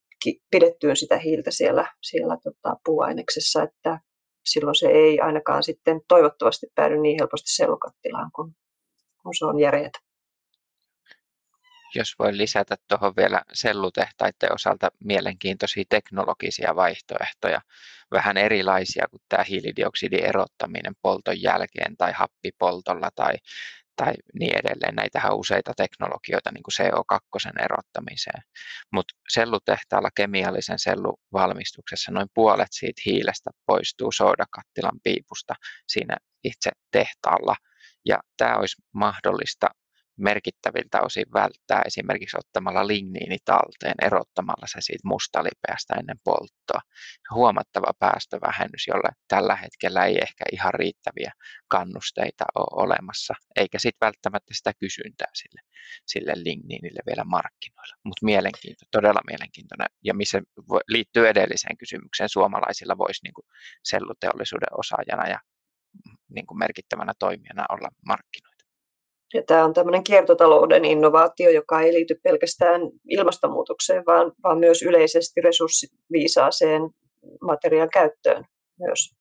[0.51, 3.99] pidettyä sitä hiiltä siellä, siellä tota, puuaineksessa, että
[4.52, 8.56] silloin se ei ainakaan sitten toivottavasti päädy niin helposti sellukattilaan, kun,
[9.24, 9.99] kun se on järeätä
[11.95, 17.61] jos voi lisätä tuohon vielä sellutehtaiden osalta mielenkiintoisia teknologisia vaihtoehtoja,
[18.11, 23.34] vähän erilaisia kuin tämä hiilidioksidin erottaminen polton jälkeen tai happipoltolla tai,
[23.98, 24.95] tai niin edelleen.
[24.95, 28.44] Näitähän on useita teknologioita niin kuin CO2 erottamiseen.
[28.94, 35.53] Mutta sellutehtaalla kemiallisen selluvalmistuksessa noin puolet siitä hiilestä poistuu soodakattilan piipusta
[35.88, 37.56] siinä itse tehtaalla.
[38.06, 39.66] Ja tämä olisi mahdollista
[40.18, 46.81] merkittäviltä osin välttää esimerkiksi ottamalla ligniini talteen, erottamalla se siitä mustalipeästä ennen polttoa.
[47.34, 51.31] Huomattava päästövähennys, jolle tällä hetkellä ei ehkä ihan riittäviä
[51.68, 55.61] kannusteita ole olemassa, eikä sitten välttämättä sitä kysyntää sille,
[56.06, 57.95] sille ligniinille vielä markkinoilla.
[58.03, 60.41] Mutta mielenkiinto, todella mielenkiintoinen, ja missä
[60.88, 63.48] liittyy edelliseen kysymykseen, suomalaisilla voisi niin
[63.84, 65.39] selluteollisuuden osaajana ja
[66.30, 68.56] niin kuin merkittävänä toimijana olla markkinoilla.
[69.34, 75.41] Ja tämä on tämmöinen kiertotalouden innovaatio, joka ei liity pelkästään ilmastonmuutokseen, vaan, vaan myös yleisesti
[75.41, 76.82] resurssiviisaaseen
[77.41, 78.45] materiaan käyttöön
[78.80, 79.18] myös.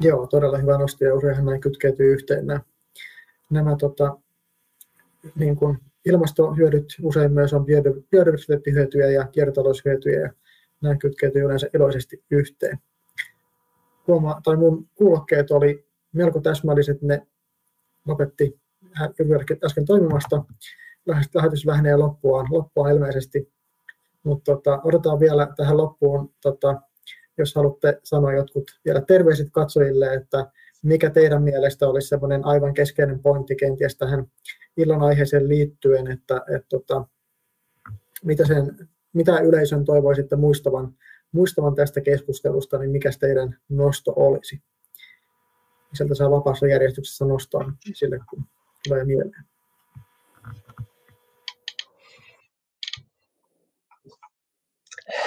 [0.00, 2.60] Joo, todella hyvä nosto ja useinhan näin kytkeytyy yhteen nämä,
[3.50, 4.16] nämä tota,
[5.34, 7.66] niin kuin ilmastohyödyt usein myös on
[8.10, 10.32] biodiversiteettihyötyjä ja kiertotaloushyötyjä ja
[10.80, 12.78] nämä kytkeytyy yleensä iloisesti yhteen.
[14.06, 17.02] Huoma, tai mun kuulokkeet oli melko täsmälliset.
[17.02, 17.26] Ne
[18.06, 18.60] lopetti
[19.64, 20.44] äsken toimimasta.
[21.34, 23.52] Lähetys lähenee loppuaan, loppuaan ilmeisesti.
[24.22, 26.82] Mutta tota, odotetaan vielä tähän loppuun, tota,
[27.38, 30.46] jos haluatte sanoa jotkut vielä terveiset katsojille, että
[30.82, 34.26] mikä teidän mielestä olisi semmoinen aivan keskeinen pointti kenties tähän
[34.76, 37.04] illan aiheeseen liittyen, että et, tota,
[38.24, 40.94] mitä, sen, mitä yleisön toivoisitte muistavan,
[41.32, 44.62] muistavan tästä keskustelusta, niin mikä teidän nosto olisi?
[45.96, 48.44] Sieltä saa vapaassa järjestyksessä nostaa sille, kun
[48.88, 49.44] tulee mieleen.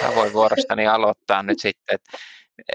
[0.02, 2.18] Mä voin vuorostani aloittaa nyt sitten, että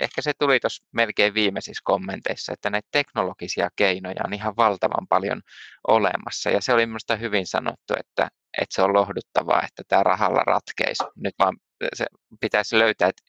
[0.02, 5.42] ehkä se tuli tuossa melkein viimeisissä kommenteissa, että näitä teknologisia keinoja on ihan valtavan paljon
[5.88, 6.50] olemassa.
[6.50, 8.30] Ja se oli minusta hyvin sanottu, että,
[8.62, 11.04] että se on lohduttavaa, että tämä rahalla ratkeisi.
[11.16, 11.58] Nyt vaan
[11.94, 12.06] se
[12.42, 13.24] pitäisi löytää, että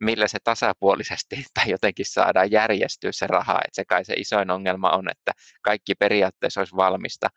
[0.00, 3.58] millä se tasapuolisesti tai jotenkin saadaan järjestyä se raha.
[3.58, 7.28] Että se kai se isoin ongelma on, että kaikki periaatteessa olisi valmista,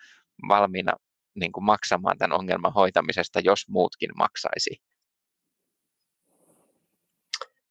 [0.47, 0.93] valmiina
[1.35, 4.81] niin kuin maksamaan tämän ongelman hoitamisesta, jos muutkin maksaisi.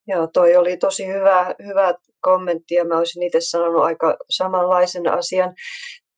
[0.07, 5.55] Joo, toi oli tosi hyvä, hyvä kommentti ja mä olisin itse sanonut aika samanlaisen asian.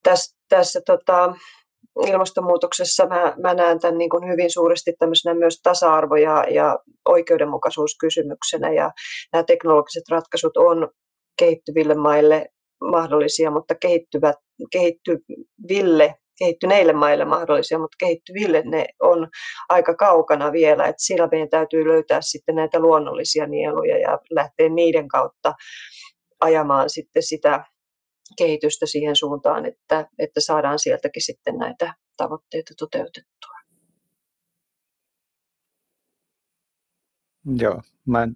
[0.03, 1.35] Tässä, tässä tota,
[2.07, 8.73] ilmastonmuutoksessa mä, mä näen tämän niin kuin hyvin suuresti tämmöisenä myös tasa-arvo- ja, ja oikeudenmukaisuuskysymyksenä.
[8.73, 8.91] Ja
[9.33, 10.89] nämä teknologiset ratkaisut on
[11.39, 12.47] kehittyville maille
[12.91, 14.37] mahdollisia, mutta kehittyvät,
[14.73, 19.29] kehittyville, kehittyneille maille mahdollisia, mutta kehittyville ne on
[19.69, 20.87] aika kaukana vielä.
[20.87, 25.55] Et sillä meidän täytyy löytää sitten näitä luonnollisia nieluja ja lähteä niiden kautta
[26.41, 27.65] ajamaan sitten sitä
[28.39, 33.61] kehitystä siihen suuntaan, että, että saadaan sieltäkin sitten näitä tavoitteita toteutettua.
[37.59, 38.33] Joo, mä en,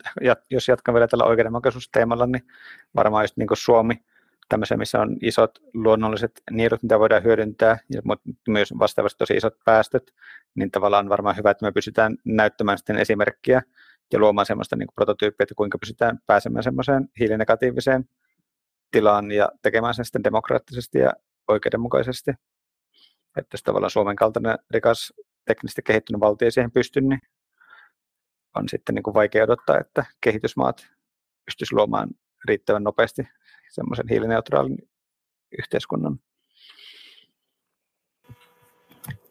[0.50, 2.42] jos jatkan vielä tällä oikeudenmukaisuusteemalla, niin
[2.96, 3.94] varmaan just niin kuin Suomi,
[4.48, 10.14] tämmöisen, missä on isot luonnolliset nielut, mitä voidaan hyödyntää, mutta myös vastaavasti tosi isot päästöt,
[10.54, 13.62] niin tavallaan on varmaan hyvä, että me pystytään näyttämään sitten esimerkkiä
[14.12, 18.04] ja luomaan semmoista niin prototyyppiä, että kuinka pystytään pääsemään semmoiseen hiilinegatiiviseen
[18.94, 21.12] tilaan ja tekemään sen sitten demokraattisesti ja
[21.48, 22.30] oikeudenmukaisesti.
[23.36, 25.12] Että jos tavallaan Suomen kaltainen rikas
[25.44, 27.20] teknisesti kehittynyt valtio siihen pysty, niin
[28.56, 30.86] on sitten niin kuin vaikea odottaa, että kehitysmaat
[31.44, 32.08] pystyisi luomaan
[32.48, 33.28] riittävän nopeasti
[33.70, 34.78] semmoisen hiilineutraalin
[35.58, 36.18] yhteiskunnan.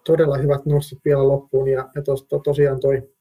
[0.05, 3.13] Todella hyvät nostot vielä loppuun ja, ja tos, to, tosiaan toi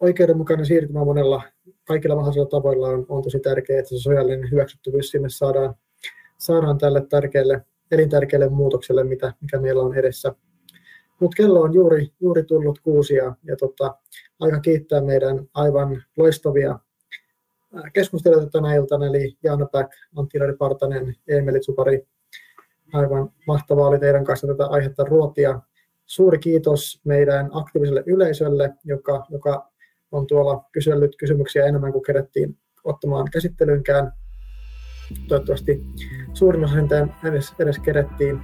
[0.00, 1.42] oikeudenmukainen siirtymä monella
[1.84, 5.74] kaikilla mahdollisilla tavoilla on, on tosi tärkeää, että se sosiaalinen hyväksyttävyys sinne saadaan,
[6.38, 10.34] saadaan tälle tärkeälle, elintärkeälle muutokselle, mitä, mikä meillä on edessä.
[11.20, 13.96] Mutta kello on juuri, juuri tullut kuusi ja, ja tota,
[14.40, 16.78] aika kiittää meidän aivan loistavia
[17.92, 22.06] keskustelijoita tänä iltana, eli Jaana Päck, Antti Partanen, Emeli Tsupari.
[22.92, 25.60] Aivan mahtavaa oli teidän kanssa tätä aihetta ruotia.
[26.06, 29.72] Suuri kiitos meidän aktiiviselle yleisölle, joka, joka
[30.12, 34.12] on tuolla kysellyt kysymyksiä enemmän kuin kerättiin ottamaan käsittelyynkään.
[35.28, 35.86] Toivottavasti
[36.34, 36.74] suurin osa
[37.24, 38.40] edes, edes kerättiin.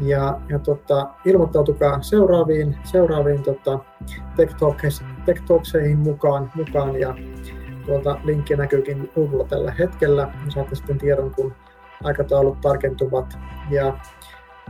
[0.00, 3.78] Ja, ja tota, ilmoittautukaa seuraaviin, seuraaviin tota,
[4.36, 7.14] Tech, Talks, Tech Talkseihin mukaan, mukaan ja
[7.86, 10.32] tuolta linkki näkyykin Google tällä hetkellä.
[10.48, 11.54] Saatte sitten tiedon, kun
[12.04, 13.38] aikataulut tarkentuvat.
[13.70, 13.98] Ja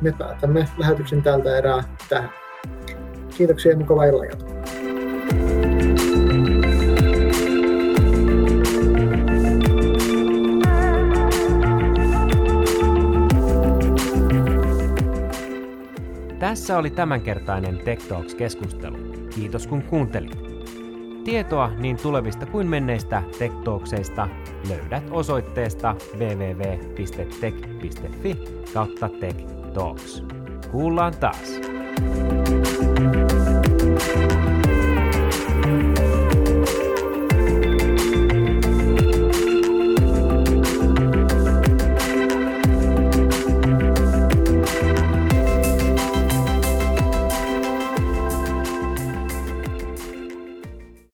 [0.00, 2.30] me päätämme lähetyksen tältä erää tähän.
[3.36, 5.65] Kiitoksia ja mukavaa illanjatkoa.
[16.38, 18.96] Tässä oli tämänkertainen Tech Talks-keskustelu.
[19.34, 20.46] Kiitos kun kuuntelit.
[21.24, 23.54] Tietoa niin tulevista kuin menneistä Tech
[24.68, 27.76] löydät osoitteesta www.tech.fi
[28.74, 29.36] kautta Tech
[29.74, 30.22] Talks.
[30.70, 31.60] Kuullaan taas!